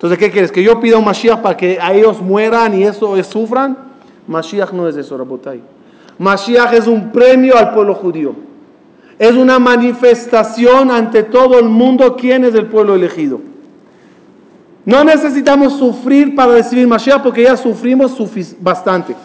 Entonces, 0.02 0.18
¿qué 0.18 0.32
quieres? 0.32 0.52
¿Que 0.52 0.64
yo 0.64 0.80
pida 0.80 0.98
un 0.98 1.06
Mashiach 1.06 1.42
para 1.42 1.56
que 1.56 1.78
a 1.80 1.94
ellos 1.94 2.20
mueran 2.20 2.74
y 2.74 2.82
eso 2.82 3.24
sufran? 3.24 3.78
Mashiach 4.26 4.72
no 4.72 4.88
es 4.88 4.96
eso, 4.98 5.16
Rabotai. 5.16 5.62
Mashiach 6.18 6.74
es 6.74 6.88
un 6.88 7.12
premio 7.12 7.56
al 7.56 7.72
pueblo 7.72 7.94
judío. 7.94 8.34
Es 9.20 9.34
una 9.36 9.60
manifestación 9.60 10.90
ante 10.90 11.22
todo 11.22 11.60
el 11.60 11.70
mundo 11.70 12.16
quién 12.16 12.44
es 12.46 12.56
el 12.56 12.66
pueblo 12.66 12.96
elegido. 12.96 13.42
No 14.86 15.04
necesitamos 15.04 15.78
sufrir 15.78 16.34
para 16.34 16.54
recibir 16.54 16.88
Mashiach 16.88 17.22
porque 17.22 17.44
ya 17.44 17.56
sufrimos 17.56 18.18
bastante. 18.60 19.16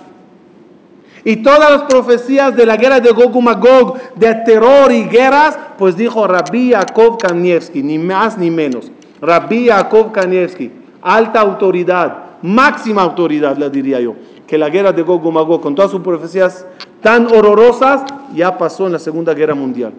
Y 1.24 1.36
todas 1.36 1.70
las 1.70 1.82
profecías 1.84 2.54
de 2.54 2.66
la 2.66 2.76
guerra 2.76 3.00
de 3.00 3.12
Gog 3.12 3.34
y 3.34 3.40
Magog, 3.40 3.96
de 4.14 4.34
terror 4.44 4.92
y 4.92 5.04
guerras, 5.04 5.58
pues 5.78 5.96
dijo 5.96 6.26
Rabbi 6.26 6.72
Yaakov 6.72 7.16
Kanievski, 7.16 7.82
ni 7.82 7.98
más 7.98 8.36
ni 8.36 8.50
menos. 8.50 8.92
Rabbi 9.20 9.66
Yaakov 9.66 10.12
Kanievski, 10.12 10.70
alta 11.02 11.40
autoridad, 11.40 12.16
máxima 12.42 13.02
autoridad, 13.02 13.56
le 13.56 13.70
diría 13.70 14.00
yo, 14.00 14.14
que 14.46 14.58
la 14.58 14.68
guerra 14.68 14.92
de 14.92 15.02
Gog 15.02 15.26
y 15.26 15.30
Magog, 15.30 15.60
con 15.60 15.74
todas 15.74 15.90
sus 15.90 16.00
profecías 16.00 16.66
tan 17.02 17.26
horrorosas, 17.26 18.02
ya 18.34 18.56
pasó 18.56 18.86
en 18.86 18.92
la 18.92 18.98
Segunda 18.98 19.34
Guerra 19.34 19.54
Mundial. 19.54 19.92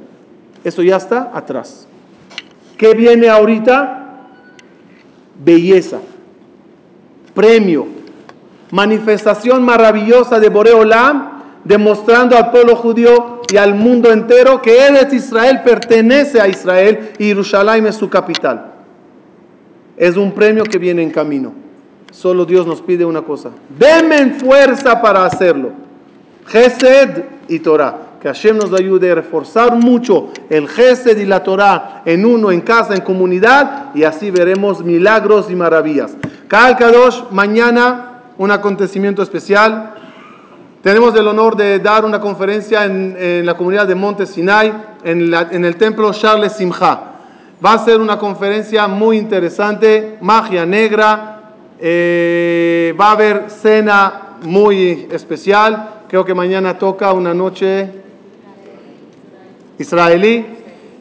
Eso 0.63 0.81
ya 0.81 0.97
está 0.97 1.31
atrás. 1.33 1.87
¿Qué 2.77 2.93
viene 2.93 3.29
ahorita? 3.29 4.03
Belleza, 5.43 5.99
premio, 7.33 7.87
manifestación 8.71 9.63
maravillosa 9.63 10.39
de 10.39 10.49
Boreolam, 10.49 11.37
demostrando 11.63 12.35
al 12.35 12.49
pueblo 12.49 12.75
judío 12.75 13.41
y 13.51 13.57
al 13.57 13.75
mundo 13.75 14.11
entero 14.11 14.61
que 14.61 14.87
es 14.87 15.13
Israel, 15.13 15.61
pertenece 15.63 16.41
a 16.41 16.47
Israel 16.47 17.11
y 17.19 17.25
Jerusalén 17.25 17.85
es 17.85 17.95
su 17.95 18.09
capital. 18.09 18.66
Es 19.97 20.15
un 20.15 20.31
premio 20.31 20.63
que 20.63 20.77
viene 20.77 21.01
en 21.01 21.09
camino. 21.09 21.53
Solo 22.11 22.45
Dios 22.45 22.65
nos 22.65 22.81
pide 22.81 23.03
una 23.03 23.23
cosa. 23.23 23.49
Denme 23.77 24.35
fuerza 24.35 25.01
para 25.01 25.25
hacerlo. 25.25 25.71
Gesed 26.45 27.25
y 27.47 27.59
Torah. 27.59 27.97
Que 28.21 28.27
Hashem 28.29 28.57
nos 28.57 28.73
ayude 28.73 29.11
a 29.11 29.15
reforzar 29.15 29.75
mucho 29.75 30.29
el 30.49 30.67
Gesed 30.67 31.17
y 31.17 31.25
la 31.25 31.43
Torah 31.43 32.01
en 32.05 32.25
uno, 32.25 32.51
en 32.51 32.61
casa, 32.61 32.95
en 32.95 33.01
comunidad. 33.01 33.93
Y 33.93 34.03
así 34.03 34.31
veremos 34.31 34.83
milagros 34.83 35.51
y 35.51 35.55
maravillas. 35.55 36.15
Kal 36.47 36.77
Kadosh, 36.77 37.23
mañana 37.31 38.21
un 38.37 38.51
acontecimiento 38.51 39.21
especial. 39.21 39.93
Tenemos 40.81 41.15
el 41.15 41.27
honor 41.27 41.57
de 41.57 41.79
dar 41.79 42.05
una 42.05 42.21
conferencia 42.21 42.85
en, 42.85 43.45
la 43.45 43.57
comunidad 43.57 43.87
de 43.87 43.95
Monte 43.95 44.25
Sinai, 44.25 44.73
en, 45.03 45.65
el 45.65 45.75
templo 45.75 46.13
Charles 46.13 46.53
Simcha. 46.53 47.16
Va 47.63 47.73
a 47.73 47.79
ser 47.79 47.99
una 47.99 48.19
conferencia 48.19 48.87
muy 48.87 49.17
interesante, 49.17 50.17
magia 50.21 50.63
negra, 50.63 51.41
eh, 51.79 52.93
va 52.99 53.07
a 53.07 53.11
haber 53.13 53.49
cena 53.49 54.37
muy 54.43 55.07
especial. 55.11 56.01
Creo 56.07 56.23
que 56.23 56.35
mañana 56.35 56.77
toca 56.77 57.13
una 57.13 57.33
noche 57.33 57.89
israelí. 59.79 60.45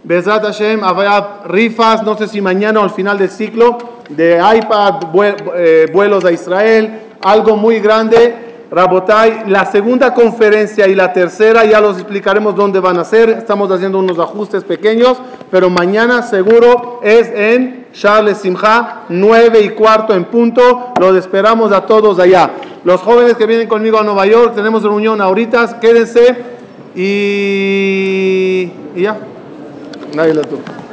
Bezrat 0.03 0.45
Hashem, 0.45 0.83
habrá 0.83 1.43
rifas, 1.47 2.03
no 2.03 2.17
sé 2.17 2.27
si 2.27 2.41
mañana 2.41 2.81
o 2.81 2.85
al 2.85 2.91
final 2.91 3.19
del 3.19 3.29
ciclo, 3.29 3.77
de 4.09 4.37
iPad, 4.37 4.95
eh, 5.57 5.91
vuelos 5.93 6.25
a 6.25 6.33
Israel, 6.33 7.01
algo 7.23 7.57
muy 7.57 7.81
grande. 7.81 8.46
Rabotai, 8.71 9.45
la 9.49 9.65
segunda 9.67 10.13
conferencia 10.13 10.89
y 10.89 10.95
la 10.95 11.13
tercera 11.13 11.65
ya 11.65 11.81
los 11.81 11.97
explicaremos 11.99 12.57
dónde 12.57 12.81
van 12.81 12.99
a 12.99 13.05
ser. 13.05 13.31
Estamos 13.31 13.71
haciendo 13.71 14.01
unos 14.01 14.19
ajustes 14.19 14.65
pequeños, 14.65 15.19
pero 15.51 15.71
mañana 15.71 16.23
seguro 16.23 17.01
es 17.03 17.29
en 17.29 17.87
Charles 17.93 18.39
Simha, 18.39 19.05
9 19.09 19.61
y 19.61 19.69
cuarto 19.71 20.15
en 20.15 20.25
punto. 20.25 20.93
Los 20.99 21.17
esperamos 21.17 21.71
a 21.71 21.87
todos 21.87 22.19
allá. 22.19 22.51
Los 22.83 23.01
jóvenes 23.03 23.35
que 23.37 23.47
vienen 23.47 23.69
conmigo 23.69 23.99
a 23.99 24.03
Nueva 24.03 24.27
York, 24.27 24.55
tenemos 24.57 24.83
reunión 24.83 25.21
ahorita, 25.21 25.79
quédense 25.79 26.37
y, 26.97 28.73
y 28.97 29.03
ya. 29.03 29.17
Nadie 30.15 30.35
la 30.35 30.43
toca. 30.43 30.86